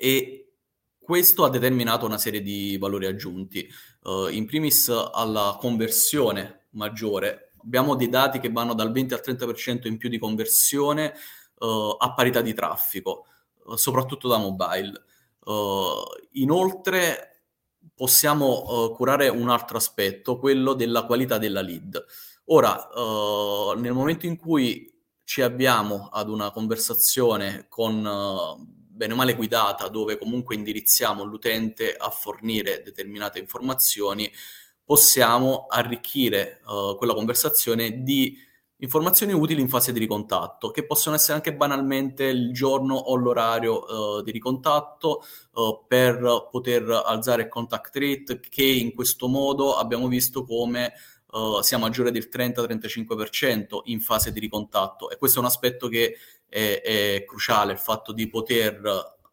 e 0.00 0.48
questo 1.00 1.42
ha 1.42 1.50
determinato 1.50 2.06
una 2.06 2.18
serie 2.18 2.40
di 2.40 2.76
valori 2.78 3.06
aggiunti, 3.06 3.68
uh, 4.04 4.28
in 4.28 4.46
primis 4.46 4.88
alla 4.88 5.56
conversione 5.58 6.66
maggiore. 6.70 7.52
Abbiamo 7.64 7.96
dei 7.96 8.08
dati 8.08 8.38
che 8.38 8.52
vanno 8.52 8.74
dal 8.74 8.92
20 8.92 9.14
al 9.14 9.22
30% 9.24 9.88
in 9.88 9.96
più 9.96 10.08
di 10.08 10.18
conversione 10.18 11.14
uh, 11.60 11.96
a 11.98 12.12
parità 12.12 12.42
di 12.42 12.54
traffico, 12.54 13.24
uh, 13.64 13.74
soprattutto 13.74 14.28
da 14.28 14.36
mobile. 14.36 15.02
Inoltre 16.32 17.44
possiamo 17.94 18.92
curare 18.94 19.28
un 19.28 19.48
altro 19.48 19.78
aspetto, 19.78 20.38
quello 20.38 20.74
della 20.74 21.06
qualità 21.06 21.38
della 21.38 21.62
lead. 21.62 22.04
Ora, 22.50 22.86
nel 23.78 23.94
momento 23.94 24.26
in 24.26 24.36
cui 24.36 24.94
ci 25.24 25.40
abbiamo 25.40 26.10
ad 26.12 26.28
una 26.28 26.50
conversazione 26.50 27.64
con 27.70 28.76
bene 28.98 29.12
o 29.12 29.16
male 29.16 29.36
guidata, 29.36 29.86
dove 29.86 30.18
comunque 30.18 30.56
indirizziamo 30.56 31.22
l'utente 31.22 31.94
a 31.94 32.10
fornire 32.10 32.82
determinate 32.82 33.38
informazioni, 33.38 34.30
possiamo 34.84 35.66
arricchire 35.68 36.60
uh, 36.66 36.96
quella 36.96 37.14
conversazione 37.14 38.02
di 38.02 38.36
informazioni 38.80 39.32
utili 39.32 39.60
in 39.60 39.68
fase 39.68 39.92
di 39.92 40.00
ricontatto, 40.00 40.70
che 40.70 40.84
possono 40.84 41.14
essere 41.14 41.34
anche 41.34 41.54
banalmente 41.54 42.24
il 42.24 42.52
giorno 42.52 42.96
o 42.96 43.14
l'orario 43.14 43.84
uh, 43.84 44.22
di 44.22 44.32
ricontatto 44.32 45.22
uh, 45.52 45.84
per 45.86 46.48
poter 46.50 46.90
alzare 46.90 47.42
il 47.42 47.48
contact 47.48 47.96
rate, 47.96 48.40
che 48.40 48.64
in 48.64 48.94
questo 48.94 49.28
modo 49.28 49.76
abbiamo 49.76 50.08
visto 50.08 50.44
come 50.44 50.92
uh, 51.32 51.60
sia 51.60 51.78
maggiore 51.78 52.10
del 52.10 52.28
30-35% 52.32 53.80
in 53.84 54.00
fase 54.00 54.32
di 54.32 54.40
ricontatto. 54.40 55.10
E 55.10 55.16
questo 55.16 55.38
è 55.38 55.40
un 55.40 55.48
aspetto 55.48 55.88
che 55.88 56.16
è, 56.48 56.80
è 56.82 57.24
cruciale, 57.26 57.72
il 57.72 57.78
fatto 57.78 58.12
di 58.12 58.28
poter 58.28 58.80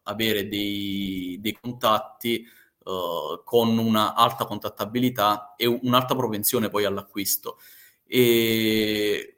avere 0.04 0.48
dei, 0.48 1.38
dei 1.40 1.58
contatti 1.60 2.46
con 2.86 3.78
una 3.78 4.14
alta 4.14 4.44
contattabilità 4.44 5.54
e 5.56 5.66
un'alta 5.66 6.14
propensione 6.14 6.68
poi 6.68 6.84
all'acquisto. 6.84 7.58
E 8.06 9.36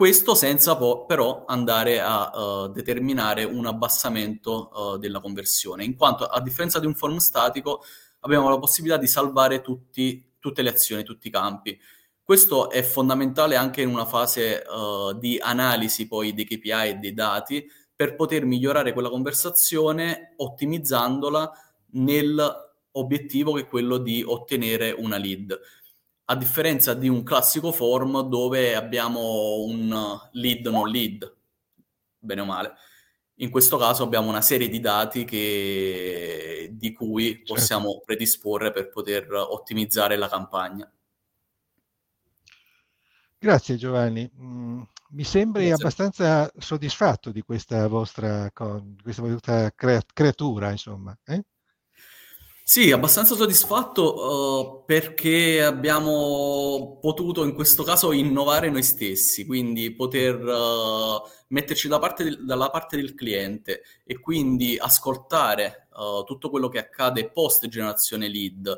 questo 0.00 0.34
senza 0.34 0.78
po- 0.78 1.04
però 1.04 1.44
andare 1.46 2.00
a 2.00 2.30
uh, 2.32 2.68
determinare 2.68 3.44
un 3.44 3.66
abbassamento 3.66 4.70
uh, 4.72 4.96
della 4.96 5.20
conversione, 5.20 5.84
in 5.84 5.94
quanto 5.94 6.24
a 6.24 6.40
differenza 6.40 6.78
di 6.78 6.86
un 6.86 6.94
form 6.94 7.18
statico 7.18 7.82
abbiamo 8.20 8.48
la 8.48 8.58
possibilità 8.58 8.98
di 8.98 9.06
salvare 9.06 9.60
tutti, 9.60 10.36
tutte 10.38 10.62
le 10.62 10.70
azioni, 10.70 11.02
tutti 11.02 11.28
i 11.28 11.30
campi. 11.30 11.78
Questo 12.30 12.70
è 12.70 12.82
fondamentale 12.82 13.56
anche 13.56 13.82
in 13.82 13.88
una 13.88 14.04
fase 14.04 14.62
uh, 14.64 15.18
di 15.18 15.36
analisi 15.42 16.06
poi 16.06 16.32
dei 16.32 16.44
KPI 16.44 16.90
e 16.90 16.94
dei 16.94 17.12
dati 17.12 17.68
per 17.92 18.14
poter 18.14 18.44
migliorare 18.44 18.92
quella 18.92 19.08
conversazione 19.08 20.34
ottimizzandola 20.36 21.50
nell'obiettivo 21.94 23.54
che 23.54 23.62
è 23.62 23.66
quello 23.66 23.98
di 23.98 24.22
ottenere 24.24 24.92
una 24.92 25.16
lead 25.16 25.58
a 26.26 26.36
differenza 26.36 26.94
di 26.94 27.08
un 27.08 27.24
classico 27.24 27.72
form 27.72 28.20
dove 28.28 28.76
abbiamo 28.76 29.64
un 29.64 30.16
lead 30.30 30.66
non 30.68 30.88
lead, 30.88 31.36
bene 32.16 32.40
o 32.42 32.44
male. 32.44 32.74
In 33.38 33.50
questo 33.50 33.76
caso 33.76 34.04
abbiamo 34.04 34.28
una 34.28 34.40
serie 34.40 34.68
di 34.68 34.78
dati 34.78 35.24
che, 35.24 36.68
di 36.74 36.92
cui 36.92 37.38
certo. 37.38 37.54
possiamo 37.54 38.00
predisporre 38.06 38.70
per 38.70 38.88
poter 38.88 39.32
ottimizzare 39.32 40.16
la 40.16 40.28
campagna. 40.28 40.88
Grazie 43.42 43.76
Giovanni. 43.76 44.30
Mm, 44.38 44.82
mi 45.12 45.24
sembri 45.24 45.68
Grazie. 45.68 45.82
abbastanza 45.82 46.52
soddisfatto 46.58 47.30
di 47.30 47.40
questa 47.40 47.88
vostra, 47.88 48.52
di 48.52 49.02
questa 49.02 49.22
vostra 49.22 49.72
creatura, 50.12 50.70
insomma. 50.70 51.18
Eh? 51.24 51.42
Sì, 52.62 52.92
abbastanza 52.92 53.34
soddisfatto 53.34 54.14
uh, 54.14 54.84
perché 54.84 55.62
abbiamo 55.64 56.98
potuto 57.00 57.42
in 57.42 57.54
questo 57.54 57.82
caso 57.82 58.12
innovare 58.12 58.68
noi 58.68 58.82
stessi, 58.82 59.46
quindi 59.46 59.94
poter 59.94 60.36
uh, 60.36 61.26
metterci 61.48 61.88
da 61.88 61.98
parte 61.98 62.24
del, 62.24 62.44
dalla 62.44 62.68
parte 62.68 62.96
del 62.96 63.14
cliente 63.14 63.82
e 64.04 64.20
quindi 64.20 64.76
ascoltare 64.78 65.88
uh, 66.00 66.24
tutto 66.24 66.50
quello 66.50 66.68
che 66.68 66.78
accade 66.78 67.30
post 67.30 67.68
generazione 67.68 68.28
lead, 68.28 68.76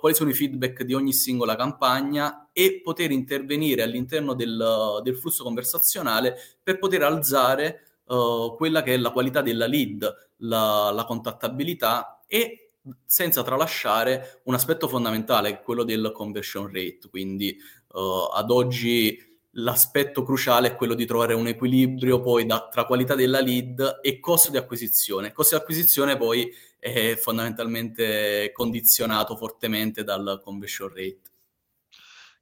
quali 0.00 0.14
sono 0.14 0.30
i 0.30 0.34
feedback 0.34 0.84
di 0.84 0.94
ogni 0.94 1.12
singola 1.12 1.54
campagna 1.54 2.48
e 2.52 2.80
poter 2.82 3.10
intervenire 3.10 3.82
all'interno 3.82 4.32
del, 4.32 5.00
del 5.02 5.16
flusso 5.18 5.44
conversazionale 5.44 6.34
per 6.62 6.78
poter 6.78 7.02
alzare 7.02 8.00
quella 8.06 8.82
che 8.82 8.94
è 8.94 8.96
la 8.96 9.10
qualità 9.10 9.42
della 9.42 9.66
lead, 9.66 10.30
la, 10.38 10.90
la 10.92 11.04
contattabilità 11.04 12.22
e 12.26 12.70
senza 13.04 13.42
tralasciare 13.42 14.40
un 14.44 14.54
aspetto 14.54 14.88
fondamentale, 14.88 15.62
quello 15.62 15.84
del 15.84 16.12
conversion 16.14 16.66
rate. 16.66 17.00
Quindi 17.10 17.56
uh, 17.92 18.28
ad 18.32 18.50
oggi 18.50 19.35
l'aspetto 19.58 20.22
cruciale 20.22 20.68
è 20.68 20.74
quello 20.76 20.94
di 20.94 21.06
trovare 21.06 21.34
un 21.34 21.46
equilibrio 21.46 22.20
poi 22.20 22.46
da, 22.46 22.68
tra 22.70 22.84
qualità 22.84 23.14
della 23.14 23.40
lead 23.40 24.00
e 24.02 24.18
costo 24.20 24.50
di 24.50 24.56
acquisizione. 24.56 25.28
Il 25.28 25.32
costo 25.32 25.56
di 25.56 25.60
acquisizione 25.62 26.16
poi 26.16 26.52
è 26.78 27.16
fondamentalmente 27.16 28.50
condizionato 28.52 29.36
fortemente 29.36 30.04
dal 30.04 30.40
conversion 30.42 30.88
rate. 30.88 31.20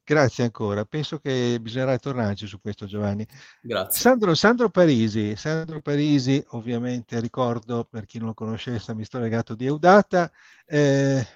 Grazie 0.06 0.44
ancora, 0.44 0.84
penso 0.84 1.18
che 1.18 1.56
bisognerà 1.62 1.96
tornarci 1.96 2.46
su 2.46 2.60
questo 2.60 2.84
Giovanni. 2.84 3.26
Grazie. 3.62 3.98
Sandro, 3.98 4.34
Sandro 4.34 4.68
Parisi, 4.68 5.34
Sandro 5.34 5.80
Parisi 5.80 6.44
ovviamente 6.48 7.18
ricordo 7.20 7.86
per 7.88 8.04
chi 8.04 8.18
non 8.18 8.28
lo 8.28 8.34
conoscesse 8.34 8.94
mi 8.94 9.04
sto 9.04 9.18
legato 9.18 9.54
di 9.54 9.64
Eudata, 9.64 10.30
eh, 10.66 11.26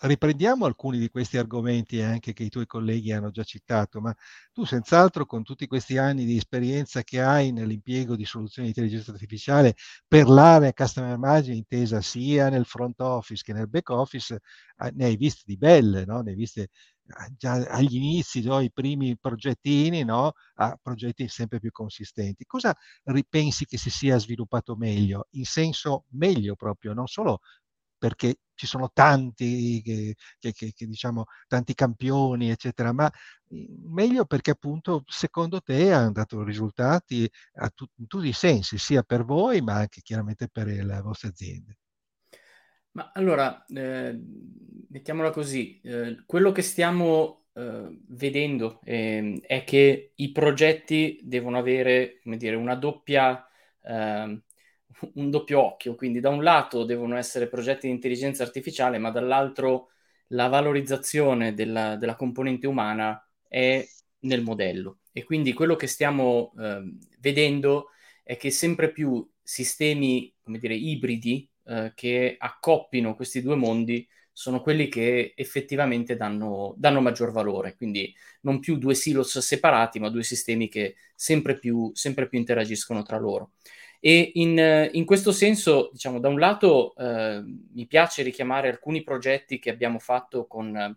riprendiamo 0.00 0.64
alcuni 0.64 0.98
di 0.98 1.08
questi 1.10 1.38
argomenti 1.38 2.00
anche 2.00 2.32
che 2.32 2.44
i 2.44 2.48
tuoi 2.48 2.66
colleghi 2.66 3.12
hanno 3.12 3.30
già 3.30 3.42
citato, 3.42 4.00
ma 4.00 4.14
tu 4.52 4.64
senz'altro 4.64 5.26
con 5.26 5.42
tutti 5.42 5.66
questi 5.66 5.98
anni 5.98 6.24
di 6.24 6.36
esperienza 6.36 7.02
che 7.02 7.20
hai 7.20 7.52
nell'impiego 7.52 8.16
di 8.16 8.24
soluzioni 8.24 8.70
di 8.70 8.74
intelligenza 8.78 9.12
artificiale 9.12 9.74
per 10.06 10.28
l'area 10.28 10.72
customer 10.72 11.18
management 11.18 11.58
intesa 11.58 12.00
sia 12.00 12.48
nel 12.48 12.64
front 12.64 13.00
office 13.00 13.42
che 13.44 13.52
nel 13.52 13.68
back 13.68 13.88
office, 13.90 14.34
eh, 14.78 14.90
ne 14.94 15.04
hai 15.06 15.16
viste 15.16 15.42
di 15.44 15.56
belle, 15.56 16.04
no? 16.04 16.20
ne 16.20 16.30
hai 16.30 16.36
viste 16.36 16.68
già 17.36 17.52
agli 17.68 17.96
inizi, 17.96 18.42
no, 18.42 18.60
i 18.60 18.70
primi 18.70 19.16
progettini, 19.18 20.04
no, 20.04 20.32
a 20.56 20.78
progetti 20.80 21.26
sempre 21.28 21.58
più 21.58 21.70
consistenti. 21.70 22.44
Cosa 22.44 22.74
ripensi 23.04 23.64
che 23.64 23.78
si 23.78 23.90
sia 23.90 24.18
sviluppato 24.18 24.76
meglio? 24.76 25.26
In 25.30 25.44
senso 25.44 26.04
meglio 26.10 26.54
proprio, 26.54 26.92
non 26.92 27.06
solo 27.06 27.40
perché 27.98 28.36
ci 28.54 28.66
sono 28.66 28.90
tanti, 28.92 29.80
che, 29.82 30.14
che, 30.38 30.52
che, 30.52 30.86
diciamo, 30.86 31.26
tanti 31.46 31.74
campioni, 31.74 32.50
eccetera, 32.50 32.92
ma 32.92 33.10
meglio 33.84 34.24
perché 34.24 34.50
appunto 34.52 35.04
secondo 35.06 35.60
te 35.60 35.92
hanno 35.92 36.12
dato 36.12 36.42
risultati 36.42 37.30
tu, 37.74 37.86
in 37.96 38.06
tutti 38.06 38.28
i 38.28 38.32
sensi, 38.32 38.78
sia 38.78 39.02
per 39.02 39.24
voi 39.24 39.60
ma 39.60 39.74
anche 39.74 40.00
chiaramente 40.00 40.48
per 40.48 40.66
le 40.66 41.00
vostre 41.02 41.28
aziende. 41.28 41.78
Ma 42.92 43.12
allora, 43.14 43.64
eh, 43.66 44.18
mettiamola 44.88 45.30
così, 45.30 45.80
eh, 45.82 46.24
quello 46.26 46.50
che 46.50 46.62
stiamo 46.62 47.44
eh, 47.52 47.98
vedendo 48.08 48.80
ehm, 48.84 49.40
è 49.40 49.64
che 49.64 50.12
i 50.14 50.32
progetti 50.32 51.20
devono 51.22 51.58
avere, 51.58 52.18
come 52.22 52.36
dire, 52.36 52.56
una 52.56 52.74
doppia, 52.74 53.46
ehm, 53.82 54.42
un 55.14 55.30
doppio 55.30 55.60
occhio, 55.62 55.94
quindi 55.94 56.20
da 56.20 56.28
un 56.28 56.42
lato 56.42 56.84
devono 56.84 57.16
essere 57.16 57.48
progetti 57.48 57.86
di 57.86 57.92
intelligenza 57.92 58.42
artificiale, 58.42 58.98
ma 58.98 59.10
dall'altro 59.10 59.90
la 60.28 60.48
valorizzazione 60.48 61.54
della, 61.54 61.96
della 61.96 62.16
componente 62.16 62.66
umana 62.66 63.22
è 63.46 63.84
nel 64.20 64.42
modello. 64.42 65.00
E 65.12 65.24
quindi 65.24 65.52
quello 65.52 65.76
che 65.76 65.86
stiamo 65.86 66.52
ehm, 66.58 66.98
vedendo 67.20 67.90
è 68.22 68.36
che 68.36 68.50
sempre 68.50 68.92
più 68.92 69.26
sistemi, 69.42 70.34
come 70.42 70.58
dire, 70.58 70.74
ibridi 70.74 71.48
eh, 71.64 71.92
che 71.94 72.36
accoppino 72.38 73.14
questi 73.14 73.40
due 73.42 73.56
mondi 73.56 74.06
sono 74.32 74.60
quelli 74.60 74.86
che 74.88 75.32
effettivamente 75.34 76.14
danno, 76.16 76.74
danno, 76.76 77.00
maggior 77.00 77.32
valore, 77.32 77.74
quindi 77.74 78.14
non 78.42 78.60
più 78.60 78.76
due 78.76 78.94
silos 78.94 79.36
separati, 79.38 79.98
ma 79.98 80.10
due 80.10 80.22
sistemi 80.22 80.68
che 80.68 80.94
sempre 81.14 81.58
più, 81.58 81.90
sempre 81.94 82.28
più 82.28 82.38
interagiscono 82.38 83.02
tra 83.02 83.18
loro. 83.18 83.52
E 84.00 84.30
in, 84.34 84.90
in, 84.92 85.04
questo 85.04 85.32
senso, 85.32 85.90
diciamo, 85.92 86.20
da 86.20 86.28
un 86.28 86.38
lato 86.38 86.94
eh, 86.96 87.42
mi 87.72 87.86
piace 87.86 88.22
richiamare 88.22 88.68
alcuni 88.68 89.02
progetti 89.02 89.58
che 89.58 89.70
abbiamo 89.70 89.98
fatto 89.98 90.46
con, 90.46 90.96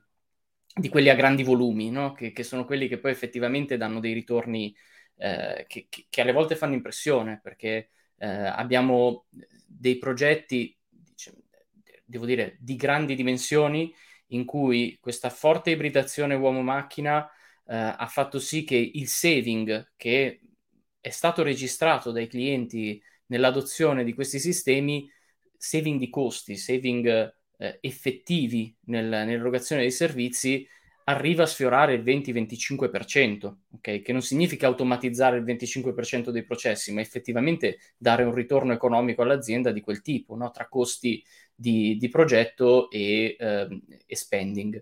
di 0.73 0.89
quelli 0.89 1.09
a 1.09 1.15
grandi 1.15 1.43
volumi, 1.43 1.89
no? 1.89 2.13
che, 2.13 2.31
che, 2.31 2.43
sono 2.43 2.63
quelli 2.65 2.87
che 2.87 2.99
poi 2.99 3.11
effettivamente 3.11 3.77
danno 3.77 3.99
dei 3.99 4.13
ritorni 4.13 4.75
eh, 5.17 5.65
che, 5.67 5.87
che, 5.89 6.21
alle 6.21 6.31
volte 6.31 6.55
fanno 6.55 6.75
impressione, 6.75 7.39
perché 7.41 7.89
eh, 8.17 8.27
abbiamo 8.27 9.25
dei 9.65 9.97
progetti, 9.97 10.77
devo 12.05 12.25
dire, 12.25 12.57
di 12.59 12.75
grandi 12.75 13.15
dimensioni 13.15 13.93
in 14.27 14.45
cui 14.45 14.97
questa 15.01 15.29
forte 15.29 15.71
ibridazione 15.71 16.35
uomo-macchina 16.35 17.29
eh, 17.65 17.75
ha 17.75 18.07
fatto 18.07 18.39
sì 18.39 18.63
che 18.63 18.75
il 18.75 19.07
saving 19.07 19.93
che 19.95 20.41
è 21.01 21.09
stato 21.09 21.43
registrato 21.43 22.11
dai 22.11 22.27
clienti 22.27 23.01
nell'adozione 23.25 24.03
di 24.03 24.13
questi 24.13 24.39
sistemi, 24.39 25.09
saving 25.57 25.99
di 25.99 26.09
costi, 26.09 26.55
saving 26.55 27.33
eh, 27.57 27.77
effettivi 27.81 28.75
nel, 28.85 29.07
nell'erogazione 29.07 29.81
dei 29.81 29.91
servizi, 29.91 30.65
arriva 31.05 31.43
a 31.43 31.47
sfiorare 31.47 31.95
il 31.95 32.03
20-25%, 32.03 33.55
okay? 33.71 34.01
che 34.01 34.11
non 34.11 34.21
significa 34.21 34.67
automatizzare 34.67 35.37
il 35.37 35.43
25% 35.43 36.29
dei 36.29 36.43
processi, 36.43 36.93
ma 36.93 37.01
effettivamente 37.01 37.79
dare 37.97 38.23
un 38.23 38.33
ritorno 38.33 38.71
economico 38.71 39.23
all'azienda 39.23 39.71
di 39.71 39.81
quel 39.81 40.01
tipo, 40.01 40.35
no? 40.35 40.51
tra 40.51 40.67
costi 40.67 41.23
di, 41.53 41.97
di 41.97 42.09
progetto 42.09 42.89
e, 42.89 43.35
eh, 43.37 43.81
e 44.05 44.15
spending. 44.15 44.81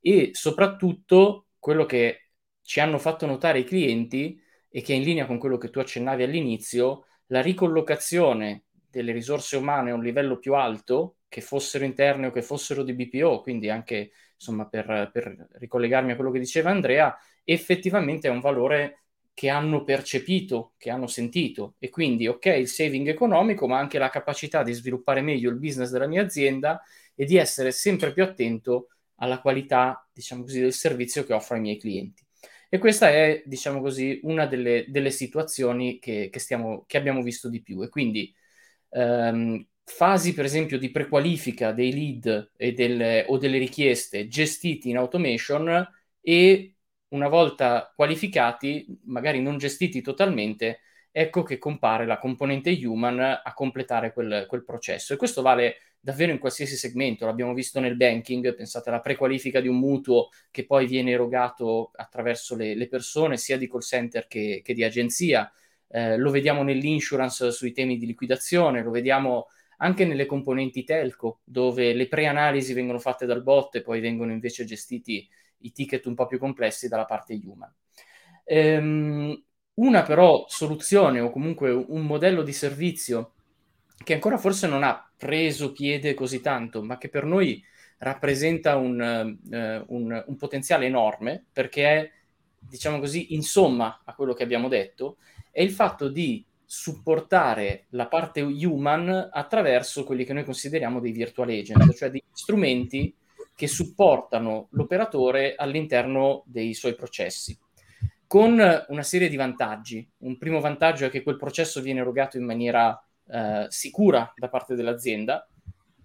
E 0.00 0.30
soprattutto 0.32 1.48
quello 1.58 1.84
che 1.84 2.30
ci 2.62 2.80
hanno 2.80 2.98
fatto 2.98 3.26
notare 3.26 3.60
i 3.60 3.64
clienti 3.64 4.40
e 4.70 4.82
che 4.82 4.92
è 4.92 4.96
in 4.96 5.02
linea 5.02 5.26
con 5.26 5.38
quello 5.38 5.58
che 5.58 5.70
tu 5.70 5.78
accennavi 5.78 6.22
all'inizio, 6.22 7.06
la 7.26 7.40
ricollocazione 7.40 8.64
delle 8.90 9.12
risorse 9.12 9.56
umane 9.56 9.90
a 9.90 9.94
un 9.94 10.02
livello 10.02 10.38
più 10.38 10.54
alto, 10.54 11.16
che 11.28 11.40
fossero 11.40 11.84
interne 11.84 12.28
o 12.28 12.30
che 12.30 12.42
fossero 12.42 12.82
di 12.82 12.94
BPO, 12.94 13.40
quindi 13.42 13.68
anche 13.68 14.12
insomma, 14.34 14.66
per, 14.66 15.10
per 15.12 15.48
ricollegarmi 15.52 16.12
a 16.12 16.14
quello 16.14 16.30
che 16.30 16.38
diceva 16.38 16.70
Andrea, 16.70 17.16
effettivamente 17.44 18.28
è 18.28 18.30
un 18.30 18.40
valore 18.40 19.02
che 19.34 19.48
hanno 19.48 19.84
percepito, 19.84 20.72
che 20.76 20.90
hanno 20.90 21.06
sentito 21.06 21.74
e 21.78 21.90
quindi 21.90 22.26
ok 22.26 22.46
il 22.46 22.66
saving 22.66 23.06
economico 23.08 23.68
ma 23.68 23.78
anche 23.78 23.98
la 23.98 24.10
capacità 24.10 24.64
di 24.64 24.72
sviluppare 24.72 25.20
meglio 25.20 25.50
il 25.50 25.58
business 25.58 25.90
della 25.90 26.08
mia 26.08 26.22
azienda 26.22 26.82
e 27.14 27.24
di 27.24 27.36
essere 27.36 27.70
sempre 27.70 28.12
più 28.12 28.24
attento 28.24 28.88
alla 29.16 29.40
qualità, 29.40 30.08
diciamo 30.12 30.42
così, 30.42 30.60
del 30.60 30.72
servizio 30.72 31.24
che 31.24 31.34
offro 31.34 31.54
ai 31.54 31.60
miei 31.60 31.78
clienti. 31.78 32.26
E 32.70 32.78
questa 32.78 33.08
è, 33.10 33.42
diciamo 33.46 33.80
così, 33.80 34.20
una 34.24 34.46
delle, 34.46 34.84
delle 34.88 35.10
situazioni 35.10 35.98
che, 35.98 36.28
che, 36.30 36.38
stiamo, 36.38 36.84
che, 36.86 36.98
abbiamo 36.98 37.22
visto 37.22 37.48
di 37.48 37.62
più. 37.62 37.82
E 37.82 37.88
quindi 37.88 38.34
ehm, 38.90 39.66
fasi, 39.84 40.34
per 40.34 40.44
esempio, 40.44 40.78
di 40.78 40.90
prequalifica 40.90 41.72
dei 41.72 41.92
lead 41.92 42.52
delle, 42.74 43.24
o 43.28 43.38
delle 43.38 43.58
richieste 43.58 44.28
gestiti 44.28 44.90
in 44.90 44.98
automation 44.98 45.88
e 46.20 46.74
una 47.08 47.28
volta 47.28 47.92
qualificati, 47.94 48.86
magari 49.04 49.40
non 49.40 49.56
gestiti 49.58 50.02
totalmente, 50.02 50.80
ecco 51.10 51.42
che 51.42 51.58
compare 51.58 52.06
la 52.06 52.18
componente 52.18 52.70
human 52.84 53.18
a 53.20 53.54
completare 53.54 54.12
quel, 54.12 54.44
quel, 54.46 54.64
processo. 54.64 55.14
E 55.14 55.16
questo 55.16 55.42
vale 55.42 55.76
davvero 56.00 56.32
in 56.32 56.38
qualsiasi 56.38 56.76
segmento. 56.76 57.26
L'abbiamo 57.26 57.54
visto 57.54 57.80
nel 57.80 57.96
banking, 57.96 58.54
pensate 58.54 58.88
alla 58.88 59.00
prequalifica 59.00 59.60
di 59.60 59.68
un 59.68 59.78
mutuo 59.78 60.28
che 60.50 60.64
poi 60.64 60.86
viene 60.86 61.10
erogato 61.12 61.90
attraverso 61.94 62.56
le, 62.56 62.74
le 62.74 62.88
persone, 62.88 63.36
sia 63.36 63.58
di 63.58 63.68
call 63.68 63.80
center 63.80 64.26
che, 64.26 64.60
che 64.64 64.74
di 64.74 64.84
agenzia. 64.84 65.50
Eh, 65.90 66.16
lo 66.16 66.30
vediamo 66.30 66.62
nell'insurance 66.62 67.50
sui 67.50 67.72
temi 67.72 67.96
di 67.96 68.06
liquidazione, 68.06 68.82
lo 68.82 68.90
vediamo 68.90 69.46
anche 69.78 70.04
nelle 70.04 70.26
componenti 70.26 70.84
telco, 70.84 71.40
dove 71.44 71.92
le 71.92 72.08
pre-analisi 72.08 72.72
vengono 72.72 72.98
fatte 72.98 73.26
dal 73.26 73.42
bot 73.42 73.76
e 73.76 73.82
poi 73.82 74.00
vengono 74.00 74.32
invece 74.32 74.64
gestiti 74.64 75.28
i 75.58 75.72
ticket 75.72 76.06
un 76.06 76.14
po' 76.14 76.26
più 76.26 76.38
complessi 76.38 76.88
dalla 76.88 77.04
parte 77.04 77.40
human. 77.42 77.72
Ehm, 78.44 79.42
una 79.74 80.02
però 80.02 80.44
soluzione 80.48 81.20
o 81.20 81.30
comunque 81.30 81.70
un 81.70 82.02
modello 82.02 82.42
di 82.42 82.52
servizio 82.52 83.34
che 84.02 84.14
ancora 84.14 84.36
forse 84.36 84.66
non 84.66 84.82
ha 84.82 85.07
preso 85.18 85.72
piede 85.72 86.14
così 86.14 86.40
tanto, 86.40 86.82
ma 86.82 86.96
che 86.96 87.08
per 87.08 87.24
noi 87.24 87.62
rappresenta 87.98 88.76
un, 88.76 89.36
uh, 89.50 89.94
un, 89.94 90.24
un 90.26 90.36
potenziale 90.36 90.86
enorme 90.86 91.44
perché 91.52 91.84
è, 91.84 92.10
diciamo 92.58 93.00
così, 93.00 93.34
insomma 93.34 94.00
a 94.04 94.14
quello 94.14 94.32
che 94.32 94.44
abbiamo 94.44 94.68
detto, 94.68 95.18
è 95.50 95.60
il 95.60 95.72
fatto 95.72 96.08
di 96.08 96.44
supportare 96.64 97.86
la 97.90 98.06
parte 98.06 98.42
human 98.42 99.30
attraverso 99.32 100.04
quelli 100.04 100.24
che 100.24 100.34
noi 100.34 100.44
consideriamo 100.44 101.00
dei 101.00 101.12
virtual 101.12 101.48
agent, 101.48 101.92
cioè 101.94 102.10
degli 102.10 102.22
strumenti 102.30 103.14
che 103.56 103.66
supportano 103.66 104.68
l'operatore 104.72 105.54
all'interno 105.56 106.44
dei 106.46 106.74
suoi 106.74 106.94
processi, 106.94 107.58
con 108.26 108.52
una 108.88 109.02
serie 109.02 109.28
di 109.28 109.36
vantaggi. 109.36 110.08
Un 110.18 110.38
primo 110.38 110.60
vantaggio 110.60 111.06
è 111.06 111.10
che 111.10 111.22
quel 111.22 111.38
processo 111.38 111.80
viene 111.80 112.00
erogato 112.00 112.36
in 112.36 112.44
maniera 112.44 113.02
eh, 113.30 113.66
sicura 113.68 114.32
da 114.36 114.48
parte 114.48 114.74
dell'azienda. 114.74 115.48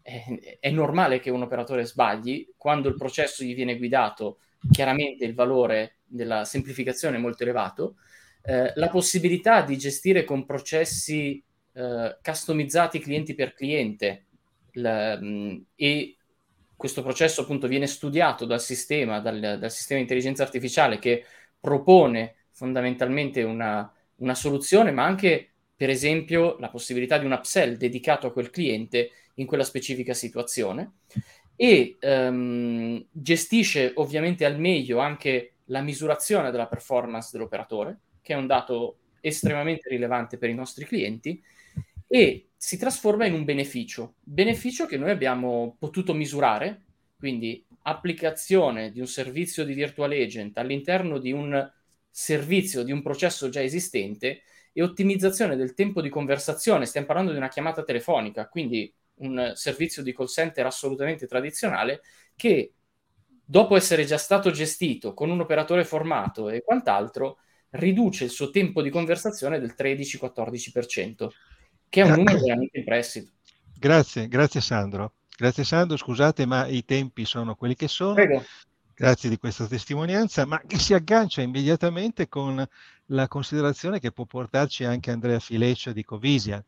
È, 0.01 0.57
è 0.59 0.69
normale 0.69 1.19
che 1.19 1.30
un 1.30 1.41
operatore 1.41 1.86
sbagli, 1.86 2.53
quando 2.57 2.89
il 2.89 2.95
processo 2.95 3.43
gli 3.43 3.55
viene 3.55 3.78
guidato, 3.78 4.39
chiaramente 4.71 5.26
il 5.26 5.34
valore 5.34 5.97
della 6.05 6.45
semplificazione 6.45 7.17
è 7.17 7.19
molto 7.19 7.43
elevato. 7.43 7.95
Eh, 8.43 8.74
la 8.76 8.89
possibilità 8.89 9.61
di 9.61 9.78
gestire 9.78 10.24
con 10.24 10.45
processi 10.45 11.41
eh, 11.74 12.17
customizzati 12.21 12.99
clienti 12.99 13.34
per 13.36 13.53
cliente 13.53 14.26
la, 14.74 15.19
mh, 15.19 15.65
e 15.76 16.17
questo 16.76 17.01
processo 17.01 17.41
appunto 17.41 17.67
viene 17.67 17.88
studiato 17.88 18.45
dal 18.45 18.61
sistema, 18.61 19.19
dal, 19.19 19.39
dal 19.39 19.71
sistema 19.71 19.97
di 19.97 20.03
intelligenza 20.05 20.43
artificiale 20.43 20.99
che 20.99 21.24
propone 21.59 22.36
fondamentalmente 22.51 23.41
una, 23.43 23.89
una, 24.17 24.36
soluzione, 24.36 24.91
ma 24.91 25.05
anche 25.05 25.53
per 25.84 25.92
esempio 25.92 26.56
la 26.60 26.70
possibilità 26.70 27.18
di 27.18 27.26
un 27.26 27.34
upsell 27.34 27.74
dedicato 27.74 28.26
a 28.26 28.32
quel 28.32 28.52
cliente 28.52 29.12
in 29.34 29.46
quella 29.46 29.66
specifica 29.66 30.14
situazione 30.14 31.00
e 31.58 31.98
um, 32.00 33.06
gestisce 33.12 33.92
ovviamente 33.96 34.46
al 34.46 34.58
meglio 34.58 35.00
anche 35.00 35.56
la 35.66 35.82
misurazione 35.82 36.52
della 36.52 36.68
performance 36.68 37.32
dell'operatore, 37.34 38.00
che 38.22 38.32
è 38.32 38.38
un 38.38 38.48
dato 38.48 39.00
estremamente 39.20 39.90
rilevante 39.90 40.38
per 40.38 40.50
i 40.50 40.54
nostri 40.54 40.86
clienti, 40.86 41.44
e 42.08 42.48
si 42.56 42.78
trasforma 42.78 43.26
in 43.26 43.34
un 43.34 43.44
beneficio, 43.44 44.14
beneficio 44.22 44.86
che 44.86 44.96
noi 44.96 45.10
abbiamo 45.10 45.76
potuto 45.78 46.14
misurare, 46.14 46.80
quindi 47.20 47.62
applicazione 47.82 48.90
di 48.90 49.02
un 49.02 49.08
servizio 49.08 49.66
di 49.66 49.74
virtual 49.74 50.14
agent 50.14 50.58
all'interno 50.60 51.18
di 51.18 51.34
un 51.34 51.70
servizio, 52.10 52.84
di 52.84 52.94
un 52.94 53.02
processo 53.02 53.50
già 53.50 53.62
esistente 53.62 54.44
e 54.74 54.82
ottimizzazione 54.82 55.55
del 55.55 55.74
tempo 55.74 56.01
di 56.01 56.09
conversazione. 56.09 56.86
Stiamo 56.86 57.07
parlando 57.07 57.32
di 57.32 57.38
una 57.38 57.47
chiamata 57.47 57.84
telefonica, 57.84 58.49
quindi 58.49 58.91
un 59.15 59.51
servizio 59.55 60.01
di 60.01 60.13
call 60.13 60.26
center 60.26 60.65
assolutamente 60.65 61.28
tradizionale 61.28 62.01
che 62.36 62.74
dopo 63.45 63.76
essere 63.76 64.05
già 64.05 64.17
stato 64.17 64.51
gestito 64.51 65.13
con 65.13 65.30
un 65.30 65.39
operatore 65.39 65.86
formato 65.86 66.49
e 66.49 66.63
quant'altro, 66.63 67.38
riduce 67.71 68.26
il 68.26 68.30
suo 68.30 68.49
tempo 68.49 68.82
di 68.82 68.89
conversazione 68.89 69.59
del 69.59 69.76
13-14% 69.78 71.28
che 71.89 72.01
è 72.01 72.05
un 72.05 72.15
numero 72.15 72.39
veramente 72.39 72.80
impressive. 72.80 73.32
Grazie, 73.78 74.28
grazie 74.28 74.61
Sandro. 74.61 75.13
Grazie 75.36 75.63
Sandro, 75.63 75.97
scusate 75.97 76.45
ma 76.45 76.65
i 76.67 76.84
tempi 76.86 77.26
sono 77.26 77.55
quelli 77.55 77.76
che 77.76 77.88
sono. 77.88 78.13
Prego. 78.13 78.43
Grazie 78.95 79.30
di 79.30 79.38
questa 79.38 79.65
testimonianza, 79.65 80.45
ma 80.45 80.61
che 80.65 80.78
si 80.78 80.93
aggancia 80.93 81.41
immediatamente 81.41 82.30
con 82.30 82.63
la 83.08 83.28
considerazione 83.28 83.99
che 83.99 84.12
può 84.12 84.26
portarci 84.26 84.84
anche 84.84 85.12
Andrea 85.12 85.39
Fileccia 85.39 85.91
di 85.91 86.04
Covisian, 86.04 86.64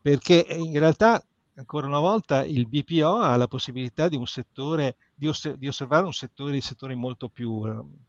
perché 0.00 0.46
in 0.48 0.78
realtà 0.78 1.22
ancora 1.54 1.86
una 1.86 1.98
volta 1.98 2.44
il 2.44 2.66
BPO 2.66 3.16
ha 3.16 3.36
la 3.36 3.46
possibilità 3.46 4.08
di 4.08 4.16
un 4.16 4.26
settore, 4.26 4.96
di, 5.14 5.28
os- 5.28 5.54
di 5.54 5.68
osservare 5.68 6.04
un 6.04 6.12
settore, 6.12 6.52
di 6.52 6.60
settori 6.60 6.94
molto 6.94 7.28
più, 7.28 7.60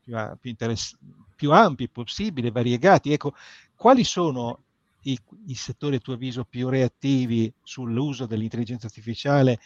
più, 0.01 0.15
più, 0.39 0.49
interess- 0.49 0.97
più 1.36 1.51
ampi 1.51 1.89
possibili, 1.89 2.51
variegati. 2.51 3.11
Ecco, 3.11 3.34
quali 3.76 4.03
sono 4.03 4.63
i, 5.03 5.17
i 5.47 5.55
settori 5.55 5.95
a 5.95 5.99
tuo 5.99 6.13
avviso 6.13 6.45
più 6.45 6.69
reattivi 6.69 7.51
sull'uso 7.63 8.26
dell'intelligenza 8.26 8.88
artificiale 8.88 9.59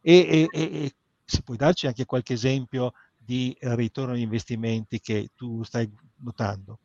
e, 0.00 0.48
e, 0.52 0.60
e 0.62 0.92
se 1.24 1.42
puoi 1.42 1.56
darci 1.56 1.86
anche 1.86 2.06
qualche 2.06 2.32
esempio 2.32 2.92
di 3.16 3.54
ritorno 3.60 4.14
agli 4.14 4.20
investimenti 4.20 5.00
che 5.00 5.30
tu 5.36 5.62
stai 5.62 5.90
notando. 6.20 6.78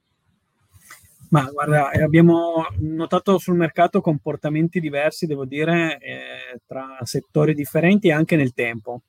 Ma 1.33 1.49
guarda, 1.51 1.89
eh, 1.89 2.03
abbiamo 2.03 2.67
notato 2.81 3.39
sul 3.39 3.55
mercato 3.55 4.01
comportamenti 4.01 4.79
diversi, 4.79 5.25
devo 5.25 5.45
dire, 5.45 5.97
eh, 5.97 6.61
tra 6.63 6.99
settori 7.01 7.55
differenti 7.55 8.09
e 8.09 8.11
anche 8.11 8.35
nel 8.35 8.53
tempo. 8.53 9.01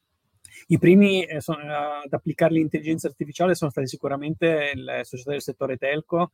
I 0.69 0.79
primi 0.79 1.23
eh, 1.27 1.43
sono, 1.43 1.59
ad 2.03 2.11
applicare 2.11 2.55
l'intelligenza 2.55 3.09
artificiale 3.09 3.55
sono 3.55 3.71
stati 3.71 3.89
sicuramente 3.89 4.73
le 4.75 5.05
società 5.05 5.33
del 5.33 5.43
settore 5.43 5.77
telco, 5.77 6.31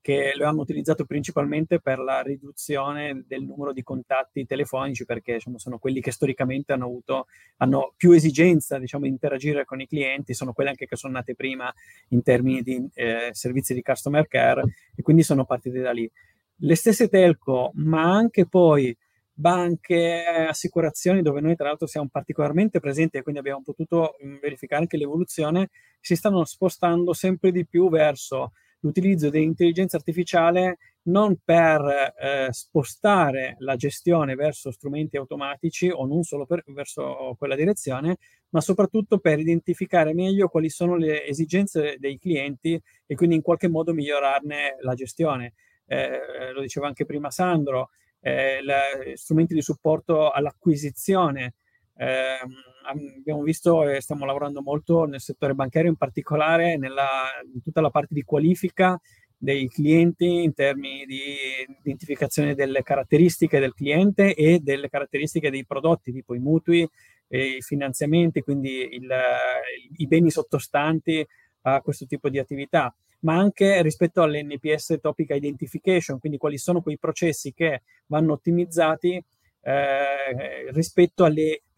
che 0.00 0.32
lo 0.34 0.46
hanno 0.46 0.62
utilizzato 0.62 1.04
principalmente 1.04 1.78
per 1.80 1.98
la 1.98 2.22
riduzione 2.22 3.24
del 3.26 3.42
numero 3.42 3.72
di 3.72 3.82
contatti 3.82 4.46
telefonici, 4.46 5.04
perché 5.04 5.34
diciamo, 5.34 5.58
sono 5.58 5.78
quelli 5.78 6.00
che 6.00 6.10
storicamente 6.10 6.72
hanno 6.72 6.86
avuto 6.86 7.26
hanno 7.58 7.92
più 7.96 8.12
esigenza 8.12 8.78
diciamo, 8.78 9.04
di 9.04 9.10
interagire 9.10 9.64
con 9.64 9.80
i 9.80 9.86
clienti, 9.86 10.32
sono 10.32 10.52
quelle 10.52 10.70
anche 10.70 10.86
che 10.86 10.96
sono 10.96 11.12
nate 11.12 11.34
prima 11.34 11.72
in 12.08 12.22
termini 12.22 12.62
di 12.62 12.88
eh, 12.94 13.28
servizi 13.32 13.74
di 13.74 13.82
customer 13.82 14.26
care 14.26 14.62
e 14.94 15.02
quindi 15.02 15.22
sono 15.22 15.44
partite 15.44 15.80
da 15.80 15.92
lì. 15.92 16.10
Le 16.62 16.74
stesse 16.74 17.08
telco, 17.08 17.70
ma 17.74 18.02
anche 18.02 18.46
poi 18.46 18.96
banche, 19.32 20.46
assicurazioni, 20.48 21.22
dove 21.22 21.40
noi 21.40 21.56
tra 21.56 21.68
l'altro 21.68 21.86
siamo 21.86 22.08
particolarmente 22.10 22.78
presenti 22.78 23.16
e 23.16 23.22
quindi 23.22 23.40
abbiamo 23.40 23.62
potuto 23.62 24.16
mm, 24.22 24.36
verificare 24.40 24.82
anche 24.82 24.98
l'evoluzione, 24.98 25.70
si 25.98 26.14
stanno 26.14 26.44
spostando 26.44 27.12
sempre 27.14 27.50
di 27.50 27.66
più 27.66 27.88
verso 27.88 28.52
l'utilizzo 28.80 29.30
dell'intelligenza 29.30 29.96
artificiale 29.96 30.78
non 31.02 31.38
per 31.42 32.14
eh, 32.18 32.48
spostare 32.50 33.56
la 33.58 33.76
gestione 33.76 34.34
verso 34.34 34.70
strumenti 34.70 35.16
automatici 35.16 35.88
o 35.88 36.06
non 36.06 36.22
solo 36.22 36.44
per, 36.46 36.62
verso 36.66 37.34
quella 37.38 37.56
direzione, 37.56 38.18
ma 38.50 38.60
soprattutto 38.60 39.18
per 39.18 39.38
identificare 39.38 40.12
meglio 40.12 40.48
quali 40.48 40.68
sono 40.68 40.96
le 40.96 41.24
esigenze 41.24 41.96
dei 41.98 42.18
clienti 42.18 42.80
e 43.06 43.14
quindi 43.14 43.36
in 43.36 43.42
qualche 43.42 43.68
modo 43.68 43.94
migliorarne 43.94 44.76
la 44.80 44.94
gestione. 44.94 45.54
Eh, 45.86 46.52
lo 46.52 46.60
diceva 46.60 46.86
anche 46.86 47.04
prima 47.04 47.30
Sandro, 47.30 47.90
eh, 48.20 48.62
la, 48.62 48.82
strumenti 49.14 49.54
di 49.54 49.62
supporto 49.62 50.30
all'acquisizione 50.30 51.54
eh, 52.00 52.38
abbiamo 53.18 53.42
visto 53.42 53.86
e 53.86 54.00
stiamo 54.00 54.24
lavorando 54.24 54.62
molto 54.62 55.04
nel 55.04 55.20
settore 55.20 55.52
bancario, 55.52 55.90
in 55.90 55.96
particolare 55.96 56.78
nella, 56.78 57.28
in 57.52 57.60
tutta 57.60 57.82
la 57.82 57.90
parte 57.90 58.14
di 58.14 58.22
qualifica 58.22 58.98
dei 59.36 59.68
clienti 59.68 60.42
in 60.42 60.54
termini 60.54 61.04
di 61.04 61.22
identificazione 61.82 62.54
delle 62.54 62.82
caratteristiche 62.82 63.58
del 63.58 63.74
cliente 63.74 64.34
e 64.34 64.60
delle 64.60 64.88
caratteristiche 64.88 65.50
dei 65.50 65.66
prodotti, 65.66 66.10
tipo 66.10 66.34
i 66.34 66.38
mutui, 66.38 66.88
i 67.28 67.60
finanziamenti, 67.60 68.40
quindi 68.40 68.88
il, 68.92 69.10
i 69.98 70.06
beni 70.06 70.30
sottostanti 70.30 71.26
a 71.62 71.82
questo 71.82 72.06
tipo 72.06 72.30
di 72.30 72.38
attività. 72.38 72.94
ma 73.22 73.36
anche 73.36 73.82
rispetto 73.82 74.22
all'NPS 74.22 74.98
Topic 75.02 75.28
Identification, 75.28 76.18
quindi 76.18 76.38
quali 76.38 76.56
sono 76.56 76.80
quei 76.80 76.98
processi 76.98 77.52
che 77.52 77.82
vanno 78.06 78.32
ottimizzati 78.32 79.22
eh, 79.62 80.70
rispetto 80.72 81.24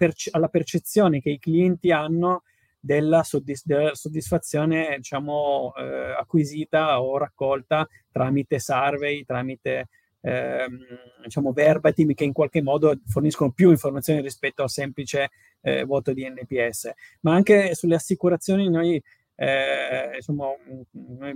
perce- 0.02 0.30
alla 0.32 0.48
percezione 0.48 1.20
che 1.20 1.30
i 1.30 1.38
clienti 1.38 1.92
hanno 1.92 2.42
della, 2.80 3.22
soddisf- 3.22 3.64
della 3.64 3.94
soddisfazione 3.94 4.96
diciamo, 4.96 5.72
eh, 5.76 6.14
acquisita 6.18 7.00
o 7.00 7.18
raccolta 7.18 7.88
tramite 8.10 8.58
survey, 8.58 9.24
tramite 9.24 9.88
ehm, 10.22 10.78
diciamo, 11.22 11.52
verbatim 11.52 12.14
che 12.14 12.24
in 12.24 12.32
qualche 12.32 12.62
modo 12.62 12.92
forniscono 13.06 13.52
più 13.52 13.70
informazioni 13.70 14.20
rispetto 14.20 14.62
al 14.62 14.70
semplice 14.70 15.30
eh, 15.60 15.84
voto 15.84 16.12
di 16.12 16.28
NPS. 16.28 16.90
Ma 17.20 17.34
anche 17.34 17.76
sulle 17.76 17.94
assicurazioni 17.94 18.68
noi 18.68 19.00
eh, 19.36 20.16
insomma, 20.16 20.46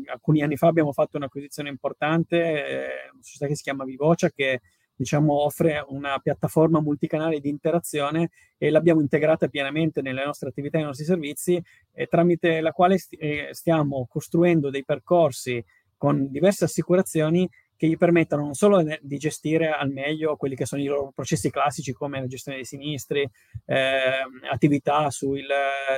alcuni 0.07 0.43
anni 0.43 0.57
fa 0.57 0.67
abbiamo 0.67 0.93
fatto 0.93 1.17
un'acquisizione 1.19 1.69
importante, 1.69 2.37
eh, 2.37 3.11
una 3.13 3.23
società 3.23 3.47
che 3.47 3.55
si 3.55 3.63
chiama 3.63 3.85
Vivocia, 3.85 4.29
che 4.31 4.61
diciamo, 4.97 5.45
offre 5.45 5.85
una 5.89 6.19
piattaforma 6.19 6.81
multicanale 6.81 7.41
di 7.41 7.49
interazione 7.49 8.31
e 8.57 8.71
l'abbiamo 8.71 9.01
integrata 9.01 9.49
pienamente 9.49 10.01
nelle 10.01 10.25
nostre 10.25 10.49
attività 10.49 10.77
e 10.77 10.81
nei 10.81 10.89
nostri 10.89 11.05
servizi, 11.05 11.63
eh, 11.93 12.07
tramite 12.07 12.61
la 12.61 12.73
quale 12.73 12.99
st- 12.99 13.17
eh, 13.19 13.49
stiamo 13.53 14.07
costruendo 14.11 14.71
dei 14.71 14.85
percorsi 14.85 15.63
con 15.97 16.31
diverse 16.31 16.65
assicurazioni 16.65 17.49
che 17.77 17.87
gli 17.87 17.97
permettano 17.97 18.43
non 18.43 18.55
solo 18.55 18.83
di 19.01 19.19
gestire 19.19 19.69
al 19.69 19.91
meglio 19.91 20.37
quelli 20.37 20.55
che 20.55 20.65
sono 20.65 20.81
i 20.81 20.87
loro 20.87 21.13
processi 21.15 21.51
classici 21.51 21.93
come 21.93 22.21
la 22.21 22.27
gestione 22.27 22.57
dei 22.57 22.67
sinistri, 22.67 23.29
eh, 23.67 24.11
attività 24.51 25.11
sul, 25.11 25.45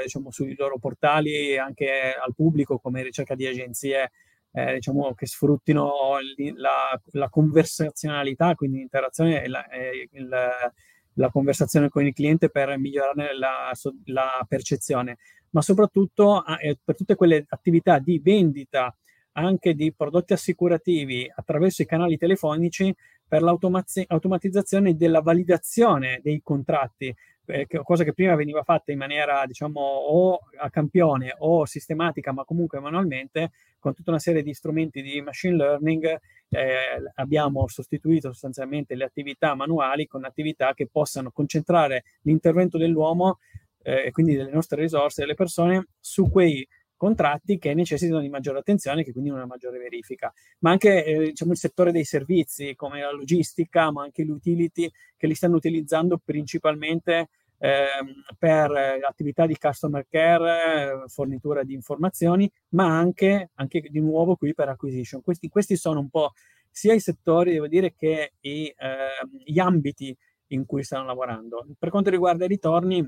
diciamo, 0.02 0.32
sui 0.32 0.56
loro 0.56 0.78
portali 0.78 1.56
anche 1.56 2.14
al 2.20 2.34
pubblico 2.34 2.78
come 2.80 3.02
ricerca 3.02 3.36
di 3.36 3.46
agenzie 3.46 4.10
eh, 4.52 4.74
diciamo, 4.74 5.14
che 5.14 5.26
sfruttino 5.26 6.16
la, 6.56 7.00
la, 7.12 7.28
conversazionalità, 7.28 8.54
quindi 8.54 8.78
l'interazione 8.78 9.42
e 9.42 9.48
la, 9.48 9.68
e 9.68 10.08
il, 10.12 10.28
la, 10.28 11.30
conversazione 11.30 11.88
con 11.88 12.06
il 12.06 12.14
cliente 12.14 12.48
per 12.50 12.76
migliorare 12.78 13.36
la, 13.36 13.72
la 14.04 14.44
percezione, 14.48 15.18
ma 15.50 15.62
soprattutto 15.62 16.44
eh, 16.60 16.78
per 16.82 16.96
tutte 16.96 17.14
quelle 17.14 17.44
attività 17.48 17.98
di 17.98 18.18
vendita 18.18 18.94
anche 19.32 19.74
di 19.74 19.92
prodotti 19.92 20.32
assicurativi 20.32 21.30
attraverso 21.32 21.82
i 21.82 21.86
canali 21.86 22.16
telefonici 22.18 22.94
per 23.28 23.42
l'automatizzazione 23.42 24.96
della 24.96 25.20
validazione 25.20 26.20
dei 26.22 26.40
contratti, 26.42 27.14
eh, 27.44 27.66
cosa 27.82 28.04
che 28.04 28.14
prima 28.14 28.34
veniva 28.34 28.62
fatta 28.62 28.90
in 28.90 28.98
maniera 28.98 29.44
diciamo 29.46 29.80
o 29.80 30.40
a 30.58 30.70
campione 30.70 31.34
o 31.38 31.66
sistematica, 31.66 32.32
ma 32.32 32.44
comunque 32.44 32.80
manualmente, 32.80 33.50
con 33.78 33.94
tutta 33.94 34.10
una 34.10 34.18
serie 34.18 34.42
di 34.42 34.54
strumenti 34.54 35.02
di 35.02 35.20
machine 35.20 35.56
learning 35.56 36.18
eh, 36.48 36.76
abbiamo 37.16 37.68
sostituito 37.68 38.28
sostanzialmente 38.28 38.94
le 38.94 39.04
attività 39.04 39.54
manuali 39.54 40.06
con 40.06 40.24
attività 40.24 40.72
che 40.74 40.88
possano 40.90 41.30
concentrare 41.30 42.04
l'intervento 42.22 42.78
dell'uomo 42.78 43.38
eh, 43.82 44.06
e 44.06 44.10
quindi 44.10 44.34
delle 44.34 44.50
nostre 44.50 44.80
risorse 44.80 45.20
delle 45.20 45.34
persone 45.34 45.88
su 46.00 46.30
quei 46.30 46.66
contratti 46.98 47.56
che 47.56 47.72
necessitano 47.72 48.20
di 48.20 48.28
maggiore 48.28 48.58
attenzione, 48.58 49.02
che 49.02 49.12
quindi 49.12 49.30
una 49.30 49.46
maggiore 49.46 49.78
verifica, 49.78 50.30
ma 50.58 50.72
anche 50.72 51.02
eh, 51.02 51.18
diciamo, 51.28 51.52
il 51.52 51.58
settore 51.58 51.92
dei 51.92 52.04
servizi 52.04 52.74
come 52.74 53.00
la 53.00 53.12
logistica, 53.12 53.90
ma 53.90 54.02
anche 54.02 54.22
l'utility 54.22 54.90
che 55.16 55.26
li 55.26 55.34
stanno 55.34 55.56
utilizzando 55.56 56.20
principalmente 56.22 57.30
Ehm, 57.60 58.22
per 58.38 58.70
attività 59.02 59.44
di 59.44 59.58
customer 59.58 60.06
care, 60.08 61.04
fornitura 61.08 61.64
di 61.64 61.74
informazioni, 61.74 62.50
ma 62.70 62.96
anche, 62.96 63.50
anche 63.54 63.80
di 63.80 64.00
nuovo 64.00 64.36
qui 64.36 64.54
per 64.54 64.68
acquisition. 64.68 65.22
Questi, 65.22 65.48
questi, 65.48 65.76
sono 65.76 65.98
un 66.00 66.08
po' 66.08 66.32
sia 66.70 66.94
i 66.94 67.00
settori, 67.00 67.52
devo 67.52 67.66
dire, 67.66 67.94
che 67.96 68.34
i, 68.40 68.66
eh, 68.66 69.42
gli 69.44 69.58
ambiti 69.58 70.16
in 70.48 70.66
cui 70.66 70.84
stanno 70.84 71.06
lavorando. 71.06 71.66
Per 71.78 71.90
quanto 71.90 72.10
riguarda 72.10 72.44
i 72.44 72.48
ritorni, 72.48 73.06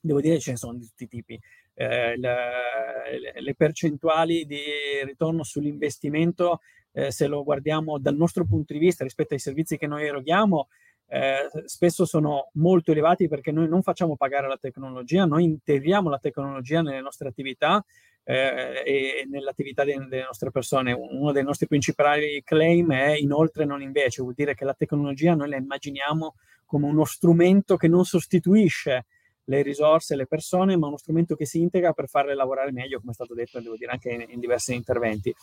devo 0.00 0.20
dire 0.20 0.38
ce 0.38 0.52
ne 0.52 0.56
sono 0.56 0.74
di 0.74 0.86
tutti 0.86 1.04
i 1.04 1.08
tipi. 1.08 1.40
Eh, 1.74 2.16
le, 2.16 3.32
le, 3.34 3.54
percentuali 3.54 4.44
di 4.44 4.60
ritorno 5.04 5.44
sull'investimento, 5.44 6.60
eh, 6.92 7.10
se 7.12 7.26
lo 7.26 7.44
guardiamo 7.44 7.98
dal 7.98 8.16
nostro 8.16 8.44
punto 8.44 8.72
di 8.72 8.78
vista 8.78 9.04
rispetto 9.04 9.34
ai 9.34 9.40
servizi 9.40 9.76
che 9.76 9.86
noi 9.86 10.04
eroghiamo, 10.04 10.68
eh, 11.10 11.48
spesso 11.64 12.04
sono 12.04 12.50
molto 12.54 12.92
elevati 12.92 13.28
perché 13.28 13.50
noi 13.50 13.68
non 13.68 13.82
facciamo 13.82 14.16
pagare 14.16 14.46
la 14.46 14.58
tecnologia, 14.58 15.24
noi 15.24 15.44
integriamo 15.44 16.10
la 16.10 16.18
tecnologia 16.18 16.82
nelle 16.82 17.00
nostre 17.00 17.28
attività 17.28 17.82
eh, 18.24 18.82
e 18.84 19.26
nell'attività 19.30 19.84
de- 19.84 20.06
delle 20.08 20.24
nostre 20.24 20.50
persone. 20.50 20.92
Uno 20.92 21.32
dei 21.32 21.42
nostri 21.42 21.66
principali 21.66 22.42
claim 22.44 22.92
è 22.92 23.16
inoltre 23.16 23.64
non 23.64 23.80
invece, 23.80 24.20
vuol 24.20 24.34
dire 24.34 24.54
che 24.54 24.66
la 24.66 24.74
tecnologia 24.74 25.34
noi 25.34 25.48
la 25.48 25.56
immaginiamo 25.56 26.34
come 26.66 26.86
uno 26.86 27.06
strumento 27.06 27.76
che 27.76 27.88
non 27.88 28.04
sostituisce 28.04 29.06
le 29.48 29.62
risorse, 29.62 30.14
le 30.14 30.26
persone, 30.26 30.76
ma 30.76 30.86
uno 30.86 30.96
strumento 30.96 31.34
che 31.34 31.46
si 31.46 31.60
integra 31.60 31.92
per 31.92 32.08
farle 32.08 32.34
lavorare 32.34 32.70
meglio, 32.70 33.00
come 33.00 33.12
è 33.12 33.14
stato 33.14 33.34
detto, 33.34 33.60
devo 33.60 33.76
dire, 33.76 33.92
anche 33.92 34.10
in, 34.10 34.24
in 34.28 34.40
diversi 34.40 34.74
interventi. 34.74 35.34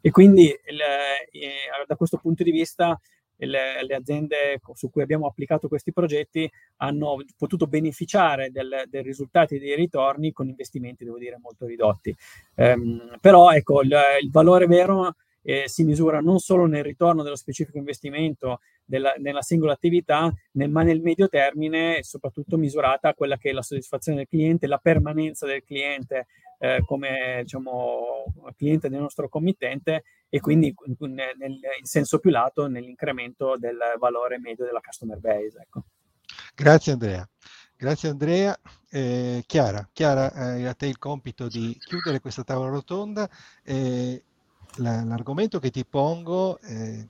E 0.00 0.10
quindi 0.10 0.44
il, 0.44 0.80
eh, 0.80 1.84
da 1.86 1.96
questo 1.96 2.18
punto 2.18 2.42
di 2.42 2.50
vista 2.50 2.98
le, 3.36 3.84
le, 3.84 3.94
aziende 3.94 4.60
su 4.74 4.90
cui 4.90 5.02
abbiamo 5.02 5.26
applicato 5.26 5.66
questi 5.66 5.92
progetti 5.92 6.48
hanno 6.76 7.16
potuto 7.36 7.66
beneficiare 7.66 8.50
del, 8.50 8.84
dei 8.88 9.02
risultati 9.02 9.58
dei 9.58 9.74
ritorni 9.74 10.32
con 10.32 10.48
investimenti, 10.48 11.04
devo 11.04 11.18
dire, 11.18 11.38
molto 11.40 11.66
ridotti. 11.66 12.14
Um, 12.56 13.16
però 13.20 13.50
ecco, 13.50 13.82
il, 13.82 13.96
il 14.22 14.30
valore 14.30 14.66
vero 14.66 15.14
eh, 15.44 15.68
si 15.68 15.84
misura 15.84 16.20
non 16.20 16.38
solo 16.38 16.66
nel 16.66 16.82
ritorno 16.82 17.22
dello 17.22 17.36
specifico 17.36 17.78
investimento 17.78 18.60
della, 18.84 19.14
nella 19.18 19.42
singola 19.42 19.72
attività, 19.72 20.32
nel, 20.52 20.70
ma 20.70 20.82
nel 20.82 21.00
medio 21.00 21.28
termine, 21.28 22.02
soprattutto 22.02 22.56
misurata 22.56 23.14
quella 23.14 23.36
che 23.36 23.50
è 23.50 23.52
la 23.52 23.62
soddisfazione 23.62 24.18
del 24.18 24.28
cliente, 24.28 24.66
la 24.66 24.78
permanenza 24.78 25.46
del 25.46 25.62
cliente 25.62 26.26
eh, 26.58 26.82
come 26.86 27.40
diciamo, 27.42 28.24
cliente 28.56 28.88
del 28.88 29.00
nostro 29.00 29.28
committente 29.28 30.04
e 30.28 30.40
quindi 30.40 30.74
nel, 31.00 31.34
nel, 31.36 31.52
in 31.78 31.84
senso 31.84 32.18
più 32.18 32.30
lato 32.30 32.66
nell'incremento 32.66 33.56
del 33.58 33.78
valore 33.98 34.38
medio 34.38 34.64
della 34.64 34.80
customer 34.80 35.18
base. 35.18 35.60
Ecco. 35.60 35.84
Grazie 36.54 36.92
Andrea. 36.92 37.28
Grazie 37.76 38.08
Andrea. 38.08 38.58
Eh, 38.90 39.42
Chiara, 39.46 39.88
Chiara 39.92 40.56
eh, 40.56 40.66
a 40.66 40.74
te 40.74 40.86
il 40.86 40.98
compito 40.98 41.48
di 41.48 41.76
chiudere 41.78 42.20
questa 42.20 42.44
tavola 42.44 42.70
rotonda. 42.70 43.28
Eh, 43.62 44.22
l'argomento 44.76 45.58
che 45.58 45.70
ti 45.70 45.84
pongo 45.84 46.58
eh, 46.60 47.08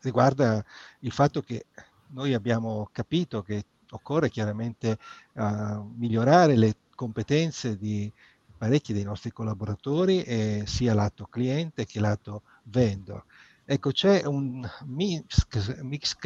riguarda 0.00 0.64
il 1.00 1.12
fatto 1.12 1.42
che 1.42 1.66
noi 2.08 2.34
abbiamo 2.34 2.88
capito 2.92 3.42
che 3.42 3.64
occorre 3.90 4.30
chiaramente 4.30 4.98
uh, 5.34 5.92
migliorare 5.96 6.56
le 6.56 6.76
competenze 6.94 7.76
di 7.76 8.10
parecchi 8.56 8.92
dei 8.92 9.02
nostri 9.02 9.32
collaboratori, 9.32 10.22
eh, 10.22 10.62
sia 10.66 10.94
lato 10.94 11.26
cliente 11.26 11.84
che 11.84 12.00
lato 12.00 12.42
vendor. 12.64 13.24
Ecco, 13.64 13.90
c'è 13.90 14.24
un 14.24 14.68
mix, 14.86 15.46
mix 15.82 16.16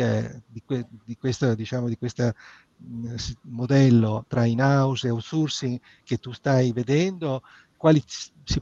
di, 0.46 0.62
que, 0.64 0.86
di 1.04 1.16
questo 1.16 1.54
diciamo, 1.54 1.88
di 1.88 1.96
questa 1.96 2.34
mm, 2.82 3.14
modello 3.42 4.24
tra 4.28 4.44
in-house 4.44 5.06
e 5.06 5.10
outsourcing 5.10 5.80
che 6.02 6.18
tu 6.18 6.32
stai 6.32 6.72
vedendo, 6.72 7.42
quali, 7.76 8.02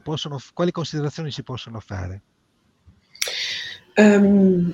possono, 0.03 0.39
quali 0.53 0.71
considerazioni 0.71 1.31
si 1.31 1.43
possono 1.43 1.79
fare? 1.79 2.21
Um, 3.95 4.73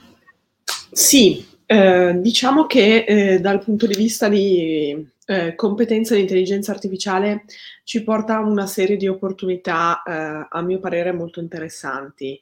sì, 0.91 1.45
eh, 1.65 2.17
diciamo 2.19 2.65
che 2.65 3.05
eh, 3.07 3.39
dal 3.39 3.63
punto 3.63 3.87
di 3.87 3.95
vista 3.95 4.27
di 4.27 5.09
eh, 5.25 5.55
competenza 5.55 6.15
di 6.15 6.21
intelligenza 6.21 6.73
artificiale 6.73 7.45
ci 7.85 8.03
porta 8.03 8.35
a 8.35 8.41
una 8.41 8.67
serie 8.67 8.97
di 8.97 9.07
opportunità, 9.07 10.03
eh, 10.03 10.47
a 10.49 10.61
mio 10.61 10.79
parere, 10.79 11.13
molto 11.13 11.39
interessanti. 11.39 12.37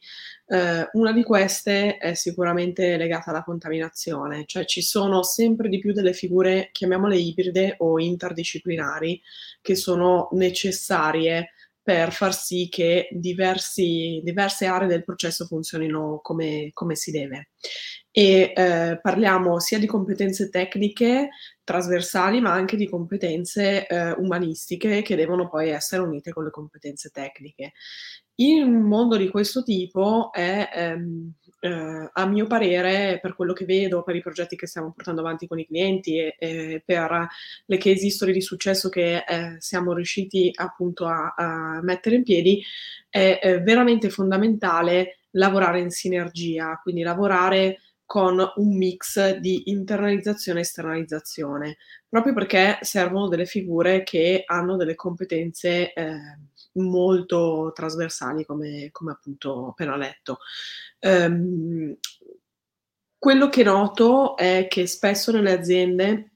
Eh, 0.48 0.90
una 0.94 1.12
di 1.12 1.22
queste 1.22 1.98
è 1.98 2.16
sicuramente 2.16 2.98
legata 2.98 3.30
alla 3.30 3.44
contaminazione, 3.44 4.46
cioè 4.48 4.66
ci 4.66 4.82
sono 4.82 5.22
sempre 5.22 5.70
di 5.70 5.78
più 5.78 5.94
delle 5.94 6.14
figure, 6.14 6.70
chiamiamole 6.72 7.18
ibride 7.18 7.76
o 7.78 8.00
interdisciplinari, 8.00 9.22
che 9.62 9.76
sono 9.76 10.30
necessarie 10.32 11.52
per 11.90 12.12
far 12.12 12.36
sì 12.36 12.68
che 12.70 13.08
diversi, 13.10 14.22
diverse 14.24 14.68
aree 14.68 14.88
del 14.88 15.04
processo 15.04 15.48
funzionino 15.48 16.20
come, 16.22 16.70
come 16.72 16.94
si 16.94 17.10
deve. 17.10 17.50
E 18.12 18.54
eh, 18.56 19.00
parliamo 19.02 19.60
sia 19.60 19.80
di 19.80 19.88
competenze 19.88 20.52
tecniche 20.52 21.30
trasversali, 21.64 22.42
ma 22.42 22.52
anche 22.52 22.78
di 22.78 22.88
competenze 22.88 23.88
eh, 23.88 24.12
umanistiche 24.12 25.02
che 25.02 25.16
devono 25.16 25.50
poi 25.50 25.70
essere 25.70 26.04
unite 26.04 26.32
con 26.32 26.44
le 26.44 26.52
competenze 26.52 27.10
tecniche. 27.10 27.72
In 28.36 28.62
un 28.62 28.82
mondo 28.84 29.18
di 29.18 29.28
questo 29.28 29.64
tipo 29.64 30.32
è 30.32 30.70
ehm, 30.72 31.34
eh, 31.60 32.10
a 32.12 32.26
mio 32.26 32.48
parere, 32.48 33.20
per 33.22 33.36
quello 33.36 33.54
che 33.54 33.66
vedo, 33.66 34.04
per 34.04 34.16
i 34.16 34.22
progetti 34.22 34.56
che 34.56 34.68
stiamo 34.68 34.92
portando 34.92 35.22
avanti 35.22 35.48
con 35.48 35.60
i 35.60 35.66
clienti 35.66 36.18
e, 36.18 36.36
e 36.38 36.82
per 36.86 37.28
le 37.66 37.78
case 37.78 38.06
history 38.06 38.32
di 38.32 38.42
successo 38.42 38.90
che 38.90 39.24
eh, 39.28 39.56
siamo 39.60 39.94
riusciti 39.94 40.52
appunto 40.54 41.06
a, 41.06 41.34
a, 41.36 41.80
mettere 41.82 42.16
in 42.16 42.24
piedi, 42.24 42.64
è, 43.10 43.40
è 43.42 43.62
veramente 43.62 44.10
fondamentale 44.10 45.20
lavorare 45.32 45.80
in 45.80 45.90
sinergia, 45.90 46.80
quindi 46.82 47.02
lavorare 47.02 47.80
con 48.06 48.40
un 48.56 48.76
mix 48.76 49.38
di 49.38 49.70
internalizzazione 49.70 50.60
e 50.60 50.62
esternalizzazione, 50.64 51.78
proprio 52.08 52.34
perché 52.34 52.80
servono 52.82 53.28
delle 53.28 53.46
figure 53.46 54.02
che 54.02 54.44
hanno 54.48 54.78
delle 54.78 54.96
competenze 54.96 55.94
eh, 55.94 56.18
molto 56.80 57.72
trasversali, 57.74 58.46
come, 58.46 58.90
come 58.92 59.12
appunto 59.12 59.68
appena 59.68 59.96
letto. 59.96 60.40
Um, 61.00 61.96
quello 63.18 63.50
che 63.50 63.64
noto 63.64 64.38
è 64.38 64.68
che 64.70 64.88
spesso 64.88 65.32
nelle 65.32 65.52
aziende 65.52 66.32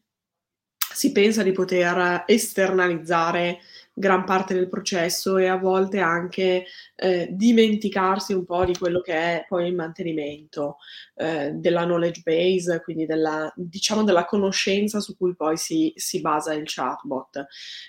si 0.93 1.11
pensa 1.11 1.41
di 1.41 1.51
poter 1.51 2.23
esternalizzare 2.27 3.59
gran 3.93 4.23
parte 4.23 4.55
del 4.55 4.69
processo 4.69 5.37
e 5.37 5.47
a 5.47 5.57
volte 5.57 5.99
anche 5.99 6.65
eh, 6.95 7.27
dimenticarsi 7.31 8.33
un 8.33 8.43
po' 8.43 8.65
di 8.65 8.75
quello 8.75 9.01
che 9.01 9.13
è 9.13 9.45
poi 9.47 9.67
il 9.67 9.75
mantenimento 9.75 10.77
eh, 11.15 11.51
della 11.53 11.83
knowledge 11.83 12.21
base, 12.23 12.81
quindi 12.81 13.05
della, 13.05 13.51
diciamo 13.55 14.03
della 14.03 14.25
conoscenza 14.25 14.99
su 14.99 15.15
cui 15.15 15.35
poi 15.35 15.57
si, 15.57 15.93
si, 15.95 16.21
basa 16.21 16.53
il 16.53 16.63
chatbot. 16.65 17.45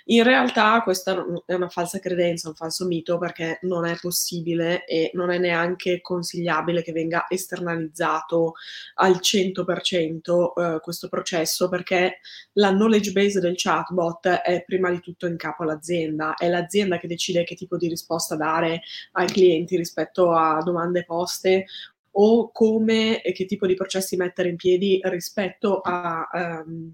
In 0.06 0.22
realtà 0.24 0.82
questa 0.82 1.24
è 1.46 1.54
una 1.54 1.68
falsa 1.68 1.98
credenza, 1.98 2.48
un 2.48 2.54
falso 2.54 2.86
mito 2.86 3.16
perché 3.16 3.58
non 3.62 3.86
è 3.86 3.96
possibile 3.98 4.84
e 4.84 5.10
non 5.14 5.30
è 5.30 5.38
neanche 5.38 6.02
consigliabile 6.02 6.82
che 6.82 6.92
venga 6.92 7.26
esternalizzato 7.28 8.54
al 8.96 9.20
100% 9.22 10.74
eh, 10.76 10.80
questo 10.80 11.08
processo 11.08 11.68
perché 11.68 12.18
la 12.54 12.72
knowledge 12.72 13.12
base 13.12 13.40
del 13.40 13.54
chatbot 13.56 14.26
è 14.26 14.64
prima 14.66 14.90
di 14.90 15.00
tutto 15.00 15.26
in 15.26 15.36
capo 15.36 15.62
all'azienda 15.62 15.92
l'azienda, 15.94 16.34
è 16.34 16.48
l'azienda 16.48 16.98
che 16.98 17.06
decide 17.06 17.44
che 17.44 17.54
tipo 17.54 17.76
di 17.76 17.88
risposta 17.88 18.36
dare 18.36 18.82
ai 19.12 19.26
clienti 19.26 19.76
rispetto 19.76 20.32
a 20.32 20.60
domande 20.62 21.04
poste 21.04 21.66
o 22.16 22.50
come 22.52 23.22
e 23.22 23.32
che 23.32 23.44
tipo 23.44 23.66
di 23.66 23.74
processi 23.74 24.16
mettere 24.16 24.48
in 24.48 24.56
piedi 24.56 25.00
rispetto 25.04 25.80
a, 25.80 26.28
um, 26.32 26.92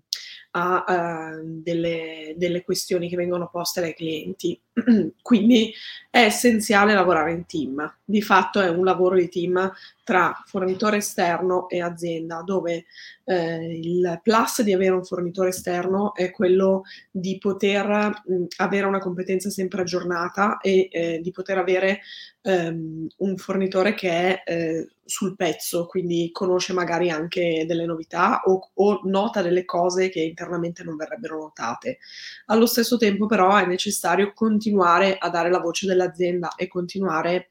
a 0.52 0.84
uh, 0.86 1.40
delle, 1.44 2.34
delle, 2.36 2.62
questioni 2.62 3.08
che 3.08 3.16
vengono 3.16 3.48
poste 3.48 3.80
dai 3.80 3.94
clienti. 3.94 4.60
Quindi 5.22 5.72
è 6.10 6.24
essenziale 6.24 6.94
lavorare 6.94 7.32
in 7.32 7.46
team. 7.46 7.96
Di 8.04 8.22
fatto 8.22 8.60
è 8.60 8.68
un 8.68 8.84
lavoro 8.84 9.14
di 9.16 9.28
team 9.28 9.72
tra 10.02 10.34
fornitore 10.46 10.96
esterno 10.96 11.68
e 11.68 11.80
azienda, 11.80 12.42
dove 12.44 12.86
eh, 13.24 13.78
il 13.80 14.20
plus 14.22 14.62
di 14.62 14.72
avere 14.72 14.94
un 14.94 15.04
fornitore 15.04 15.50
esterno 15.50 16.14
è 16.14 16.32
quello 16.32 16.82
di 17.10 17.38
poter 17.38 18.22
mh, 18.24 18.44
avere 18.56 18.86
una 18.86 18.98
competenza 18.98 19.50
sempre 19.50 19.82
aggiornata 19.82 20.58
e 20.58 20.88
eh, 20.90 21.20
di 21.22 21.30
poter 21.30 21.58
avere 21.58 22.00
ehm, 22.42 23.06
un 23.18 23.36
fornitore 23.36 23.94
che 23.94 24.10
è 24.10 24.42
eh, 24.44 24.88
sul 25.10 25.34
pezzo, 25.34 25.86
quindi 25.86 26.30
conosce 26.32 26.72
magari 26.72 27.10
anche 27.10 27.64
delle 27.66 27.84
novità 27.84 28.42
o, 28.44 28.70
o 28.72 29.00
nota 29.04 29.42
delle 29.42 29.64
cose 29.64 30.08
che 30.08 30.20
internamente 30.20 30.84
non 30.84 30.94
verrebbero 30.96 31.38
notate. 31.38 31.98
Allo 32.46 32.66
stesso 32.66 32.96
tempo 32.96 33.26
però 33.26 33.56
è 33.56 33.66
necessario 33.66 34.32
continuare 34.32 35.18
a 35.18 35.28
dare 35.28 35.50
la 35.50 35.58
voce 35.58 35.86
dell'azienda 35.86 36.54
e 36.54 36.68
continuare 36.68 37.50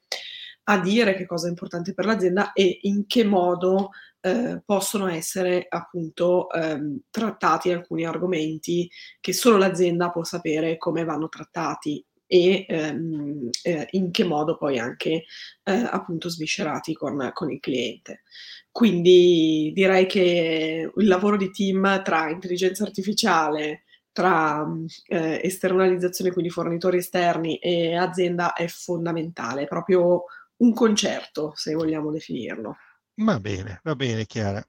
a 0.64 0.80
dire 0.80 1.14
che 1.14 1.26
cosa 1.26 1.46
è 1.46 1.50
importante 1.50 1.92
per 1.92 2.06
l'azienda 2.06 2.52
e 2.52 2.80
in 2.82 3.06
che 3.06 3.24
modo 3.24 3.90
eh, 4.20 4.62
possono 4.64 5.08
essere 5.08 5.66
appunto 5.68 6.50
ehm, 6.50 7.00
trattati 7.10 7.72
alcuni 7.72 8.06
argomenti 8.06 8.90
che 9.20 9.32
solo 9.32 9.58
l'azienda 9.58 10.10
può 10.10 10.24
sapere 10.24 10.76
come 10.76 11.04
vanno 11.04 11.28
trattati 11.28 12.04
e 12.32 12.64
ehm, 12.68 13.50
eh, 13.64 13.88
in 13.90 14.12
che 14.12 14.22
modo 14.22 14.56
poi 14.56 14.78
anche 14.78 15.24
eh, 15.64 15.72
appunto 15.72 16.28
sviscerati 16.28 16.92
con, 16.92 17.30
con, 17.34 17.50
il 17.50 17.58
cliente. 17.58 18.22
Quindi 18.70 19.72
direi 19.74 20.06
che 20.06 20.92
il 20.94 21.06
lavoro 21.08 21.36
di 21.36 21.50
team 21.50 22.04
tra 22.04 22.30
intelligenza 22.30 22.84
artificiale, 22.84 23.82
tra 24.12 24.64
eh, 25.08 25.40
esternalizzazione, 25.42 26.30
quindi 26.30 26.52
fornitori 26.52 26.98
esterni 26.98 27.56
e 27.56 27.96
azienda 27.96 28.52
è 28.52 28.68
fondamentale, 28.68 29.62
è 29.62 29.66
proprio 29.66 30.26
un 30.58 30.72
concerto, 30.72 31.50
se 31.56 31.74
vogliamo 31.74 32.12
definirlo. 32.12 32.76
Va 33.14 33.40
bene, 33.40 33.80
va 33.82 33.96
bene 33.96 34.24
Chiara. 34.24 34.64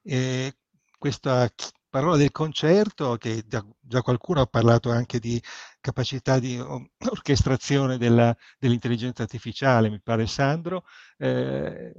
E 0.00 0.54
questa 0.96 1.50
parola 1.94 2.16
del 2.16 2.32
concerto, 2.32 3.16
che 3.18 3.44
già, 3.46 3.64
già, 3.80 4.02
qualcuno 4.02 4.40
ha 4.40 4.46
parlato 4.46 4.90
anche 4.90 5.20
di 5.20 5.40
capacità 5.80 6.40
di 6.40 6.58
orchestrazione 7.08 7.98
dell'intelligenza 7.98 9.22
artificiale, 9.22 9.90
mi 9.90 10.00
pare 10.00 10.26
Sandro, 10.26 10.82
eh, 11.18 11.92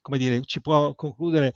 come 0.00 0.16
dire, 0.16 0.42
ci 0.46 0.62
può 0.62 0.94
concludere 0.94 1.52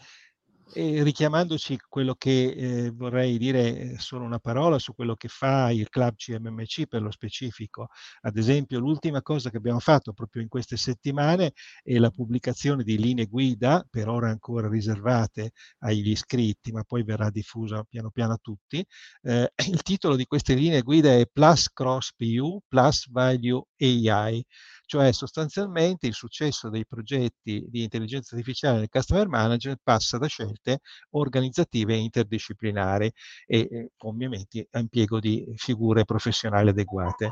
e 0.72 1.02
richiamandoci 1.02 1.78
quello 1.88 2.14
che 2.14 2.50
eh, 2.50 2.90
vorrei 2.90 3.38
dire 3.38 3.78
eh, 3.92 3.98
solo 3.98 4.24
una 4.24 4.38
parola 4.38 4.78
su 4.78 4.94
quello 4.94 5.14
che 5.14 5.28
fa 5.28 5.70
il 5.70 5.88
club 5.88 6.14
CMMC 6.16 6.86
per 6.86 7.02
lo 7.02 7.10
specifico. 7.10 7.88
Ad 8.22 8.36
esempio, 8.36 8.78
l'ultima 8.78 9.22
cosa 9.22 9.50
che 9.50 9.56
abbiamo 9.56 9.80
fatto 9.80 10.12
proprio 10.12 10.42
in 10.42 10.48
queste 10.48 10.76
settimane 10.76 11.52
è 11.82 11.98
la 11.98 12.10
pubblicazione 12.10 12.84
di 12.84 12.98
linee 12.98 13.26
guida, 13.26 13.84
per 13.88 14.08
ora 14.08 14.28
ancora 14.30 14.68
riservate 14.68 15.52
agli 15.80 16.10
iscritti, 16.10 16.72
ma 16.72 16.84
poi 16.84 17.02
verrà 17.02 17.30
diffusa 17.30 17.84
piano 17.84 18.10
piano 18.10 18.34
a 18.34 18.38
tutti. 18.40 18.84
Eh, 19.22 19.52
il 19.70 19.82
titolo 19.82 20.16
di 20.16 20.26
queste 20.26 20.54
linee 20.54 20.82
guida 20.82 21.12
è 21.12 21.26
Plus 21.30 21.72
Cross 21.72 22.12
PU 22.16 22.60
Plus 22.68 23.08
Value 23.10 23.62
AI 23.78 24.44
cioè 24.90 25.12
sostanzialmente 25.12 26.08
il 26.08 26.14
successo 26.14 26.68
dei 26.68 26.84
progetti 26.84 27.64
di 27.68 27.84
intelligenza 27.84 28.34
artificiale 28.34 28.78
nel 28.78 28.88
customer 28.88 29.28
management 29.28 29.78
passa 29.84 30.18
da 30.18 30.26
scelte 30.26 30.80
organizzative 31.10 31.94
e 31.94 31.98
interdisciplinari 31.98 33.08
e 33.46 33.58
eh, 33.70 33.92
ovviamente 33.98 34.66
impiego 34.72 35.20
di 35.20 35.46
figure 35.54 36.04
professionali 36.04 36.70
adeguate. 36.70 37.30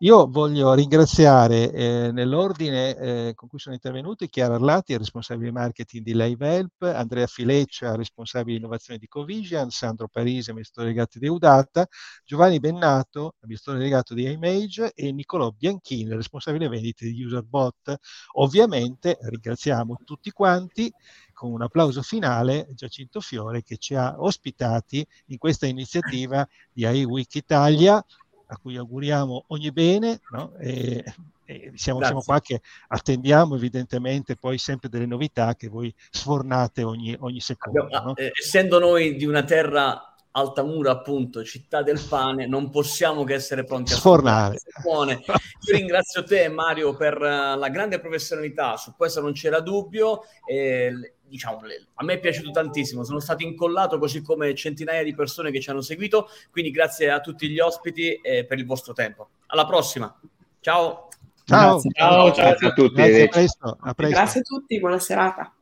Io 0.00 0.26
voglio 0.28 0.74
ringraziare 0.74 1.72
eh, 1.72 2.10
nell'ordine 2.12 2.94
eh, 2.96 3.32
con 3.34 3.48
cui 3.48 3.58
sono 3.58 3.74
intervenuti 3.74 4.28
Chiara 4.28 4.56
Arlati, 4.56 4.94
responsabile 4.94 5.50
marketing 5.50 6.04
di 6.04 6.14
LiveHelp, 6.14 6.82
Andrea 6.82 7.26
Fileccia, 7.26 7.96
responsabile 7.96 8.58
innovazione 8.58 8.98
di 8.98 9.08
Covision, 9.08 9.70
Sandro 9.70 10.06
Parisi, 10.08 10.50
amministratore 10.50 10.92
delegato 10.92 11.18
di 11.18 11.24
Eudata, 11.24 11.86
Giovanni 12.26 12.60
Bennato, 12.60 13.36
amministratore 13.40 13.84
delegato 13.84 14.12
di 14.12 14.30
iMage 14.30 14.92
e 14.94 15.12
Nicolò 15.12 15.50
Bianchini, 15.50 16.14
responsabile 16.14 16.68
vendite 16.68 17.06
di 17.06 17.24
UserBot. 17.24 17.96
Ovviamente 18.34 19.16
ringraziamo 19.18 19.96
tutti 20.04 20.30
quanti 20.30 20.92
con 21.32 21.52
un 21.52 21.62
applauso 21.62 22.02
finale 22.02 22.68
Giacinto 22.74 23.20
Fiore 23.20 23.62
che 23.62 23.78
ci 23.78 23.94
ha 23.94 24.14
ospitati 24.18 25.06
in 25.26 25.38
questa 25.38 25.66
iniziativa 25.66 26.46
di 26.70 26.84
AI 26.84 27.04
Week 27.04 27.34
Italia 27.34 28.02
a 28.46 28.58
cui 28.58 28.76
auguriamo 28.76 29.44
ogni 29.48 29.72
bene 29.72 30.20
no? 30.30 30.54
e, 30.58 31.04
e 31.44 31.72
siamo, 31.74 32.02
siamo, 32.02 32.22
qua 32.22 32.40
che 32.40 32.60
attendiamo 32.88 33.56
evidentemente 33.56 34.36
poi 34.36 34.58
sempre 34.58 34.88
delle 34.88 35.06
novità 35.06 35.54
che 35.54 35.68
voi 35.68 35.92
sfornate 36.10 36.82
ogni, 36.82 37.16
ogni 37.20 37.40
secondo. 37.40 37.82
Abbiamo, 37.82 38.06
no? 38.06 38.16
eh, 38.16 38.32
essendo 38.38 38.78
noi 38.78 39.16
di 39.16 39.24
una 39.24 39.44
terra 39.44 40.15
Altamura, 40.36 40.90
appunto, 40.90 41.42
città 41.42 41.82
del 41.82 41.98
pane, 41.98 42.46
non 42.46 42.68
possiamo 42.68 43.24
che 43.24 43.32
essere 43.32 43.64
pronti 43.64 43.94
a 43.94 43.96
sfornare. 43.96 44.58
Io 44.84 45.74
ringrazio 45.74 46.24
te, 46.24 46.46
Mario, 46.48 46.94
per 46.94 47.16
uh, 47.16 47.58
la 47.58 47.68
grande 47.70 47.98
professionalità, 47.98 48.76
su 48.76 48.94
questo 48.94 49.22
non 49.22 49.32
c'era 49.32 49.60
dubbio. 49.60 50.24
E, 50.46 51.14
diciamo, 51.26 51.60
a 51.94 52.04
me 52.04 52.12
è 52.12 52.20
piaciuto 52.20 52.50
tantissimo, 52.50 53.02
sono 53.02 53.18
stato 53.18 53.44
incollato 53.44 53.98
così 53.98 54.20
come 54.20 54.54
centinaia 54.54 55.02
di 55.02 55.14
persone 55.14 55.50
che 55.50 55.60
ci 55.60 55.70
hanno 55.70 55.80
seguito, 55.80 56.28
quindi 56.50 56.70
grazie 56.70 57.10
a 57.10 57.20
tutti 57.20 57.48
gli 57.48 57.58
ospiti 57.58 58.12
e 58.12 58.44
per 58.44 58.58
il 58.58 58.66
vostro 58.66 58.92
tempo. 58.92 59.28
Alla 59.46 59.64
prossima, 59.66 60.14
ciao! 60.60 61.08
Ciao, 61.46 61.80
ciao, 61.80 62.32
ciao, 62.32 62.56
ciao 62.56 62.68
a 62.68 62.72
tutti. 62.72 62.94
Grazie, 62.94 63.24
a 63.24 63.28
presto, 63.28 63.78
a 63.80 63.94
presto. 63.94 64.14
Grazie 64.14 64.40
a 64.40 64.42
tutti, 64.42 64.80
buona 64.80 64.98
serata. 64.98 65.55